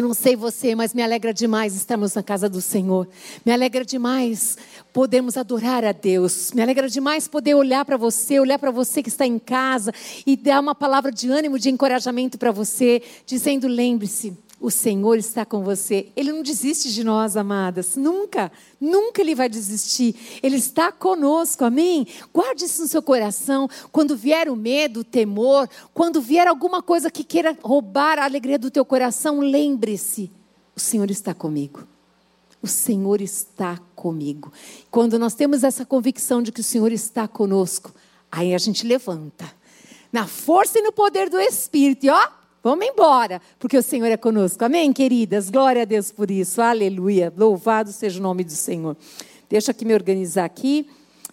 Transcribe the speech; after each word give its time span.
Eu 0.00 0.08
não 0.08 0.14
sei 0.14 0.34
você, 0.34 0.74
mas 0.74 0.94
me 0.94 1.02
alegra 1.02 1.30
demais 1.30 1.76
estarmos 1.76 2.14
na 2.14 2.22
casa 2.22 2.48
do 2.48 2.62
Senhor. 2.62 3.06
Me 3.44 3.52
alegra 3.52 3.84
demais 3.84 4.56
podermos 4.94 5.36
adorar 5.36 5.84
a 5.84 5.92
Deus. 5.92 6.52
Me 6.52 6.62
alegra 6.62 6.88
demais 6.88 7.28
poder 7.28 7.54
olhar 7.54 7.84
para 7.84 7.98
você, 7.98 8.40
olhar 8.40 8.58
para 8.58 8.70
você 8.70 9.02
que 9.02 9.10
está 9.10 9.26
em 9.26 9.38
casa 9.38 9.92
e 10.26 10.38
dar 10.38 10.58
uma 10.58 10.74
palavra 10.74 11.12
de 11.12 11.28
ânimo, 11.28 11.58
de 11.58 11.68
encorajamento 11.68 12.38
para 12.38 12.50
você, 12.50 13.02
dizendo: 13.26 13.68
lembre-se, 13.68 14.32
o 14.60 14.70
Senhor 14.70 15.16
está 15.16 15.46
com 15.46 15.62
você. 15.62 16.08
Ele 16.14 16.30
não 16.32 16.42
desiste 16.42 16.92
de 16.92 17.02
nós, 17.02 17.34
amadas. 17.34 17.96
Nunca, 17.96 18.52
nunca 18.78 19.22
Ele 19.22 19.34
vai 19.34 19.48
desistir. 19.48 20.14
Ele 20.42 20.56
está 20.56 20.92
conosco, 20.92 21.64
amém? 21.64 22.06
Guarde 22.32 22.66
isso 22.66 22.82
no 22.82 22.88
seu 22.88 23.02
coração. 23.02 23.68
Quando 23.90 24.14
vier 24.14 24.50
o 24.50 24.54
medo, 24.54 25.00
o 25.00 25.04
temor, 25.04 25.68
quando 25.94 26.20
vier 26.20 26.46
alguma 26.46 26.82
coisa 26.82 27.10
que 27.10 27.24
queira 27.24 27.56
roubar 27.62 28.18
a 28.18 28.24
alegria 28.24 28.58
do 28.58 28.70
teu 28.70 28.84
coração, 28.84 29.40
lembre-se: 29.40 30.30
o 30.76 30.80
Senhor 30.80 31.10
está 31.10 31.32
comigo. 31.32 31.88
O 32.62 32.66
Senhor 32.66 33.22
está 33.22 33.78
comigo. 33.96 34.52
Quando 34.90 35.18
nós 35.18 35.32
temos 35.32 35.64
essa 35.64 35.86
convicção 35.86 36.42
de 36.42 36.52
que 36.52 36.60
o 36.60 36.64
Senhor 36.64 36.92
está 36.92 37.26
conosco, 37.26 37.94
aí 38.30 38.54
a 38.54 38.58
gente 38.58 38.86
levanta. 38.86 39.50
Na 40.12 40.26
força 40.26 40.78
e 40.78 40.82
no 40.82 40.92
poder 40.92 41.30
do 41.30 41.40
Espírito. 41.40 42.04
E 42.04 42.10
ó, 42.10 42.39
Vamos 42.62 42.84
embora, 42.84 43.40
porque 43.58 43.78
o 43.78 43.82
Senhor 43.82 44.08
é 44.08 44.18
conosco. 44.18 44.62
Amém, 44.62 44.92
queridas? 44.92 45.48
Glória 45.48 45.80
a 45.82 45.84
Deus 45.86 46.12
por 46.12 46.30
isso. 46.30 46.60
Aleluia. 46.60 47.32
Louvado 47.34 47.90
seja 47.90 48.20
o 48.20 48.22
nome 48.22 48.44
do 48.44 48.52
Senhor. 48.52 48.94
Deixa 49.48 49.70
aqui 49.70 49.86
me 49.86 49.94
organizar 49.94 50.44
aqui. 50.44 50.86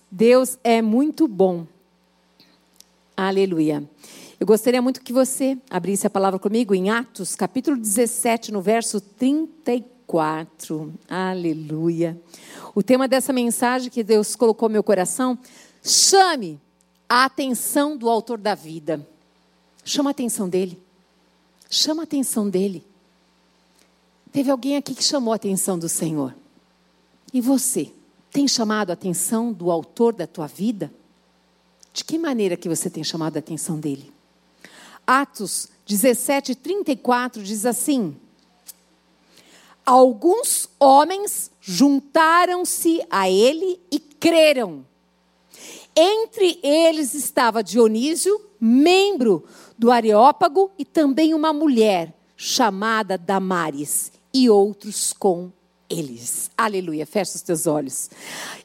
Deus 0.09 0.57
é 0.63 0.81
muito 0.81 1.27
bom. 1.27 1.67
Aleluia. 3.15 3.83
Eu 4.39 4.47
gostaria 4.47 4.81
muito 4.81 5.01
que 5.01 5.11
você 5.11 5.57
abrisse 5.69 6.07
a 6.07 6.09
palavra 6.09 6.39
comigo 6.39 6.73
em 6.73 6.89
Atos, 6.89 7.35
capítulo 7.35 7.75
17, 7.75 8.53
no 8.53 8.61
verso 8.61 9.01
34. 9.01 10.93
Aleluia. 11.09 12.17
O 12.73 12.81
tema 12.81 13.05
dessa 13.05 13.33
mensagem 13.33 13.89
que 13.89 14.01
Deus 14.01 14.33
colocou 14.33 14.69
no 14.69 14.73
meu 14.73 14.83
coração, 14.83 15.37
chame 15.83 16.57
a 17.09 17.25
atenção 17.25 17.97
do 17.97 18.09
autor 18.09 18.37
da 18.37 18.55
vida. 18.55 19.05
Chama 19.83 20.09
a 20.09 20.11
atenção 20.11 20.47
dele. 20.47 20.86
Chama 21.69 22.03
a 22.03 22.05
atenção 22.05 22.49
dele. 22.49 22.85
Teve 24.31 24.51
alguém 24.51 24.77
aqui 24.77 24.93
que 24.93 25.03
chamou 25.03 25.33
a 25.33 25.35
atenção 25.35 25.77
do 25.77 25.89
Senhor. 25.89 26.33
E 27.33 27.41
você? 27.41 27.91
Tem 28.31 28.47
chamado 28.47 28.91
a 28.91 28.93
atenção 28.93 29.51
do 29.51 29.71
autor 29.71 30.13
da 30.13 30.27
tua 30.27 30.47
vida? 30.47 30.91
De 31.93 32.03
que 32.03 32.17
maneira 32.17 32.55
que 32.55 32.69
você 32.69 32.89
tem 32.89 33.03
chamado 33.03 33.37
a 33.37 33.39
atenção 33.39 33.79
dele? 33.79 34.13
Atos 35.05 35.69
17, 35.87 36.53
34 36.55 37.41
diz 37.41 37.65
assim: 37.65 38.15
Alguns 39.85 40.69
homens 40.79 41.49
juntaram-se 41.61 43.01
a 43.09 43.29
ele 43.29 43.81
e 43.89 43.99
creram. 43.99 44.85
Entre 45.95 46.59
eles 46.61 47.13
estava 47.13 47.63
Dionísio, 47.63 48.39
membro 48.59 49.45
do 49.77 49.91
Areópago, 49.91 50.71
e 50.77 50.85
também 50.85 51.33
uma 51.33 51.53
mulher 51.53 52.13
chamada 52.35 53.17
Damares, 53.17 54.11
e 54.33 54.49
outros 54.49 55.13
com 55.13 55.51
eles. 55.89 56.51
Aleluia. 56.57 57.05
Fecha 57.05 57.35
os 57.35 57.41
teus 57.41 57.65
olhos. 57.65 58.09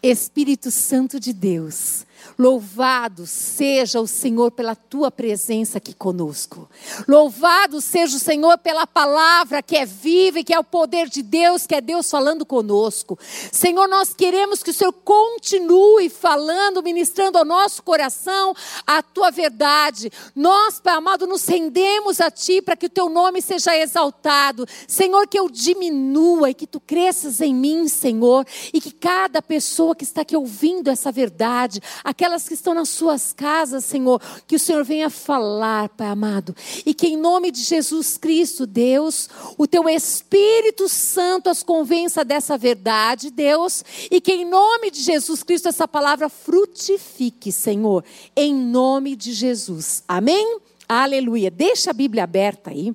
Espírito 0.02 0.70
Santo 0.70 1.20
de 1.20 1.32
Deus, 1.32 2.04
Louvado 2.38 3.26
seja 3.26 4.00
o 4.00 4.06
Senhor 4.06 4.50
pela 4.50 4.74
tua 4.74 5.10
presença 5.10 5.78
aqui 5.78 5.94
conosco. 5.94 6.68
Louvado 7.06 7.80
seja 7.80 8.16
o 8.16 8.20
Senhor 8.20 8.58
pela 8.58 8.86
palavra 8.86 9.62
que 9.62 9.76
é 9.76 9.84
viva 9.84 10.40
e 10.40 10.44
que 10.44 10.54
é 10.54 10.58
o 10.58 10.64
poder 10.64 11.08
de 11.08 11.22
Deus, 11.22 11.66
que 11.66 11.74
é 11.74 11.80
Deus 11.80 12.10
falando 12.10 12.44
conosco. 12.46 13.18
Senhor, 13.50 13.88
nós 13.88 14.14
queremos 14.14 14.62
que 14.62 14.70
o 14.70 14.74
Senhor 14.74 14.92
continue 14.92 16.08
falando, 16.08 16.82
ministrando 16.82 17.38
ao 17.38 17.44
nosso 17.44 17.82
coração 17.82 18.54
a 18.86 19.02
tua 19.02 19.30
verdade. 19.30 20.10
Nós, 20.34 20.80
Pai 20.80 20.94
amado, 20.94 21.26
nos 21.26 21.46
rendemos 21.46 22.20
a 22.20 22.30
ti 22.30 22.62
para 22.62 22.76
que 22.76 22.86
o 22.86 22.90
teu 22.90 23.08
nome 23.08 23.42
seja 23.42 23.76
exaltado. 23.76 24.66
Senhor, 24.86 25.26
que 25.26 25.38
eu 25.38 25.48
diminua 25.48 26.50
e 26.50 26.54
que 26.54 26.66
tu 26.66 26.80
cresças 26.80 27.40
em 27.40 27.54
mim, 27.54 27.88
Senhor, 27.88 28.46
e 28.72 28.80
que 28.80 28.90
cada 28.90 29.42
pessoa 29.42 29.94
que 29.94 30.04
está 30.04 30.22
aqui 30.22 30.36
ouvindo 30.36 30.88
essa 30.88 31.12
verdade, 31.12 31.80
aquelas 32.12 32.46
que 32.46 32.54
estão 32.54 32.74
nas 32.74 32.90
suas 32.90 33.32
casas, 33.32 33.84
Senhor, 33.84 34.20
que 34.46 34.54
o 34.54 34.58
Senhor 34.58 34.84
venha 34.84 35.08
falar, 35.08 35.88
Pai 35.88 36.08
amado, 36.08 36.54
e 36.84 36.92
que 36.92 37.08
em 37.08 37.16
nome 37.16 37.50
de 37.50 37.62
Jesus 37.62 38.18
Cristo, 38.18 38.66
Deus, 38.66 39.28
o 39.56 39.66
teu 39.66 39.88
Espírito 39.88 40.88
Santo 40.88 41.48
as 41.48 41.62
convença 41.62 42.22
dessa 42.22 42.56
verdade, 42.58 43.30
Deus, 43.30 43.82
e 44.10 44.20
que 44.20 44.32
em 44.32 44.44
nome 44.44 44.90
de 44.90 45.00
Jesus 45.00 45.42
Cristo 45.42 45.68
essa 45.68 45.88
palavra 45.88 46.28
frutifique, 46.28 47.50
Senhor, 47.50 48.04
em 48.36 48.54
nome 48.54 49.16
de 49.16 49.32
Jesus. 49.32 50.04
Amém? 50.06 50.60
Aleluia. 50.86 51.50
Deixa 51.50 51.90
a 51.90 51.94
Bíblia 51.94 52.24
aberta 52.24 52.70
aí, 52.70 52.94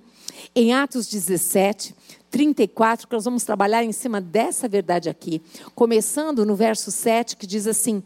em 0.55 0.73
Atos 0.73 1.07
17. 1.07 1.95
34, 2.29 3.07
que 3.07 3.13
nós 3.13 3.23
vamos 3.23 3.45
trabalhar 3.45 3.85
em 3.85 3.93
cima 3.93 4.19
dessa 4.19 4.67
verdade 4.67 5.09
aqui, 5.09 5.41
começando 5.73 6.45
no 6.45 6.57
verso 6.57 6.91
7, 6.91 7.37
que 7.37 7.47
diz 7.47 7.65
assim: 7.65 8.03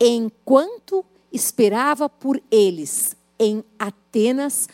Enquanto 0.00 1.04
esperava 1.32 2.08
por 2.08 2.42
eles 2.50 3.16
em 3.38 3.64
Atenas, 3.78 4.68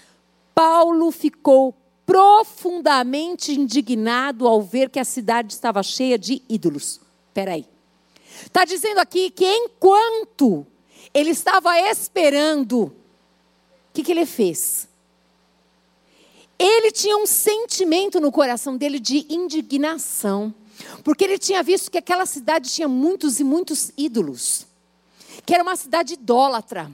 Paulo 0.54 1.10
ficou 1.10 1.74
profundamente 2.04 3.52
indignado 3.52 4.46
ao 4.46 4.60
ver 4.60 4.90
que 4.90 4.98
a 4.98 5.04
cidade 5.04 5.52
estava 5.54 5.82
cheia 5.82 6.18
de 6.18 6.42
ídolos. 6.48 7.00
Espera 7.28 7.52
aí. 7.52 7.64
Está 8.42 8.64
dizendo 8.64 8.98
aqui 8.98 9.30
que 9.30 9.46
enquanto 9.46 10.66
ele 11.14 11.30
estava 11.30 11.78
esperando, 11.80 12.84
o 12.84 12.92
que, 13.92 14.02
que 14.02 14.10
ele 14.12 14.26
fez? 14.26 14.88
Ele 16.58 16.90
tinha 16.90 17.16
um 17.16 17.26
sentimento 17.26 18.20
no 18.20 18.30
coração 18.30 18.76
dele 18.76 18.98
de 18.98 19.26
indignação, 19.30 20.54
porque 21.02 21.24
ele 21.24 21.38
tinha 21.38 21.62
visto 21.62 21.90
que 21.90 21.98
aquela 21.98 22.26
cidade 22.26 22.70
tinha 22.70 22.88
muitos 22.88 23.40
e 23.40 23.44
muitos 23.44 23.92
ídolos 23.96 24.66
que 25.50 25.54
era 25.54 25.64
uma 25.64 25.74
cidade 25.74 26.14
idólatra. 26.14 26.88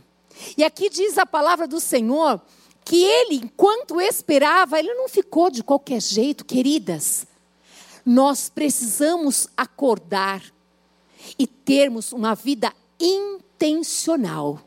E 0.56 0.65
aqui 0.65 0.89
diz 0.89 1.19
a 1.19 1.27
palavra 1.27 1.69
do 1.69 1.78
Senhor 1.78 2.41
que 2.83 3.05
ele, 3.05 3.34
enquanto 3.34 4.00
esperava, 4.00 4.78
ele 4.78 4.94
não 4.94 5.11
ficou 5.11 5.50
de 5.50 5.62
qualquer 5.62 6.00
jeito, 6.00 6.43
queridas. 6.43 7.27
Nós 8.03 8.49
precisamos 8.49 9.47
acordar 9.55 10.43
e 11.39 11.47
termos 11.47 12.15
uma 12.15 12.34
vida 12.34 12.72
intencional. 12.99 14.59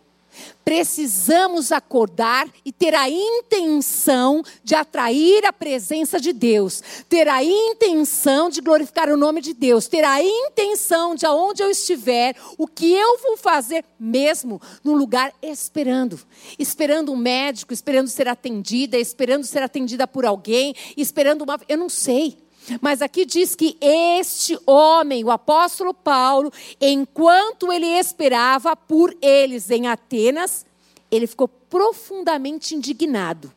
Precisamos 0.63 1.71
acordar 1.71 2.47
e 2.63 2.71
ter 2.71 2.93
a 2.93 3.09
intenção 3.09 4.43
de 4.63 4.75
atrair 4.75 5.45
a 5.45 5.53
presença 5.53 6.19
de 6.19 6.31
Deus, 6.31 6.83
ter 7.07 7.27
a 7.27 7.43
intenção 7.43 8.49
de 8.49 8.61
glorificar 8.61 9.09
o 9.09 9.17
nome 9.17 9.41
de 9.41 9.53
Deus, 9.53 9.87
ter 9.87 10.03
a 10.03 10.21
intenção 10.21 11.15
de 11.15 11.25
aonde 11.25 11.63
eu 11.63 11.71
estiver, 11.71 12.35
o 12.57 12.67
que 12.67 12.93
eu 12.93 13.17
vou 13.19 13.35
fazer 13.35 13.83
mesmo 13.99 14.61
no 14.83 14.93
lugar 14.93 15.33
esperando, 15.41 16.19
esperando 16.57 17.11
um 17.11 17.17
médico, 17.17 17.73
esperando 17.73 18.07
ser 18.07 18.27
atendida, 18.27 18.97
esperando 18.97 19.43
ser 19.43 19.63
atendida 19.63 20.07
por 20.07 20.25
alguém, 20.25 20.75
esperando 20.95 21.41
uma, 21.41 21.59
eu 21.67 21.77
não 21.77 21.89
sei. 21.89 22.48
Mas 22.81 23.01
aqui 23.01 23.25
diz 23.25 23.55
que 23.55 23.77
este 23.81 24.57
homem, 24.65 25.23
o 25.23 25.31
apóstolo 25.31 25.93
Paulo, 25.93 26.51
enquanto 26.79 27.71
ele 27.71 27.87
esperava 27.87 28.75
por 28.75 29.15
eles 29.21 29.71
em 29.71 29.87
Atenas, 29.87 30.65
ele 31.09 31.25
ficou 31.25 31.47
profundamente 31.47 32.75
indignado. 32.75 33.51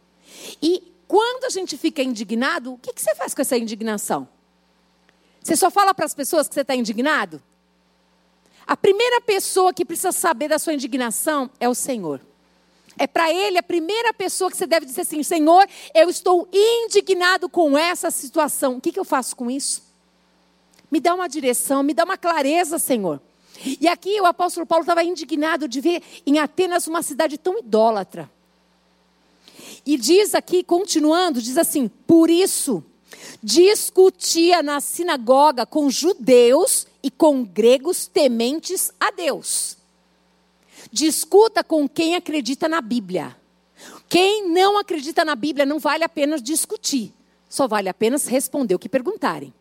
E 0.62 0.92
quando 1.06 1.44
a 1.44 1.50
gente 1.50 1.76
fica 1.76 2.02
indignado, 2.02 2.72
o 2.72 2.78
que, 2.78 2.92
você 2.96 3.14
faz 3.14 3.34
com 3.34 3.42
essa 3.42 3.56
indignação? 3.56 4.26
Você 5.43 5.56
só 5.56 5.70
fala 5.70 5.93
para 5.93 6.06
as 6.06 6.14
pessoas 6.14 6.48
que 6.48 6.55
você 6.55 6.62
está 6.62 6.75
indignado? 6.75 7.43
A 8.66 8.76
primeira 8.76 9.20
pessoa 9.20 9.75
que 9.75 9.84
precisa 9.84 10.12
saber 10.12 10.48
da 10.48 10.58
sua 10.58 10.72
indignação 10.72 11.50
é 11.58 11.69
o 11.69 11.75
Senhor. 11.75 12.20
É 13.02 13.06
para 13.08 13.32
ele 13.32 13.58
a 13.58 13.64
primeira 13.64 14.14
pessoa 14.14 14.49
que 14.49 14.56
você 14.56 14.64
deve 14.64 14.87
dizer 14.87 15.00
assim: 15.00 15.25
Senhor, 15.25 15.69
eu 15.93 16.08
estou 16.08 16.49
indignado 16.52 17.49
com 17.49 17.76
essa 17.76 18.12
situação. 18.12 18.76
O 18.76 18.81
que, 18.81 18.93
que 18.93 19.00
eu 19.00 19.04
faço 19.04 19.34
com 19.34 19.50
isso? 19.50 19.82
Me 20.88 21.00
dá 21.00 21.12
uma 21.12 21.28
direção, 21.28 21.82
me 21.82 21.94
dá 21.94 22.04
uma 22.04 22.16
clareza, 22.16 22.78
Senhor. 22.78 23.20
E 23.81 23.88
aqui 23.88 24.20
o 24.20 24.25
apóstolo 24.25 24.64
Paulo 24.64 24.84
estava 24.84 25.02
indignado 25.02 25.66
de 25.66 25.81
ver 25.81 26.00
em 26.25 26.38
Atenas 26.38 26.87
uma 26.87 27.02
cidade 27.02 27.37
tão 27.37 27.58
idólatra. 27.58 28.31
E 29.84 29.96
diz 29.96 30.32
aqui, 30.32 30.62
continuando, 30.62 31.43
diz 31.43 31.58
assim: 31.58 31.88
por 32.06 32.31
isso 32.31 32.84
discutia 33.43 34.62
na 34.62 34.81
sinagoga 34.81 35.66
com 35.66 35.90
judeus 35.90 36.87
e 37.02 37.10
com 37.10 37.43
gregos 37.43 38.06
tementes 38.06 38.93
a 39.00 39.10
Deus. 39.10 39.81
Discuta 40.93 41.65
com 41.65 41.89
quem 41.89 42.15
acredita 42.15 42.69
na 42.69 42.83
Bíblia. 42.83 43.35
Quem 44.09 44.49
não 44.50 44.79
acredita 44.79 45.25
na 45.25 45.35
Bíblia 45.35 45.65
não 45.65 45.79
vale 45.79 46.05
a 46.05 46.09
pena 46.09 46.39
discutir. 46.39 47.15
só 47.49 47.67
vale 47.67 47.89
a 47.89 47.94
pena 47.94 48.17
responder 48.19 48.75
o 48.75 48.79
que 48.79 48.89
perguntarem. 48.89 49.53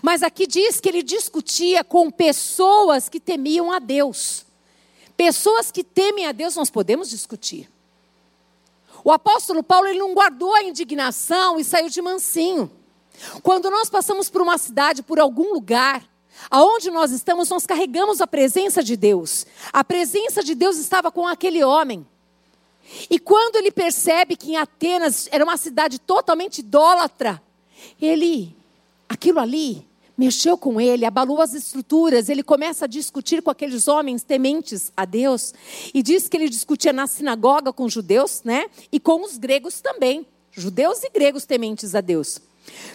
Mas 0.00 0.22
aqui 0.22 0.46
diz 0.46 0.80
que 0.80 0.88
ele 0.88 1.02
discutia 1.02 1.82
com 1.82 2.10
pessoas 2.10 3.08
que 3.08 3.20
temiam 3.20 3.70
a 3.70 3.78
Deus. 3.78 4.46
Pessoas 5.16 5.70
que 5.70 5.84
temem 5.84 6.26
a 6.26 6.32
Deus, 6.32 6.56
nós 6.56 6.70
podemos 6.70 7.10
discutir. 7.10 7.70
O 9.04 9.10
apóstolo 9.10 9.62
Paulo 9.62 9.88
ele 9.88 9.98
não 9.98 10.14
guardou 10.14 10.54
a 10.54 10.62
indignação 10.62 11.58
e 11.58 11.64
saiu 11.64 11.88
de 11.88 12.00
mansinho. 12.00 12.70
Quando 13.42 13.70
nós 13.70 13.90
passamos 13.90 14.30
por 14.30 14.40
uma 14.40 14.58
cidade, 14.58 15.02
por 15.02 15.18
algum 15.18 15.52
lugar, 15.52 16.02
aonde 16.50 16.90
nós 16.90 17.10
estamos, 17.10 17.48
nós 17.48 17.66
carregamos 17.66 18.20
a 18.20 18.26
presença 18.26 18.82
de 18.82 18.96
Deus. 18.96 19.46
A 19.72 19.82
presença 19.82 20.42
de 20.42 20.54
Deus 20.54 20.76
estava 20.76 21.10
com 21.10 21.26
aquele 21.26 21.62
homem. 21.64 22.06
E 23.08 23.18
quando 23.18 23.56
ele 23.56 23.70
percebe 23.70 24.36
que 24.36 24.52
em 24.52 24.56
Atenas 24.56 25.28
era 25.30 25.44
uma 25.44 25.56
cidade 25.56 25.98
totalmente 25.98 26.58
idólatra, 26.58 27.42
ele, 28.00 28.56
aquilo 29.08 29.38
ali, 29.38 29.86
mexeu 30.16 30.58
com 30.58 30.80
ele, 30.80 31.04
abalou 31.04 31.40
as 31.40 31.54
estruturas, 31.54 32.28
ele 32.28 32.42
começa 32.42 32.84
a 32.84 32.88
discutir 32.88 33.42
com 33.42 33.50
aqueles 33.50 33.88
homens 33.88 34.22
tementes 34.22 34.92
a 34.96 35.04
Deus, 35.04 35.54
e 35.92 36.02
diz 36.02 36.28
que 36.28 36.36
ele 36.36 36.48
discutia 36.48 36.92
na 36.92 37.06
sinagoga 37.06 37.72
com 37.72 37.84
os 37.84 37.92
judeus, 37.92 38.42
né? 38.44 38.66
E 38.90 39.00
com 39.00 39.24
os 39.24 39.38
gregos 39.38 39.80
também, 39.80 40.26
judeus 40.50 41.02
e 41.02 41.10
gregos 41.10 41.46
tementes 41.46 41.94
a 41.94 42.00
Deus. 42.00 42.40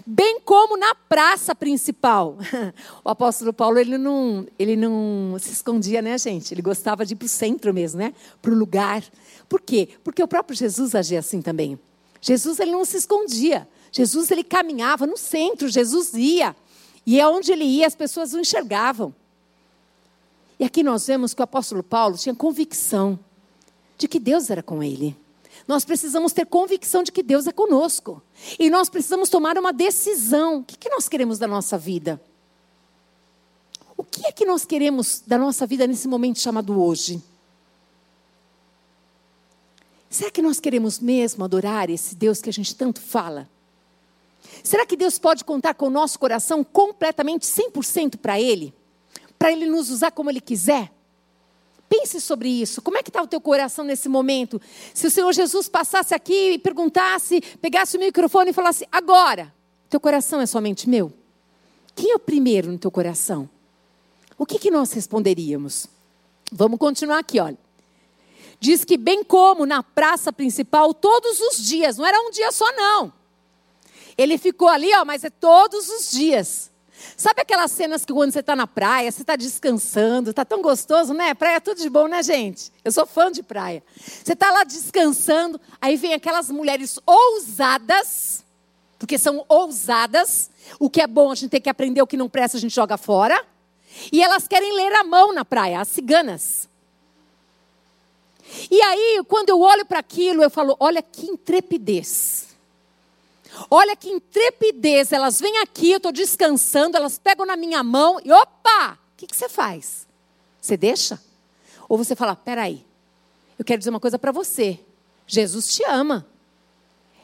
Bem 0.06 0.40
como 0.42 0.78
na 0.78 0.96
praça 0.96 1.54
principal. 1.54 2.38
O 3.04 3.10
apóstolo 3.10 3.54
Paulo, 3.54 3.80
ele 3.80 3.98
não, 3.98 4.46
ele 4.60 4.76
não 4.76 5.38
se 5.40 5.52
escondia, 5.52 6.02
né, 6.02 6.18
gente? 6.18 6.54
Ele 6.54 6.62
gostava 6.62 7.06
de 7.06 7.14
ir 7.14 7.16
para 7.16 7.26
o 7.26 7.30
centro 7.30 7.74
mesmo, 7.74 8.00
né? 8.00 8.14
Para 8.42 8.52
o 8.52 8.56
lugar. 8.56 9.04
Por 9.48 9.62
quê? 9.62 9.90
Porque 10.04 10.22
o 10.22 10.28
próprio 10.28 10.58
Jesus 10.58 10.94
agia 10.94 11.20
assim 11.20 11.42
também. 11.42 11.80
Jesus, 12.22 12.60
ele 12.60 12.72
não 12.72 12.84
se 12.84 12.98
escondia. 12.98 13.68
Jesus, 13.92 14.30
ele 14.30 14.44
caminhava 14.44 15.08
no 15.08 15.18
centro. 15.18 15.70
Jesus 15.70 16.14
ia. 16.14 16.56
E 17.06 17.20
é 17.20 17.28
onde 17.28 17.52
ele 17.52 17.64
ia, 17.64 17.88
as 17.88 17.96
pessoas 17.96 18.34
o 18.34 18.40
enxergavam. 18.40 19.14
E 20.60 20.66
aqui 20.66 20.84
nós 20.84 21.08
vemos 21.08 21.34
que 21.34 21.42
o 21.42 21.44
apóstolo 21.44 21.84
Paulo 21.84 22.18
tinha 22.18 22.36
convicção 22.36 23.18
de 23.98 24.08
que 24.08 24.20
Deus 24.20 24.50
era 24.50 24.62
com 24.62 24.84
ele. 24.84 25.16
Nós 25.68 25.84
precisamos 25.84 26.32
ter 26.32 26.46
convicção 26.46 27.04
de 27.04 27.12
que 27.12 27.22
Deus 27.22 27.46
é 27.46 27.52
conosco. 27.52 28.22
E 28.58 28.70
nós 28.70 28.90
precisamos 28.90 29.30
tomar 29.30 29.58
uma 29.58 29.74
decisão. 29.74 30.60
O 30.60 30.64
que, 30.64 30.78
que 30.78 30.90
nós 30.90 31.10
queremos 31.10 31.38
da 31.38 31.48
nossa 31.48 31.78
vida? 31.78 32.22
O 33.98 34.04
que 34.04 34.26
é 34.26 34.32
que 34.32 34.46
nós 34.46 34.64
queremos 34.64 35.22
da 35.26 35.38
nossa 35.38 35.68
vida 35.68 35.86
nesse 35.86 36.08
momento 36.08 36.40
chamado 36.40 36.82
hoje? 36.82 37.22
Será 40.10 40.32
que 40.32 40.42
nós 40.42 40.60
queremos 40.60 41.00
mesmo 41.00 41.44
adorar 41.44 41.90
esse 41.90 42.16
Deus 42.16 42.42
que 42.42 42.50
a 42.50 42.54
gente 42.54 42.74
tanto 42.74 43.02
fala? 43.02 43.50
Será 44.64 44.86
que 44.86 44.96
Deus 44.96 45.20
pode 45.20 45.44
contar 45.44 45.74
com 45.74 45.88
o 45.88 45.90
nosso 45.90 46.18
coração 46.18 46.64
completamente 46.64 47.46
100% 47.46 48.18
para 48.18 48.40
Ele? 48.40 48.74
Para 49.38 49.52
Ele 49.52 49.66
nos 49.66 49.90
usar 49.90 50.12
como 50.12 50.30
Ele 50.30 50.40
quiser? 50.40 50.92
Pense 51.90 52.20
sobre 52.20 52.50
isso. 52.50 52.82
Como 52.82 52.98
é 52.98 53.04
que 53.04 53.10
está 53.10 53.22
o 53.22 53.28
teu 53.28 53.40
coração 53.40 53.86
nesse 53.86 54.10
momento? 54.10 54.62
Se 54.94 55.08
o 55.08 55.12
Senhor 55.12 55.32
Jesus 55.34 55.70
passasse 55.70 56.14
aqui 56.14 56.54
e 56.54 56.60
perguntasse, 56.60 57.42
pegasse 57.62 57.96
o 57.96 58.00
microfone 58.00 58.52
e 58.52 58.54
falasse, 58.54 58.88
agora, 58.92 59.54
teu 59.90 60.00
coração 60.00 60.42
é 60.42 60.46
somente 60.46 60.90
meu? 60.90 61.14
Quem 61.96 62.12
é 62.12 62.16
o 62.16 62.20
primeiro 62.20 62.72
no 62.72 62.78
teu 62.78 62.92
coração? 62.92 63.50
O 64.38 64.46
que, 64.46 64.60
que 64.60 64.70
nós 64.70 64.92
responderíamos? 64.92 65.88
Vamos 66.52 66.78
continuar 66.78 67.20
aqui, 67.20 67.40
olha. 67.40 67.58
Diz 68.60 68.84
que 68.84 68.98
bem 68.98 69.24
como 69.24 69.66
na 69.66 69.82
praça 69.82 70.34
principal, 70.34 70.94
todos 70.94 71.40
os 71.40 71.58
dias, 71.58 71.98
não 71.98 72.06
era 72.06 72.20
um 72.20 72.32
dia 72.32 72.52
só 72.52 72.70
não. 72.74 73.14
Ele 74.18 74.38
ficou 74.38 74.68
ali, 74.68 74.92
ó, 74.96 75.06
mas 75.06 75.24
é 75.24 75.30
todos 75.30 75.88
os 75.90 76.12
dias. 76.12 76.72
Sabe 77.16 77.42
aquelas 77.42 77.72
cenas 77.72 78.06
que 78.06 78.14
quando 78.14 78.32
você 78.32 78.40
está 78.40 78.56
na 78.56 78.68
praia, 78.68 79.12
você 79.12 79.22
está 79.22 79.36
descansando, 79.36 80.32
está 80.32 80.44
tão 80.44 80.62
gostoso, 80.62 81.14
né? 81.14 81.34
Praia 81.34 81.58
é 81.58 81.60
tudo 81.60 81.82
de 81.82 81.90
bom, 81.90 82.08
né, 82.08 82.22
gente? 82.24 82.72
Eu 82.84 82.92
sou 82.92 83.06
fã 83.06 83.32
de 83.32 83.44
praia. 83.44 83.84
Você 83.96 84.34
está 84.34 84.52
lá 84.52 84.64
descansando, 84.64 85.60
aí 85.82 85.96
vem 85.96 86.14
aquelas 86.14 86.50
mulheres 86.50 87.00
ousadas, 87.06 88.44
porque 89.00 89.18
são 89.18 89.46
ousadas. 89.48 90.50
O 90.80 90.90
que 90.90 91.02
é 91.02 91.08
bom 91.08 91.32
a 91.32 91.36
gente 91.36 91.50
tem 91.50 91.62
que 91.62 91.70
aprender, 91.70 92.02
o 92.02 92.08
que 92.08 92.18
não 92.18 92.30
presta 92.30 92.58
a 92.58 92.60
gente 92.60 92.74
joga 92.74 92.98
fora. 92.98 93.46
E 94.12 94.22
elas 94.22 94.48
querem 94.48 94.74
ler 94.74 94.94
a 94.94 95.04
mão 95.04 95.34
na 95.34 95.46
praia, 95.46 95.80
as 95.80 95.88
ciganas. 95.88 96.68
E 98.72 98.82
aí, 98.82 99.24
quando 99.28 99.50
eu 99.50 99.60
olho 99.60 99.86
para 99.86 100.00
aquilo, 100.00 100.42
eu 100.42 100.50
falo: 100.50 100.76
olha 100.80 101.02
que 101.02 101.26
intrepidez. 101.26 102.47
Olha 103.70 103.96
que 103.96 104.10
intrepidez, 104.10 105.12
elas 105.12 105.40
vêm 105.40 105.58
aqui, 105.60 105.92
eu 105.92 105.98
estou 105.98 106.12
descansando, 106.12 106.98
elas 106.98 107.18
pegam 107.18 107.46
na 107.46 107.56
minha 107.56 107.84
mão 107.84 108.20
e 108.24 108.32
opa! 108.32 108.94
O 108.94 109.18
que, 109.18 109.28
que 109.28 109.36
você 109.36 109.50
faz? 109.50 110.06
Você 110.62 110.78
deixa? 110.78 111.20
Ou 111.90 111.98
você 111.98 112.16
fala, 112.16 112.36
peraí, 112.36 112.86
eu 113.58 113.66
quero 113.66 113.80
dizer 113.80 113.90
uma 113.90 114.00
coisa 114.00 114.20
para 114.20 114.32
você. 114.32 114.80
Jesus 115.26 115.74
te 115.74 115.84
ama. 115.84 116.26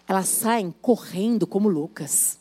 Elas 0.07 0.27
saem 0.27 0.73
correndo 0.81 1.45
como 1.45 1.69
loucas. 1.69 2.39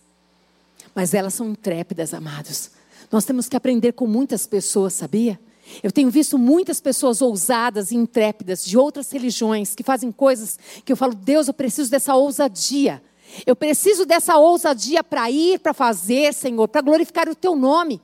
Mas 0.95 1.15
elas 1.15 1.35
são 1.35 1.51
intrépidas, 1.51 2.13
amados. 2.13 2.71
Nós 3.11 3.25
temos 3.25 3.49
que 3.49 3.57
aprender 3.57 3.93
com 3.93 4.07
muitas 4.07 4.47
pessoas, 4.47 4.95
sabia? 4.95 5.39
Eu 5.83 5.93
tenho 5.93 6.11
visto 6.11 6.39
muitas 6.39 6.81
pessoas 6.81 7.23
ousadas 7.23 7.91
e 7.91 7.97
intrépidas 7.97 8.65
de 8.65 8.77
outras 8.77 9.11
religiões 9.11 9.75
que 9.75 9.83
fazem 9.83 10.11
coisas 10.11 10.59
que 10.85 10.93
eu 10.93 10.97
falo, 10.97 11.15
Deus, 11.15 11.49
eu 11.49 11.55
preciso 11.55 11.91
dessa 11.91 12.15
ousadia. 12.15 13.03
Eu 13.47 13.57
preciso 13.57 14.05
dessa 14.05 14.37
ousadia 14.37 15.03
para 15.03 15.31
ir, 15.31 15.59
para 15.61 15.73
fazer, 15.73 16.33
Senhor, 16.35 16.69
para 16.69 16.81
glorificar 16.81 17.29
o 17.29 17.35
teu 17.35 17.57
nome. 17.57 18.01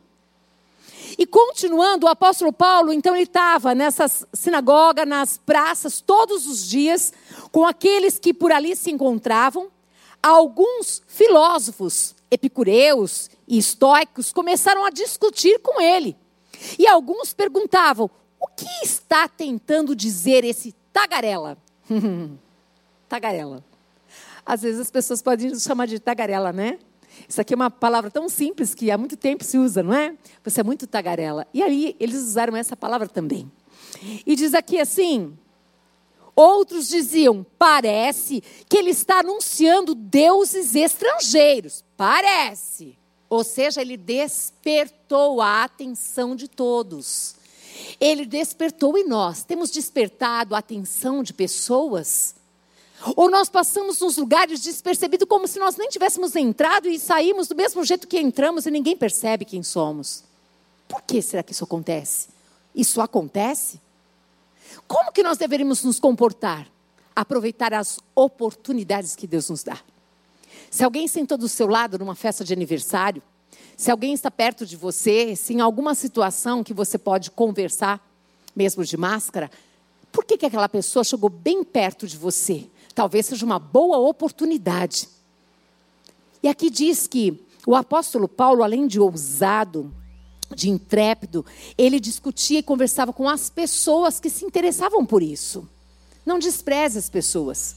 E 1.19 1.27
continuando, 1.27 2.07
o 2.07 2.09
apóstolo 2.09 2.53
Paulo, 2.53 2.93
então 2.93 3.15
ele 3.15 3.25
estava 3.25 3.75
nessa 3.75 4.07
sinagoga, 4.33 5.05
nas 5.05 5.37
praças, 5.37 6.01
todos 6.01 6.47
os 6.47 6.69
dias, 6.69 7.13
com 7.51 7.67
aqueles 7.67 8.19
que 8.19 8.33
por 8.33 8.53
ali 8.53 8.77
se 8.77 8.91
encontravam. 8.91 9.69
Alguns 10.23 11.03
filósofos, 11.07 12.15
epicureus 12.31 13.31
e 13.47 13.59
estoicos, 13.59 14.33
começaram 14.33 14.85
a 14.85 14.91
discutir 14.91 15.59
com 15.61 15.81
ele. 15.81 16.17
E 16.79 16.87
alguns 16.87 17.33
perguntavam: 17.33 18.11
o 18.41 18.47
que 18.49 18.85
está 18.85 19.29
tentando 19.29 19.97
dizer 19.97 20.45
esse 20.45 20.73
tagarela? 20.93 21.57
tagarela. 23.09 23.65
Às 24.49 24.63
vezes 24.63 24.81
as 24.81 24.91
pessoas 24.91 25.21
podem 25.21 25.55
chamar 25.61 25.85
de 25.85 25.99
tagarela, 25.99 26.55
né? 26.55 26.79
Isso 27.29 27.39
aqui 27.39 27.53
é 27.53 27.57
uma 27.57 27.71
palavra 27.71 28.11
tão 28.11 28.31
simples 28.31 28.75
que 28.75 28.91
há 28.91 28.97
muito 28.97 29.15
tempo 29.15 29.45
se 29.45 29.59
usa, 29.59 29.83
não 29.83 29.93
é? 29.93 30.17
Você 30.43 30.63
é 30.63 30.65
muito 30.65 30.87
tagarela. 30.87 31.47
E 31.53 31.63
aí 31.63 31.95
eles 32.01 32.17
usaram 32.17 32.57
essa 32.57 32.75
palavra 32.75 33.07
também. 33.07 33.53
E 34.25 34.35
diz 34.35 34.55
aqui 34.55 34.81
assim: 34.81 35.37
outros 36.35 36.89
diziam, 36.89 37.45
parece 37.59 38.43
que 38.67 38.79
ele 38.79 38.89
está 38.89 39.21
anunciando 39.21 39.95
deuses 39.95 40.75
estrangeiros. 40.75 41.85
Parece. 41.95 42.97
Ou 43.29 43.45
seja, 43.45 43.83
ele 43.83 43.99
despertou 43.99 45.43
a 45.43 45.65
atenção 45.65 46.35
de 46.35 46.49
todos. 46.49 47.35
Ele 48.01 48.25
despertou 48.25 48.97
em 48.97 49.07
nós. 49.07 49.45
Temos 49.45 49.71
despertado 49.71 50.55
a 50.55 50.59
atenção 50.59 51.23
de 51.23 51.35
pessoas 51.35 52.38
ou 53.15 53.31
nós 53.31 53.49
passamos 53.49 54.01
nos 54.01 54.17
lugares 54.17 54.61
despercebido 54.61 55.27
como 55.27 55.47
se 55.47 55.59
nós 55.59 55.77
nem 55.77 55.89
tivéssemos 55.89 56.35
entrado 56.35 56.89
e 56.89 56.99
saímos 56.99 57.49
do 57.49 57.55
mesmo 57.55 57.85
jeito 57.85 58.09
que 58.09 58.19
entramos 58.19 58.67
e 58.67 58.71
ninguém 58.71 58.97
percebe 58.97 59.45
quem 59.45 59.63
somos. 59.63 60.25
Por 60.89 61.03
que 61.03 61.23
será 61.23 61.43
que 61.43 61.53
isso 61.53 61.65
acontece? 61.65 62.29
Isso 62.75 63.01
acontece? 63.01 63.81
Como 64.87 65.13
que 65.13 65.23
nós 65.23 65.39
deveríamos 65.39 65.85
nos 65.85 66.01
comportar? 66.01 66.67
Aproveitar 67.15 67.73
as 67.75 68.01
oportunidades 68.15 69.15
que 69.15 69.27
Deus 69.27 69.49
nos 69.51 69.63
dá. 69.63 69.79
Se 70.71 70.83
alguém 70.83 71.07
sentou 71.07 71.39
do 71.39 71.49
seu 71.49 71.67
lado 71.67 71.99
numa 71.99 72.15
festa 72.15 72.45
de 72.45 72.53
aniversário, 72.53 73.23
se 73.77 73.91
alguém 73.91 74.13
está 74.13 74.31
perto 74.31 74.67
de 74.67 74.77
você, 74.77 75.37
se 75.37 75.55
em 75.55 75.61
alguma 75.61 75.95
situação 75.95 76.65
que 76.65 76.75
você 76.75 76.99
pode 76.99 77.31
conversar, 77.31 78.05
mesmo 78.55 78.85
de 78.85 78.97
máscara, 78.97 79.51
por 80.11 80.25
que, 80.25 80.37
que 80.37 80.47
aquela 80.47 80.69
pessoa 80.69 81.05
chegou 81.05 81.31
bem 81.31 81.63
perto 81.63 82.07
de 82.07 82.17
você? 82.17 82.67
Talvez 82.99 83.27
seja 83.27 83.47
uma 83.47 83.61
boa 83.61 83.97
oportunidade. 83.97 85.09
E 86.43 86.49
aqui 86.49 86.69
diz 86.69 87.07
que 87.07 87.47
o 87.65 87.77
apóstolo 87.77 88.27
Paulo, 88.27 88.65
além 88.65 88.89
de 88.89 88.99
ousado, 88.99 89.95
de 90.53 90.69
intrépido, 90.69 91.47
ele 91.77 92.01
discutia 92.01 92.59
e 92.59 92.63
conversava 92.63 93.13
com 93.13 93.29
as 93.29 93.49
pessoas 93.49 94.19
que 94.19 94.29
se 94.29 94.45
interessavam 94.45 95.07
por 95.07 95.23
isso. 95.23 95.69
Não 96.27 96.41
despreze 96.41 96.99
as 96.99 97.09
pessoas. 97.09 97.77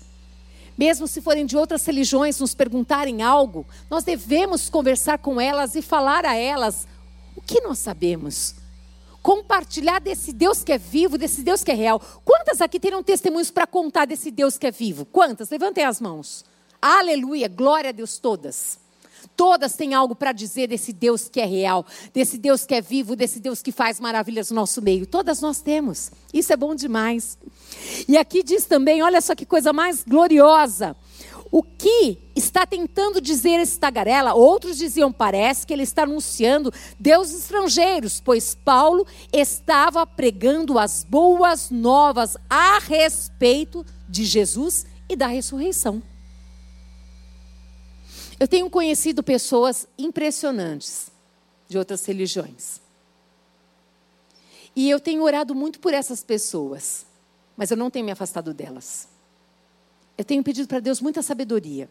Mesmo 0.76 1.08
se 1.08 1.22
forem 1.22 1.46
de 1.46 1.56
outras 1.56 1.86
religiões 1.86 2.40
nos 2.40 2.56
perguntarem 2.56 3.22
algo, 3.22 3.64
nós 3.92 4.04
devemos 4.04 4.72
conversar 4.72 5.20
com 5.20 5.40
elas 5.40 5.76
e 5.76 5.84
falar 5.84 6.26
a 6.26 6.36
elas 6.36 6.88
o 7.36 7.42
que 7.44 7.62
nós 7.62 7.78
sabemos 7.78 8.56
compartilhar 9.22 10.00
desse 10.00 10.34
Deus 10.34 10.64
que 10.64 10.72
é 10.72 10.78
vivo, 10.78 11.18
desse 11.18 11.44
Deus 11.44 11.64
que 11.64 11.72
é 11.72 11.76
real. 11.76 12.02
Quantas 12.26 12.62
aqui 12.62 12.80
terão 12.80 13.04
testemunhos 13.04 13.52
para 13.52 13.68
contar 13.68 14.06
desse 14.06 14.32
Deus 14.32 14.58
que 14.58 14.68
é 14.68 14.72
vivo? 14.72 15.06
Quantas? 15.06 15.50
Levantem 15.50 15.86
as 15.86 16.02
mãos. 16.02 16.44
Aleluia, 16.82 17.48
glória 17.48 17.90
a 17.90 17.94
Deus 17.94 18.18
todas. 18.18 18.80
Todas 19.36 19.74
têm 19.74 19.94
algo 19.94 20.16
para 20.16 20.32
dizer 20.32 20.68
desse 20.68 20.92
Deus 20.92 21.30
que 21.30 21.40
é 21.40 21.46
real, 21.46 21.86
desse 22.14 22.38
Deus 22.38 22.66
que 22.66 22.76
é 22.76 22.82
vivo, 22.82 23.16
desse 23.16 23.40
Deus 23.40 23.62
que 23.62 23.72
faz 23.72 24.00
maravilhas 24.00 24.50
no 24.50 24.56
nosso 24.56 24.82
meio. 24.82 25.06
Todas 25.06 25.42
nós 25.42 25.62
temos. 25.62 26.12
Isso 26.34 26.52
é 26.52 26.58
bom 26.58 26.76
demais. 26.76 27.38
E 28.08 28.18
aqui 28.18 28.44
diz 28.44 28.66
também, 28.66 29.02
olha 29.02 29.22
só 29.22 29.36
que 29.36 29.46
coisa 29.46 29.72
mais 29.72 30.04
gloriosa. 30.04 30.96
O 31.52 31.62
que 31.62 32.18
está 32.34 32.66
tentando 32.66 33.20
dizer 33.20 33.60
esse 33.60 33.78
tagarela? 33.78 34.34
Outros 34.34 34.78
diziam, 34.78 35.12
parece 35.12 35.68
que 35.68 35.74
ele 35.74 35.84
está 35.84 36.04
anunciando 36.04 36.74
deuses 36.98 37.42
estrangeiros, 37.42 38.22
pois 38.22 38.56
Paulo 38.56 39.06
estava 39.34 40.08
pregando 40.08 40.80
as 40.80 41.04
boas 41.04 41.70
novas 41.70 42.38
a 42.50 42.80
respeito 42.80 43.86
de 44.08 44.24
Jesus 44.24 44.86
e 45.10 45.16
da 45.16 45.28
ressurreição. 45.28 46.02
Eu 48.40 48.48
tenho 48.48 48.70
conhecido 48.70 49.22
pessoas 49.22 49.86
impressionantes 49.98 51.12
de 51.68 51.78
outras 51.78 52.06
religiões. 52.06 52.80
E 54.74 54.90
eu 54.90 55.02
tenho 55.02 55.22
orado 55.22 55.54
muito 55.54 55.82
por 55.82 55.94
essas 55.94 56.24
pessoas, 56.24 57.06
mas 57.58 57.72
eu 57.72 57.78
não 57.78 57.92
tenho 57.92 58.06
me 58.06 58.12
afastado 58.12 58.54
delas. 58.54 59.11
Eu 60.22 60.26
tenho 60.26 60.44
pedido 60.44 60.68
para 60.68 60.80
Deus 60.80 61.02
muita 61.02 61.24
sabedoria, 61.24 61.90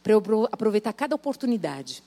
para 0.00 0.12
eu 0.12 0.22
aproveitar 0.52 0.92
cada 0.92 1.16
oportunidade. 1.16 2.04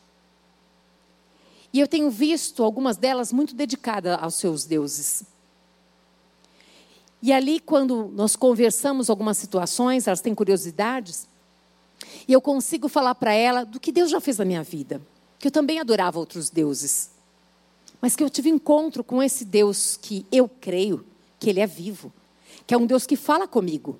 E 1.74 1.81
eu 1.81 1.89
tenho 1.89 2.09
visto 2.09 2.63
algumas 2.63 2.95
delas 2.95 3.33
muito 3.33 3.53
dedicadas 3.53 4.17
aos 4.21 4.36
seus 4.36 4.63
deuses. 4.63 5.24
E 7.21 7.33
ali, 7.33 7.59
quando 7.59 8.09
nós 8.15 8.38
conversamos 8.38 9.09
algumas 9.09 9.36
situações, 9.36 10.07
elas 10.07 10.21
têm 10.21 10.33
curiosidades, 10.33 11.27
e 12.25 12.31
eu 12.31 12.39
consigo 12.39 12.88
falar 12.88 13.15
para 13.15 13.33
ela 13.33 13.65
do 13.65 13.77
que 13.77 13.91
Deus 13.91 14.09
já 14.09 14.21
fez 14.21 14.38
na 14.38 14.45
minha 14.45 14.63
vida. 14.63 15.01
Que 15.38 15.47
eu 15.47 15.51
também 15.51 15.81
adorava 15.81 16.17
outros 16.17 16.50
deuses. 16.50 17.09
Mas 18.00 18.15
que 18.15 18.24
eu 18.24 18.29
tive 18.29 18.47
encontro 18.47 19.03
com 19.03 19.21
esse 19.21 19.43
Deus 19.43 20.00
que 20.01 20.25
eu 20.31 20.47
creio 20.47 21.05
que 21.38 21.50
Ele 21.50 21.59
é 21.59 21.67
vivo. 21.67 22.13
Que 22.65 22.74
é 22.74 22.77
um 22.77 22.86
Deus 22.86 23.05
que 23.05 23.17
fala 23.17 23.45
comigo 23.50 24.00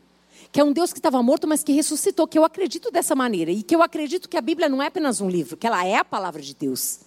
que 0.58 0.62
é 0.62 0.64
um 0.64 0.74
Deus 0.74 0.92
que 0.92 0.98
estava 0.98 1.22
morto, 1.22 1.48
mas 1.48 1.62
que 1.62 1.72
ressuscitou, 1.72 2.28
que 2.28 2.36
eu 2.36 2.44
acredito 2.44 2.90
dessa 2.90 3.14
maneira. 3.14 3.52
E 3.52 3.62
que 3.62 3.76
eu 3.76 3.84
acredito 3.84 4.28
que 4.28 4.36
a 4.36 4.42
Bíblia 4.42 4.68
não 4.68 4.82
é 4.82 4.88
apenas 4.88 5.22
um 5.22 5.30
livro, 5.30 5.56
que 5.56 5.68
ela 5.68 5.86
é 5.86 5.98
a 5.98 6.04
palavra 6.04 6.42
de 6.42 6.56
Deus. 6.56 7.02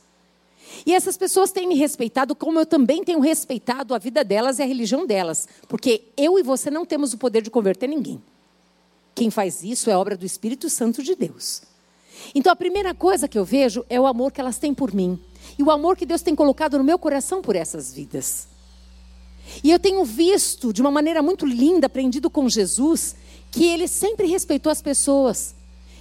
E 0.87 0.95
essas 0.95 1.17
pessoas 1.17 1.51
têm 1.51 1.67
me 1.67 1.75
respeitado, 1.75 2.33
como 2.37 2.61
eu 2.61 2.65
também 2.65 3.03
tenho 3.03 3.19
respeitado 3.19 3.93
a 3.93 3.99
vida 3.99 4.23
delas 4.23 4.61
e 4.61 4.63
a 4.63 4.65
religião 4.65 5.05
delas. 5.05 5.49
Porque 5.67 6.05
eu 6.17 6.39
e 6.39 6.45
você 6.45 6.71
não 6.71 6.87
temos 6.87 7.13
o 7.13 7.19
poder 7.19 7.43
de 7.43 7.51
converter 7.51 7.89
ninguém. 7.89 8.23
Quem 9.17 9.33
faz 9.33 9.65
isso 9.65 9.91
é 9.91 9.97
obra 9.97 10.17
do 10.17 10.25
Espírito 10.25 10.71
Santo 10.71 11.03
de 11.03 11.17
Deus. 11.17 11.63
Então 12.33 12.53
a 12.53 12.57
primeira 12.57 12.95
coisa 12.95 13.27
que 13.27 13.37
eu 13.37 13.45
vejo 13.45 13.85
é 13.91 14.01
o 14.01 14.07
amor 14.07 14.31
que 14.31 14.41
elas 14.41 14.59
têm 14.59 14.73
por 14.73 14.95
mim. 14.95 15.21
E 15.59 15.63
o 15.65 15.73
amor 15.73 15.97
que 15.97 16.07
Deus 16.07 16.23
tem 16.23 16.37
colocado 16.37 16.79
no 16.79 16.85
meu 16.85 17.01
coração 17.01 17.43
por 17.43 17.57
essas 17.57 17.93
vidas. 17.93 18.47
E 19.65 19.73
eu 19.73 19.81
tenho 19.81 20.05
visto 20.05 20.73
de 20.73 20.81
uma 20.81 20.93
maneira 20.93 21.21
muito 21.21 21.45
linda, 21.45 21.89
aprendido 21.89 22.31
com 22.31 22.49
Jesus, 22.49 23.17
que 23.51 23.67
ele 23.67 23.89
sempre 23.89 24.27
respeitou 24.27 24.71
as 24.71 24.81
pessoas. 24.81 25.55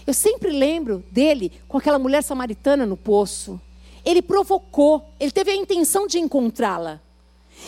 Eu 0.06 0.14
sempre 0.14 0.52
lembro 0.52 1.04
dele 1.12 1.52
com 1.68 1.78
aquela 1.78 2.00
mulher 2.00 2.24
samaritana 2.24 2.86
no 2.86 2.98
poço. 2.98 3.60
Ele 4.06 4.22
provocou, 4.22 5.06
ele 5.20 5.32
teve 5.32 5.52
a 5.52 5.56
intenção 5.56 6.08
de 6.08 6.20
encontrá-la. 6.20 7.02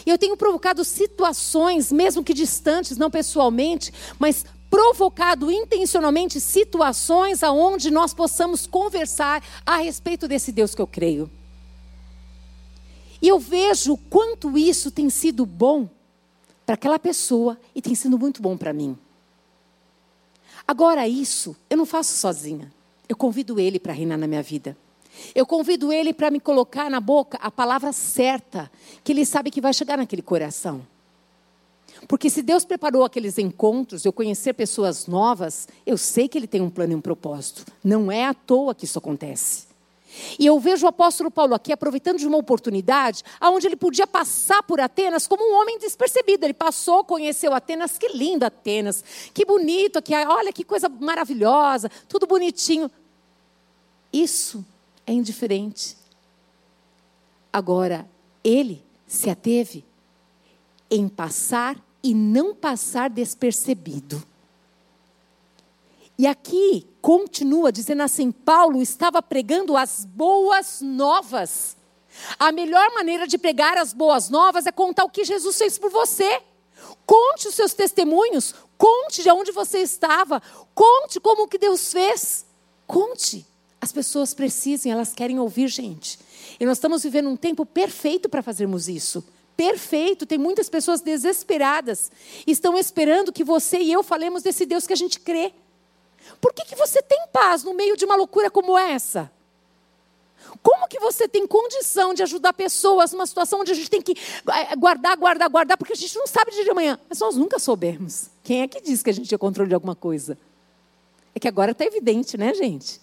Eu 0.05 0.17
tenho 0.17 0.37
provocado 0.37 0.83
situações, 0.83 1.91
mesmo 1.91 2.23
que 2.23 2.33
distantes, 2.33 2.97
não 2.97 3.11
pessoalmente, 3.11 3.93
mas 4.17 4.45
provocado 4.69 5.51
intencionalmente 5.51 6.39
situações 6.39 7.43
aonde 7.43 7.91
nós 7.91 8.13
possamos 8.13 8.65
conversar 8.65 9.43
a 9.65 9.77
respeito 9.77 10.27
desse 10.27 10.51
Deus 10.51 10.73
que 10.73 10.81
eu 10.81 10.87
creio. 10.87 11.29
E 13.21 13.27
eu 13.27 13.37
vejo 13.37 13.97
quanto 14.09 14.57
isso 14.57 14.89
tem 14.89 15.09
sido 15.09 15.45
bom 15.45 15.87
para 16.65 16.75
aquela 16.75 16.97
pessoa 16.97 17.57
e 17.75 17.81
tem 17.81 17.93
sido 17.93 18.17
muito 18.17 18.41
bom 18.41 18.57
para 18.57 18.71
mim. 18.73 18.97
Agora, 20.71 21.05
isso 21.05 21.53
eu 21.69 21.75
não 21.75 21.85
faço 21.85 22.13
sozinha. 22.13 22.71
Eu 23.09 23.17
convido 23.17 23.59
ele 23.59 23.77
para 23.77 23.91
reinar 23.91 24.17
na 24.17 24.25
minha 24.25 24.41
vida. 24.41 24.77
Eu 25.35 25.45
convido 25.45 25.91
ele 25.91 26.13
para 26.13 26.31
me 26.31 26.39
colocar 26.39 26.89
na 26.89 27.01
boca 27.01 27.37
a 27.41 27.51
palavra 27.51 27.91
certa, 27.91 28.71
que 29.03 29.11
ele 29.11 29.25
sabe 29.25 29.51
que 29.51 29.59
vai 29.59 29.73
chegar 29.73 29.97
naquele 29.97 30.21
coração. 30.21 30.81
Porque 32.07 32.29
se 32.29 32.41
Deus 32.41 32.63
preparou 32.63 33.03
aqueles 33.03 33.37
encontros, 33.37 34.05
eu 34.05 34.13
conhecer 34.13 34.53
pessoas 34.53 35.07
novas, 35.07 35.67
eu 35.85 35.97
sei 35.97 36.29
que 36.29 36.37
ele 36.37 36.47
tem 36.47 36.61
um 36.61 36.69
plano 36.69 36.93
e 36.93 36.95
um 36.95 37.01
propósito. 37.01 37.65
Não 37.83 38.09
é 38.09 38.25
à 38.25 38.33
toa 38.33 38.73
que 38.73 38.85
isso 38.85 38.97
acontece. 38.97 39.67
E 40.37 40.45
eu 40.45 40.59
vejo 40.59 40.85
o 40.85 40.89
apóstolo 40.89 41.31
Paulo 41.31 41.53
aqui 41.53 41.71
aproveitando 41.71 42.17
de 42.17 42.27
uma 42.27 42.37
oportunidade 42.37 43.23
onde 43.41 43.67
ele 43.67 43.75
podia 43.75 44.05
passar 44.05 44.61
por 44.63 44.79
Atenas 44.79 45.27
como 45.27 45.43
um 45.43 45.61
homem 45.61 45.77
despercebido. 45.79 46.45
Ele 46.45 46.53
passou, 46.53 47.03
conheceu 47.03 47.53
Atenas, 47.53 47.97
que 47.97 48.09
lindo 48.09 48.45
Atenas, 48.45 49.03
que 49.33 49.45
bonito 49.45 49.97
aqui, 49.97 50.13
olha 50.13 50.51
que 50.51 50.63
coisa 50.63 50.89
maravilhosa, 50.89 51.89
tudo 52.07 52.27
bonitinho. 52.27 52.89
Isso 54.11 54.65
é 55.05 55.13
indiferente. 55.13 55.95
Agora, 57.51 58.07
ele 58.43 58.83
se 59.07 59.29
ateve 59.29 59.83
em 60.89 61.07
passar 61.07 61.77
e 62.03 62.13
não 62.13 62.55
passar 62.55 63.09
despercebido. 63.09 64.21
E 66.17 66.27
aqui 66.27 66.87
continua 67.01 67.71
dizendo 67.71 68.03
assim: 68.03 68.31
Paulo 68.31 68.81
estava 68.81 69.21
pregando 69.21 69.75
as 69.75 70.05
boas 70.05 70.81
novas. 70.81 71.75
A 72.37 72.51
melhor 72.51 72.93
maneira 72.93 73.25
de 73.25 73.37
pregar 73.37 73.77
as 73.77 73.93
boas 73.93 74.29
novas 74.29 74.65
é 74.65 74.71
contar 74.71 75.05
o 75.05 75.09
que 75.09 75.23
Jesus 75.23 75.57
fez 75.57 75.77
por 75.77 75.89
você. 75.89 76.41
Conte 77.05 77.47
os 77.47 77.55
seus 77.55 77.73
testemunhos, 77.73 78.53
conte 78.77 79.23
de 79.23 79.29
onde 79.29 79.51
você 79.51 79.79
estava, 79.79 80.41
conte 80.73 81.19
como 81.19 81.47
que 81.47 81.57
Deus 81.57 81.91
fez. 81.91 82.45
Conte. 82.85 83.45
As 83.79 83.91
pessoas 83.91 84.33
precisam, 84.33 84.91
elas 84.91 85.11
querem 85.11 85.39
ouvir, 85.39 85.67
gente. 85.67 86.19
E 86.59 86.65
nós 86.65 86.77
estamos 86.77 87.01
vivendo 87.01 87.29
um 87.29 87.35
tempo 87.35 87.65
perfeito 87.65 88.29
para 88.29 88.43
fazermos 88.43 88.87
isso. 88.87 89.23
Perfeito, 89.57 90.25
tem 90.25 90.37
muitas 90.37 90.69
pessoas 90.69 91.01
desesperadas, 91.01 92.11
estão 92.45 92.77
esperando 92.77 93.31
que 93.31 93.43
você 93.43 93.79
e 93.79 93.91
eu 93.91 94.03
falemos 94.03 94.43
desse 94.43 94.65
Deus 94.65 94.85
que 94.85 94.93
a 94.93 94.97
gente 94.97 95.19
crê. 95.19 95.53
Por 96.39 96.53
que, 96.53 96.65
que 96.65 96.75
você 96.75 97.01
tem 97.01 97.27
paz 97.31 97.63
no 97.63 97.73
meio 97.73 97.95
de 97.95 98.05
uma 98.05 98.15
loucura 98.15 98.49
como 98.49 98.77
essa? 98.77 99.31
Como 100.61 100.87
que 100.87 100.99
você 100.99 101.27
tem 101.27 101.47
condição 101.47 102.13
de 102.13 102.23
ajudar 102.23 102.53
pessoas 102.53 103.11
numa 103.11 103.25
situação 103.25 103.61
onde 103.61 103.71
a 103.71 103.75
gente 103.75 103.89
tem 103.89 104.01
que 104.01 104.11
eh, 104.11 104.75
guardar, 104.75 105.15
guardar, 105.17 105.49
guardar, 105.49 105.77
porque 105.77 105.93
a 105.93 105.95
gente 105.95 106.15
não 106.17 106.27
sabe 106.27 106.51
de 106.51 106.69
amanhã. 106.69 106.99
Mas 107.07 107.19
nós 107.19 107.35
nunca 107.35 107.57
soubemos. 107.59 108.29
Quem 108.43 108.61
é 108.61 108.67
que 108.67 108.81
diz 108.81 109.01
que 109.01 109.09
a 109.09 109.13
gente 109.13 109.27
tinha 109.27 109.37
controle 109.37 109.69
de 109.69 109.75
alguma 109.75 109.95
coisa? 109.95 110.37
É 111.33 111.39
que 111.39 111.47
agora 111.47 111.71
está 111.71 111.85
evidente, 111.85 112.37
né, 112.37 112.53
gente? 112.53 112.99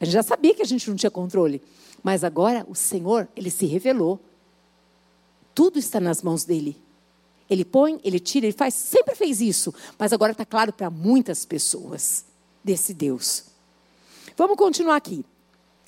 A 0.00 0.04
gente 0.04 0.14
já 0.14 0.22
sabia 0.22 0.54
que 0.54 0.62
a 0.62 0.66
gente 0.66 0.88
não 0.88 0.96
tinha 0.96 1.10
controle. 1.10 1.62
Mas 2.02 2.24
agora 2.24 2.64
o 2.68 2.74
Senhor, 2.74 3.28
Ele 3.36 3.50
se 3.50 3.66
revelou. 3.66 4.18
Tudo 5.54 5.78
está 5.78 6.00
nas 6.00 6.22
mãos 6.22 6.44
dEle. 6.44 6.76
Ele 7.48 7.64
põe, 7.64 8.00
Ele 8.02 8.18
tira, 8.18 8.46
Ele 8.46 8.56
faz, 8.56 8.74
sempre 8.74 9.14
fez 9.14 9.40
isso. 9.40 9.74
Mas 9.98 10.12
agora 10.12 10.32
está 10.32 10.46
claro 10.46 10.72
para 10.72 10.88
muitas 10.88 11.44
pessoas 11.44 12.29
desse 12.62 12.94
Deus. 12.94 13.44
Vamos 14.36 14.56
continuar 14.56 14.96
aqui. 14.96 15.24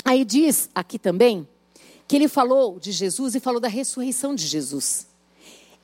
Aí 0.04 0.24
diz 0.24 0.68
aqui 0.74 0.98
também 0.98 1.46
que 2.08 2.16
ele 2.16 2.28
falou 2.28 2.78
de 2.78 2.92
Jesus 2.92 3.34
e 3.34 3.40
falou 3.40 3.60
da 3.60 3.68
ressurreição 3.68 4.34
de 4.34 4.46
Jesus. 4.46 5.06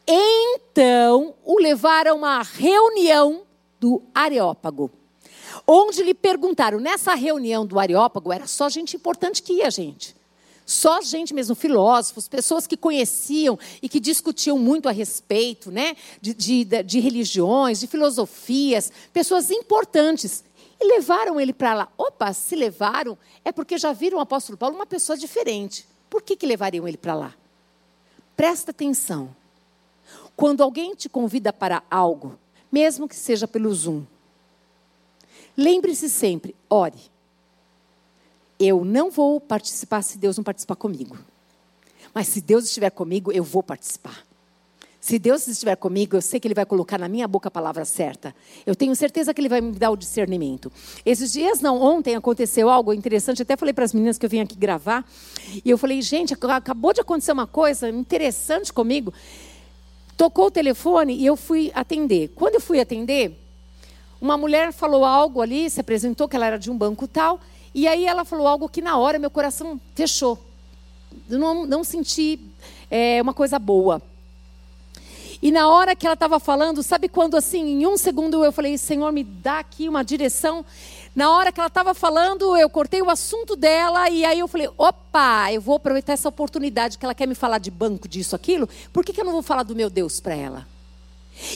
Então 0.07 1.35
o 1.45 1.59
levaram 1.59 2.13
a 2.13 2.15
uma 2.15 2.43
reunião 2.43 3.43
do 3.79 4.03
Areópago, 4.15 4.91
onde 5.67 6.03
lhe 6.03 6.15
perguntaram. 6.15 6.81
Nessa 6.81 7.15
reunião 7.15 7.65
do 7.67 7.79
Areópago 7.79 8.33
era 8.33 8.47
só 8.47 8.69
gente 8.69 8.97
importante 8.97 9.43
que 9.43 9.55
ia, 9.55 9.71
gente. 9.71 10.17
Só 10.67 11.01
gente 11.01 11.33
mesmo, 11.33 11.55
filósofos, 11.55 12.29
pessoas 12.29 12.67
que 12.67 12.77
conheciam 12.77 13.59
e 13.81 13.89
que 13.89 13.99
discutiam 13.99 14.59
muito 14.59 14.87
a 14.87 14.93
respeito 14.93 15.71
né, 15.71 15.97
de, 16.21 16.35
de, 16.35 16.65
de 16.83 17.01
religiões, 17.01 17.81
de 17.81 17.87
filosofias, 17.87 18.93
pessoas 19.11 19.51
importantes. 19.51 20.45
E 20.81 20.87
levaram 20.87 21.41
ele 21.41 21.53
para 21.53 21.75
lá. 21.75 21.89
Opa, 21.97 22.33
se 22.33 22.55
levaram, 22.55 23.19
é 23.45 23.51
porque 23.51 23.77
já 23.77 23.93
viram 23.93 24.19
o 24.19 24.21
apóstolo 24.21 24.57
Paulo 24.57 24.77
uma 24.77 24.87
pessoa 24.87 25.17
diferente. 25.17 25.87
Por 26.09 26.23
que, 26.23 26.37
que 26.37 26.47
levariam 26.47 26.87
ele 26.87 26.97
para 26.97 27.15
lá? 27.15 27.35
Presta 28.37 28.71
atenção. 28.71 29.35
Quando 30.37 30.63
alguém 30.63 30.95
te 30.95 31.09
convida 31.09 31.53
para 31.53 31.83
algo, 31.91 32.39
mesmo 32.71 33.09
que 33.09 33.17
seja 33.17 33.49
pelo 33.49 33.75
Zoom, 33.75 34.05
lembre-se 35.57 36.09
sempre: 36.09 36.55
ore. 36.71 37.11
Eu 38.61 38.85
não 38.85 39.11
vou 39.11 39.41
participar 39.41 40.03
se 40.03 40.19
Deus 40.19 40.37
não 40.37 40.45
participar 40.45 40.77
comigo. 40.77 41.19
Mas 42.15 42.29
se 42.29 42.41
Deus 42.41 42.65
estiver 42.65 42.91
comigo, 42.91 43.31
eu 43.31 43.45
vou 43.45 43.63
participar. 43.63 44.28
Se 45.01 45.17
Deus 45.17 45.47
estiver 45.47 45.77
comigo, 45.77 46.17
eu 46.17 46.21
sei 46.21 46.41
que 46.41 46.49
Ele 46.49 46.55
vai 46.55 46.67
colocar 46.67 46.99
na 46.99 47.09
minha 47.09 47.29
boca 47.29 47.49
a 47.49 47.51
palavra 47.51 47.85
certa. 47.85 48.35
Eu 48.67 48.75
tenho 48.75 48.95
certeza 48.97 49.33
que 49.33 49.41
Ele 49.41 49.49
vai 49.49 49.61
me 49.61 49.73
dar 49.73 49.91
o 49.91 49.97
discernimento. 49.97 50.73
Esses 51.07 51.33
dias, 51.33 51.61
não, 51.61 51.81
ontem 51.81 52.17
aconteceu 52.17 52.69
algo 52.69 52.93
interessante. 52.93 53.43
Até 53.43 53.57
falei 53.57 53.73
para 53.73 53.85
as 53.85 53.93
meninas 53.93 54.19
que 54.19 54.27
eu 54.27 54.31
vim 54.31 54.41
aqui 54.41 54.57
gravar. 54.57 55.09
E 55.65 55.71
eu 55.71 55.79
falei, 55.79 56.03
gente, 56.03 56.35
acabou 56.35 56.93
de 56.93 57.01
acontecer 57.01 57.31
uma 57.31 57.47
coisa 57.47 57.89
interessante 57.89 58.73
comigo. 58.73 59.15
Tocou 60.17 60.47
o 60.47 60.51
telefone 60.51 61.15
e 61.15 61.25
eu 61.25 61.37
fui 61.37 61.71
atender. 61.77 62.33
Quando 62.35 62.57
eu 62.57 62.61
fui 62.61 62.81
atender, 62.81 63.39
uma 64.21 64.37
mulher 64.37 64.73
falou 64.73 65.05
algo 65.05 65.41
ali, 65.41 65.71
se 65.71 65.81
apresentou 65.81 66.27
que 66.29 66.35
ela 66.35 66.47
era 66.47 66.59
de 66.59 66.73
um 66.73 66.77
banco 66.77 67.07
tal. 67.07 67.41
E 67.73 67.87
aí 67.87 68.05
ela 68.05 68.25
falou 68.25 68.49
algo 68.49 68.69
que 68.69 68.83
na 68.83 68.99
hora 68.99 69.17
meu 69.17 69.31
coração 69.31 69.81
fechou. 69.95 70.37
Não, 71.29 71.65
não 71.65 71.85
senti 71.85 72.41
é, 72.91 73.23
uma 73.23 73.33
coisa 73.33 73.61
boa. 73.61 74.03
E 75.41 75.53
na 75.53 75.69
hora 75.69 75.95
que 75.95 76.05
ela 76.05 76.15
estava 76.15 76.41
falando, 76.41 76.83
sabe 76.83 77.09
quando 77.09 77.37
assim, 77.37 77.81
em 77.81 77.87
um 77.87 77.97
segundo 77.97 78.45
eu 78.45 78.51
falei, 78.51 78.77
Senhor, 78.77 79.13
me 79.13 79.23
dá 79.23 79.61
aqui 79.61 79.89
uma 79.89 80.03
direção. 80.03 80.65
Na 81.15 81.31
hora 81.31 81.53
que 81.53 81.61
ela 81.61 81.69
estava 81.69 81.95
falando, 81.95 82.57
eu 82.57 82.69
cortei 82.69 83.01
o 83.03 83.11
assunto 83.11 83.55
dela 83.55 84.09
e 84.11 84.25
aí 84.25 84.41
eu 84.41 84.49
falei, 84.49 84.69
opa, 84.77 85.53
eu 85.53 85.61
vou 85.61 85.77
aproveitar 85.77 86.13
essa 86.13 86.29
oportunidade 86.29 86.99
que 86.99 87.05
ela 87.05 87.15
quer 87.15 87.27
me 87.27 87.35
falar 87.35 87.59
de 87.59 87.71
banco, 87.71 88.09
disso, 88.09 88.35
aquilo. 88.35 88.69
Por 88.93 89.05
que, 89.05 89.13
que 89.13 89.21
eu 89.21 89.25
não 89.25 89.33
vou 89.33 89.43
falar 89.43 89.63
do 89.63 89.77
meu 89.77 89.89
Deus 89.89 90.21
para 90.21 90.35
ela? 90.35 90.67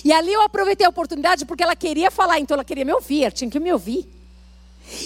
E 0.04 0.12
ali 0.12 0.32
eu 0.32 0.42
aproveitei 0.42 0.86
a 0.86 0.90
oportunidade 0.90 1.44
porque 1.44 1.62
ela 1.62 1.74
queria 1.74 2.10
falar, 2.10 2.38
então 2.38 2.54
ela 2.54 2.64
queria 2.64 2.84
me 2.84 2.92
ouvir, 2.92 3.22
ela 3.22 3.30
tinha 3.32 3.50
que 3.50 3.58
me 3.58 3.72
ouvir. 3.72 4.08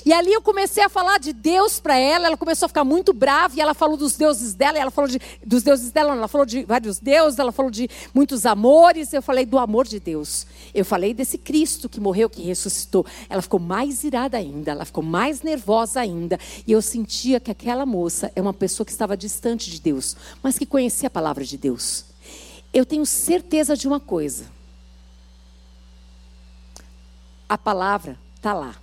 E 0.04 0.12
ali 0.12 0.32
eu 0.32 0.42
comecei 0.42 0.82
a 0.82 0.88
falar 0.88 1.18
de 1.18 1.32
Deus 1.32 1.78
para 1.80 1.96
ela, 1.96 2.26
ela 2.26 2.36
começou 2.36 2.66
a 2.66 2.68
ficar 2.68 2.84
muito 2.84 3.12
brava 3.12 3.54
e 3.56 3.60
ela 3.60 3.74
falou 3.74 3.96
dos 3.96 4.16
deuses 4.16 4.54
dela, 4.54 4.78
ela 4.78 4.90
falou 4.90 5.08
de, 5.08 5.20
dos 5.44 5.62
deuses 5.62 5.90
dela, 5.90 6.12
ela 6.12 6.28
falou 6.28 6.46
de 6.46 6.64
vários 6.64 6.98
deuses, 6.98 7.38
ela 7.38 7.52
falou 7.52 7.70
de 7.70 7.88
muitos 8.14 8.46
amores, 8.46 9.12
eu 9.12 9.22
falei 9.22 9.46
do 9.46 9.58
amor 9.58 9.86
de 9.86 10.00
Deus. 10.00 10.46
Eu 10.74 10.84
falei 10.84 11.14
desse 11.14 11.38
Cristo 11.38 11.88
que 11.88 12.00
morreu, 12.00 12.28
que 12.28 12.42
ressuscitou. 12.42 13.06
Ela 13.28 13.42
ficou 13.42 13.60
mais 13.60 14.04
irada 14.04 14.36
ainda, 14.36 14.72
ela 14.72 14.84
ficou 14.84 15.02
mais 15.02 15.42
nervosa 15.42 16.00
ainda, 16.00 16.38
e 16.66 16.72
eu 16.72 16.82
sentia 16.82 17.40
que 17.40 17.50
aquela 17.50 17.86
moça 17.86 18.30
é 18.34 18.42
uma 18.42 18.54
pessoa 18.54 18.84
que 18.84 18.92
estava 18.92 19.16
distante 19.16 19.70
de 19.70 19.80
Deus, 19.80 20.16
mas 20.42 20.58
que 20.58 20.66
conhecia 20.66 21.06
a 21.06 21.10
palavra 21.10 21.44
de 21.44 21.56
Deus. 21.56 22.04
Eu 22.72 22.84
tenho 22.84 23.06
certeza 23.06 23.76
de 23.76 23.88
uma 23.88 24.00
coisa. 24.00 24.44
A 27.48 27.56
palavra 27.56 28.18
está 28.36 28.52
lá. 28.52 28.76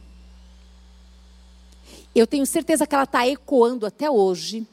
Eu 2.16 2.28
tenho 2.28 2.46
certeza 2.46 2.86
que 2.86 2.94
ela 2.94 3.06
está 3.06 3.28
ecoando 3.28 3.86
até 3.86 4.10
hoje. 4.10 4.68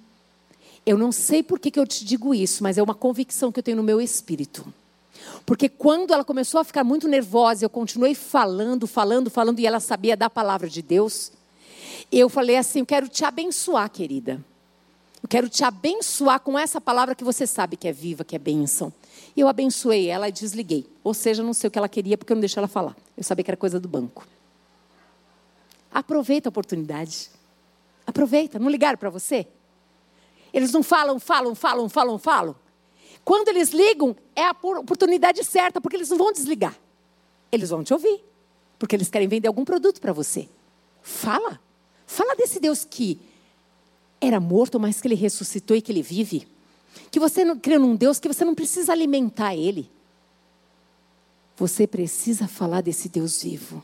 Eu 0.85 0.99
não 0.99 1.11
sei 1.13 1.43
por 1.43 1.59
que, 1.59 1.71
que 1.71 1.81
eu 1.81 1.87
te 1.87 2.05
digo 2.05 2.35
isso, 2.35 2.63
mas 2.63 2.77
é 2.77 2.83
uma 2.83 2.95
convicção 2.95 3.51
que 3.51 3.59
eu 3.59 3.63
tenho 3.63 3.77
no 3.79 3.83
meu 3.83 4.01
espírito. 4.01 4.67
Porque 5.47 5.69
quando 5.69 6.13
ela 6.13 6.25
começou 6.25 6.61
a 6.61 6.65
ficar 6.65 6.85
muito 6.85 7.09
nervosa, 7.09 7.65
eu 7.65 7.71
continuei 7.71 8.15
falando, 8.15 8.87
falando, 8.87 9.31
falando, 9.31 9.59
e 9.59 9.67
ela 9.67 9.81
sabia 9.81 10.17
da 10.17 10.29
palavra 10.29 10.69
de 10.69 10.83
Deus. 10.83 11.33
Eu 12.11 12.29
falei 12.29 12.57
assim: 12.57 12.81
Eu 12.81 12.87
quero 12.87 13.09
te 13.09 13.25
abençoar, 13.25 13.91
querida. 13.91 14.43
Eu 15.23 15.29
quero 15.29 15.49
te 15.49 15.63
abençoar 15.65 16.41
com 16.41 16.59
essa 16.59 16.81
palavra 16.81 17.15
que 17.15 17.23
você 17.23 17.47
sabe 17.47 17.77
que 17.77 17.87
é 17.87 17.93
viva, 17.93 18.25
que 18.25 18.35
é 18.35 18.39
bênção. 18.39 18.93
E 19.37 19.41
eu 19.41 19.49
abençoei 19.49 20.09
ela 20.09 20.29
e 20.29 20.33
desliguei. 20.33 20.87
Ou 21.05 21.13
seja, 21.13 21.43
não 21.43 21.53
sei 21.53 21.69
o 21.69 21.71
que 21.71 21.79
ela 21.79 21.89
queria, 21.89 22.17
porque 22.17 22.33
eu 22.33 22.37
não 22.37 22.41
deixei 22.41 22.59
ela 22.59 22.69
falar. 22.69 22.97
Eu 23.17 23.23
sabia 23.23 23.45
que 23.45 23.51
era 23.51 23.57
coisa 23.57 23.79
do 23.79 23.87
banco. 23.87 24.27
Aproveita 25.93 26.49
a 26.49 26.51
oportunidade. 26.51 27.31
Aproveita. 28.07 28.59
Não 28.59 28.69
ligaram 28.69 28.99
para 28.99 29.11
você? 29.11 29.47
Eles 30.53 30.73
não 30.73 30.83
falam, 30.83 31.19
falam, 31.19 31.55
falam, 31.55 31.89
falam, 31.89 32.19
falam. 32.19 32.57
Quando 33.25 33.49
eles 33.49 33.71
ligam, 33.71 34.17
é 34.35 34.45
a 34.45 34.51
oportunidade 34.51 35.45
certa, 35.45 35.81
porque 35.81 35.97
eles 35.97 36.11
não 36.11 36.19
vão 36.19 36.33
desligar. 36.33 36.77
Eles 37.53 37.71
vão 37.71 37.85
te 37.85 37.93
ouvir, 37.93 38.25
porque 38.79 38.97
eles 38.97 39.11
querem 39.11 39.29
vender 39.29 39.49
algum 39.49 39.65
produto 39.65 40.01
para 40.01 40.13
você. 40.13 40.49
Fala. 41.03 41.61
Fala 42.07 42.35
desse 42.35 42.59
Deus 42.59 42.85
que 42.85 43.21
era 44.21 44.41
morto, 44.41 44.79
mas 44.81 45.01
que 45.01 45.09
ele 45.09 45.15
ressuscitou 45.15 45.77
e 45.77 45.83
que 45.83 45.93
ele 45.93 46.03
vive. 46.03 46.49
Que 47.11 47.21
você 47.21 47.45
não 47.45 47.59
crê 47.59 47.79
num 47.79 47.95
Deus 47.95 48.19
que 48.19 48.29
você 48.29 48.45
não 48.45 48.55
precisa 48.55 48.93
alimentar 48.93 49.55
ele. 49.55 49.91
Você 51.57 51.87
precisa 51.87 52.49
falar 52.49 52.81
desse 52.81 53.09
Deus 53.09 53.43
vivo. 53.43 53.83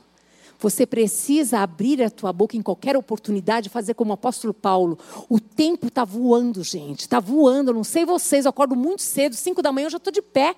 Você 0.59 0.87
precisa 0.87 1.61
abrir 1.61 2.03
a 2.03 2.11
tua 2.11 2.33
boca 2.33 2.57
em 2.57 2.63
qualquer 2.63 2.97
oportunidade, 2.97 3.69
fazer 3.69 3.95
como 3.95 4.11
o 4.11 4.15
apóstolo 4.15 4.55
Paulo. 4.55 4.99
O 5.29 5.39
tempo 5.39 5.89
está 5.89 6.05
voando, 6.05 6.63
gente. 6.65 7.01
Está 7.01 7.21
voando. 7.21 7.71
Eu 7.71 7.75
não 7.75 7.85
sei 7.85 8.05
vocês, 8.05 8.45
eu 8.45 8.51
acordo 8.51 8.75
muito 8.75 9.03
cedo, 9.03 9.35
cinco 9.35 9.61
da 9.61 9.73
manhã 9.73 9.87
eu 9.87 9.91
já 9.91 9.99
estou 9.99 10.13
de 10.13 10.23
pé. 10.23 10.57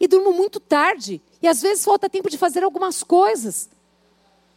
E 0.00 0.08
durmo 0.08 0.32
muito 0.32 0.60
tarde. 0.60 1.20
E 1.40 1.48
às 1.48 1.62
vezes 1.62 1.84
falta 1.84 2.08
tempo 2.08 2.28
de 2.30 2.38
fazer 2.38 2.64
algumas 2.64 3.02
coisas. 3.02 3.68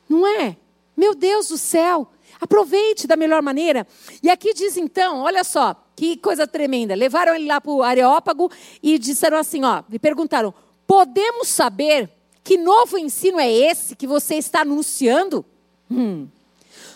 Não 0.10 0.26
é? 0.26 0.58
Meu 0.96 1.16
Deus 1.16 1.48
do 1.48 1.58
céu. 1.58 2.08
Aproveite 2.40 3.06
da 3.06 3.16
melhor 3.16 3.42
maneira. 3.42 3.88
E 4.24 4.30
aqui 4.30 4.54
diz 4.54 4.78
então, 4.78 5.20
olha 5.20 5.44
só, 5.44 5.76
que 5.96 6.18
coisa 6.18 6.48
tremenda. 6.48 6.96
Levaram 6.96 7.36
ele 7.36 7.46
lá 7.46 7.62
para 7.62 7.72
o 7.72 7.84
Areópago 7.84 8.52
e 8.82 8.98
disseram 8.98 9.38
assim, 9.38 9.64
ó, 9.64 9.84
me 9.88 10.00
perguntaram: 10.00 10.54
podemos 10.88 11.48
saber 11.48 12.10
que 12.44 12.58
novo 12.58 12.98
ensino 12.98 13.40
é 13.40 13.52
esse 13.52 13.96
que 13.96 14.08
você 14.08 14.36
está 14.36 14.62
anunciando? 14.62 15.46
Hum. 15.90 16.28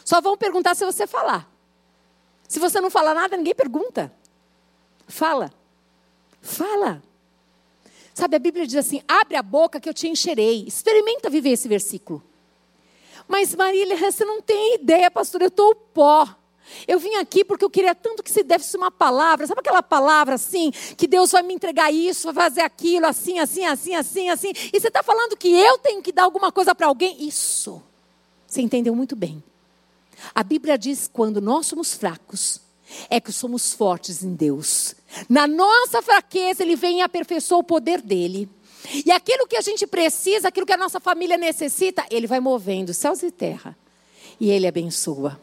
Só 0.04 0.22
vão 0.22 0.38
perguntar 0.38 0.76
se 0.76 0.86
você 0.86 1.06
falar. 1.06 1.50
Se 2.48 2.60
você 2.60 2.80
não 2.80 2.90
falar 2.90 3.14
nada, 3.14 3.38
ninguém 3.38 3.56
pergunta. 3.56 4.12
Fala. 5.08 5.52
Fala. 6.42 7.02
Sabe, 8.14 8.36
a 8.36 8.40
Bíblia 8.40 8.66
diz 8.66 8.78
assim: 8.78 9.02
abre 9.08 9.36
a 9.36 9.42
boca 9.42 9.80
que 9.80 9.90
eu 9.90 9.94
te 9.94 10.08
encherei. 10.08 10.66
Experimenta 10.68 11.30
viver 11.30 11.50
esse 11.52 11.68
versículo. 11.68 12.24
Mas, 13.28 13.56
Marília, 13.56 13.98
você 13.98 14.24
não 14.24 14.42
tem 14.42 14.76
ideia, 14.76 15.10
pastor, 15.10 15.42
eu 15.42 15.48
estou 15.48 15.74
pó. 15.76 16.28
Eu 16.88 17.00
vim 17.00 17.16
aqui 17.16 17.44
porque 17.44 17.64
eu 17.64 17.70
queria 17.70 17.96
tanto 17.96 18.24
que 18.24 18.32
se 18.32 18.44
desse 18.44 18.76
uma 18.76 18.92
palavra, 18.92 19.48
sabe 19.48 19.60
aquela 19.60 19.84
palavra 19.84 20.36
assim, 20.36 20.72
que 20.98 21.08
Deus 21.08 21.32
vai 21.32 21.44
me 21.44 21.54
entregar 21.54 21.92
isso, 21.92 22.32
vai 22.32 22.50
fazer 22.50 22.62
aquilo, 22.62 23.06
assim, 23.06 23.40
assim, 23.40 23.66
assim, 23.66 23.96
assim, 23.96 24.30
assim. 24.30 24.52
E 24.74 24.80
você 24.80 24.88
está 24.88 25.04
falando 25.04 25.38
que 25.38 25.50
eu 25.50 25.78
tenho 25.78 26.02
que 26.02 26.12
dar 26.12 26.24
alguma 26.24 26.52
coisa 26.52 26.74
para 26.74 26.88
alguém? 26.88 27.24
Isso. 27.26 27.82
Você 28.48 28.62
entendeu 28.62 28.96
muito 28.96 29.16
bem. 29.16 29.44
A 30.34 30.44
Bíblia 30.44 30.78
diz: 30.78 31.10
quando 31.12 31.42
nós 31.42 31.68
somos 31.68 31.94
fracos, 31.94 32.62
é 33.10 33.20
que 33.20 33.32
somos 33.32 33.74
fortes 33.74 34.24
em 34.24 34.34
Deus. 34.34 34.96
Na 35.30 35.48
nossa 35.48 36.02
fraqueza, 36.02 36.64
Ele 36.64 36.76
vem 36.76 37.00
e 37.00 37.02
aperfeiçoa 37.02 37.60
o 37.60 37.64
poder 37.64 38.02
dele. 38.02 38.50
E 39.06 39.12
aquilo 39.12 39.48
que 39.48 39.58
a 39.58 39.62
gente 39.62 39.88
precisa, 39.88 40.48
aquilo 40.48 40.66
que 40.66 40.74
a 40.74 40.78
nossa 40.78 41.00
família 41.00 41.38
necessita, 41.38 42.06
Ele 42.10 42.28
vai 42.28 42.40
movendo 42.40 42.94
céus 42.94 43.24
e 43.24 43.32
terra. 43.32 43.76
E 44.40 44.50
Ele 44.50 44.68
abençoa. 44.68 45.40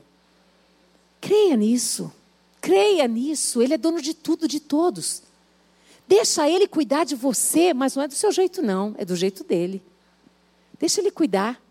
Creia 1.22 1.56
nisso. 1.56 2.12
Creia 2.60 3.06
nisso. 3.06 3.62
Ele 3.62 3.74
é 3.74 3.78
dono 3.78 4.02
de 4.02 4.12
tudo, 4.12 4.48
de 4.48 4.58
todos. 4.58 5.22
Deixa 6.06 6.50
ele 6.50 6.66
cuidar 6.66 7.04
de 7.04 7.14
você, 7.14 7.72
mas 7.72 7.94
não 7.94 8.02
é 8.02 8.08
do 8.08 8.14
seu 8.14 8.32
jeito, 8.32 8.60
não. 8.60 8.92
É 8.98 9.04
do 9.04 9.14
jeito 9.14 9.44
dele. 9.44 9.80
Deixa 10.80 11.00
ele 11.00 11.12
cuidar. 11.12 11.62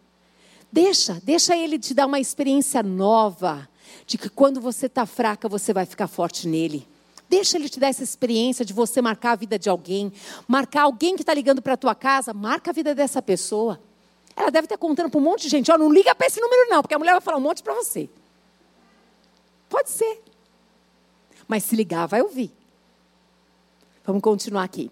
Deixa, 0.71 1.21
deixa 1.21 1.55
ele 1.55 1.77
te 1.77 1.93
dar 1.93 2.05
uma 2.05 2.17
experiência 2.17 2.81
nova. 2.81 3.67
De 4.07 4.17
que 4.17 4.29
quando 4.29 4.61
você 4.61 4.85
está 4.85 5.05
fraca, 5.05 5.49
você 5.49 5.73
vai 5.73 5.85
ficar 5.85 6.07
forte 6.07 6.47
nele. 6.47 6.87
Deixa 7.27 7.57
ele 7.57 7.67
te 7.67 7.77
dar 7.77 7.89
essa 7.89 8.03
experiência 8.03 8.63
de 8.63 8.71
você 8.71 9.01
marcar 9.01 9.33
a 9.33 9.35
vida 9.35 9.59
de 9.59 9.69
alguém. 9.69 10.13
Marcar 10.47 10.83
alguém 10.83 11.17
que 11.17 11.23
está 11.23 11.33
ligando 11.33 11.61
para 11.61 11.73
a 11.73 11.77
tua 11.77 11.93
casa, 11.93 12.33
marca 12.33 12.71
a 12.71 12.73
vida 12.73 12.95
dessa 12.95 13.21
pessoa. 13.21 13.81
Ela 14.33 14.49
deve 14.49 14.65
estar 14.65 14.77
contando 14.77 15.09
para 15.09 15.19
um 15.19 15.23
monte 15.23 15.41
de 15.41 15.49
gente. 15.49 15.69
Ó, 15.69 15.77
não 15.77 15.91
liga 15.91 16.15
para 16.15 16.27
esse 16.27 16.39
número, 16.39 16.69
não, 16.69 16.81
porque 16.81 16.95
a 16.95 16.99
mulher 16.99 17.11
vai 17.11 17.21
falar 17.21 17.37
um 17.37 17.41
monte 17.41 17.61
para 17.61 17.73
você. 17.73 18.09
Pode 19.71 19.89
ser. 19.89 20.21
Mas 21.47 21.63
se 21.63 21.77
ligar, 21.77 22.05
vai 22.05 22.21
ouvir. 22.21 22.51
Vamos 24.03 24.21
continuar 24.21 24.63
aqui. 24.63 24.91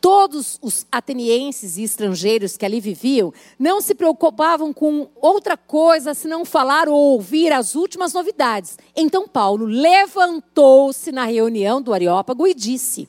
Todos 0.00 0.58
os 0.60 0.86
atenienses 0.90 1.76
e 1.76 1.84
estrangeiros 1.84 2.56
que 2.56 2.64
ali 2.64 2.80
viviam 2.80 3.32
não 3.58 3.80
se 3.80 3.94
preocupavam 3.94 4.72
com 4.72 5.08
outra 5.14 5.56
coisa 5.56 6.14
senão 6.14 6.44
falar 6.44 6.88
ou 6.88 6.96
ouvir 6.96 7.52
as 7.52 7.74
últimas 7.74 8.14
novidades. 8.14 8.78
Então 8.96 9.28
Paulo 9.28 9.66
levantou-se 9.66 11.12
na 11.12 11.26
reunião 11.26 11.80
do 11.80 11.92
Areópago 11.92 12.46
e 12.46 12.54
disse: 12.54 13.08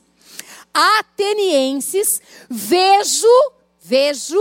Atenienses, 0.72 2.20
vejo, 2.48 3.26
vejo 3.80 4.38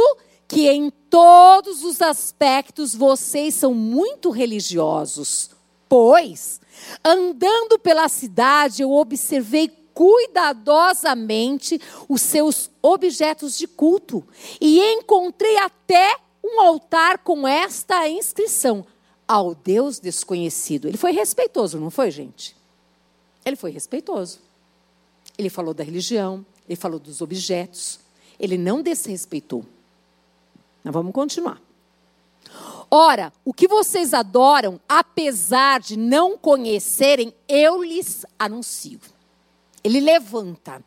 que 0.47 0.67
em 0.67 0.91
todos 1.10 1.84
os 1.84 2.02
aspectos 2.02 2.93
vocês 2.93 3.56
são 3.56 3.73
muito 3.73 4.30
religiosos. 4.30 5.53
Pois, 5.93 6.60
andando 7.06 7.77
pela 7.77 8.10
cidade, 8.10 8.82
eu 8.82 8.91
observei 8.91 9.69
cuidadosamente 9.93 11.79
os 12.10 12.19
seus 12.19 12.71
objetos 12.82 13.56
de 13.56 13.67
culto 13.67 14.27
e 14.60 14.79
encontrei 14.79 15.56
até 15.60 16.17
um 16.43 16.60
altar 16.62 17.19
com 17.19 17.47
esta 17.47 18.10
inscrição: 18.10 18.84
ao 19.27 19.53
Deus 19.53 19.99
desconhecido. 19.99 20.88
Ele 20.88 20.97
foi 20.97 21.12
respeitoso, 21.12 21.79
não 21.79 21.91
foi, 21.91 22.10
gente? 22.10 22.56
Ele 23.45 23.56
foi 23.56 23.69
respeitoso. 23.69 24.39
Ele 25.38 25.47
falou 25.47 25.75
da 25.75 25.84
religião, 25.84 26.43
ele 26.67 26.75
falou 26.75 26.97
dos 26.97 27.21
objetos, 27.21 27.99
ele 28.39 28.58
não 28.58 28.82
desrespeitou. 28.82 29.63
Mas 30.84 30.91
vamos 30.91 31.13
continuar. 31.13 31.62
Ora, 32.95 33.34
o 33.43 33.51
que 33.51 33.67
vocês 33.67 34.13
adoram, 34.13 34.79
apesar 34.88 35.79
de 35.79 35.97
não 35.97 36.38
conhecerem, 36.38 37.34
eu 37.47 37.82
lhes 37.82 38.23
anuncio. 38.38 38.99
Ele 39.84 39.99
levanta. 39.99 40.79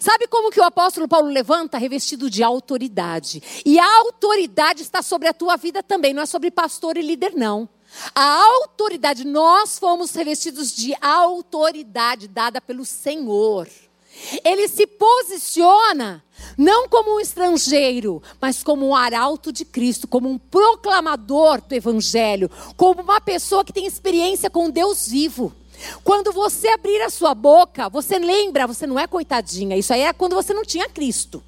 Sabe 0.00 0.26
como 0.26 0.50
que 0.50 0.58
o 0.58 0.64
apóstolo 0.64 1.06
Paulo 1.06 1.28
levanta? 1.28 1.76
Revestido 1.76 2.30
de 2.30 2.42
autoridade. 2.42 3.42
E 3.62 3.78
a 3.78 3.96
autoridade 3.98 4.80
está 4.80 5.02
sobre 5.02 5.28
a 5.28 5.34
tua 5.34 5.58
vida 5.58 5.82
também, 5.82 6.14
não 6.14 6.22
é 6.22 6.26
sobre 6.26 6.50
pastor 6.50 6.96
e 6.96 7.02
líder, 7.02 7.34
não. 7.34 7.68
A 8.14 8.42
autoridade, 8.42 9.26
nós 9.26 9.78
fomos 9.78 10.14
revestidos 10.14 10.74
de 10.74 10.96
autoridade 10.98 12.26
dada 12.26 12.58
pelo 12.58 12.86
Senhor. 12.86 13.68
Ele 14.44 14.68
se 14.68 14.86
posiciona 14.86 16.22
não 16.56 16.88
como 16.88 17.16
um 17.16 17.20
estrangeiro, 17.20 18.22
mas 18.40 18.62
como 18.62 18.86
um 18.86 18.94
arauto 18.94 19.52
de 19.52 19.64
Cristo, 19.64 20.06
como 20.06 20.28
um 20.28 20.38
proclamador 20.38 21.60
do 21.60 21.74
Evangelho, 21.74 22.50
como 22.76 23.02
uma 23.02 23.20
pessoa 23.20 23.64
que 23.64 23.72
tem 23.72 23.86
experiência 23.86 24.50
com 24.50 24.70
Deus 24.70 25.08
vivo. 25.08 25.52
Quando 26.02 26.32
você 26.32 26.68
abrir 26.68 27.02
a 27.02 27.10
sua 27.10 27.34
boca, 27.34 27.88
você 27.88 28.18
lembra, 28.18 28.66
você 28.66 28.86
não 28.86 28.98
é 28.98 29.06
coitadinha, 29.06 29.76
isso 29.76 29.92
aí 29.92 30.02
é 30.02 30.12
quando 30.12 30.34
você 30.34 30.54
não 30.54 30.64
tinha 30.64 30.88
Cristo. 30.88 31.42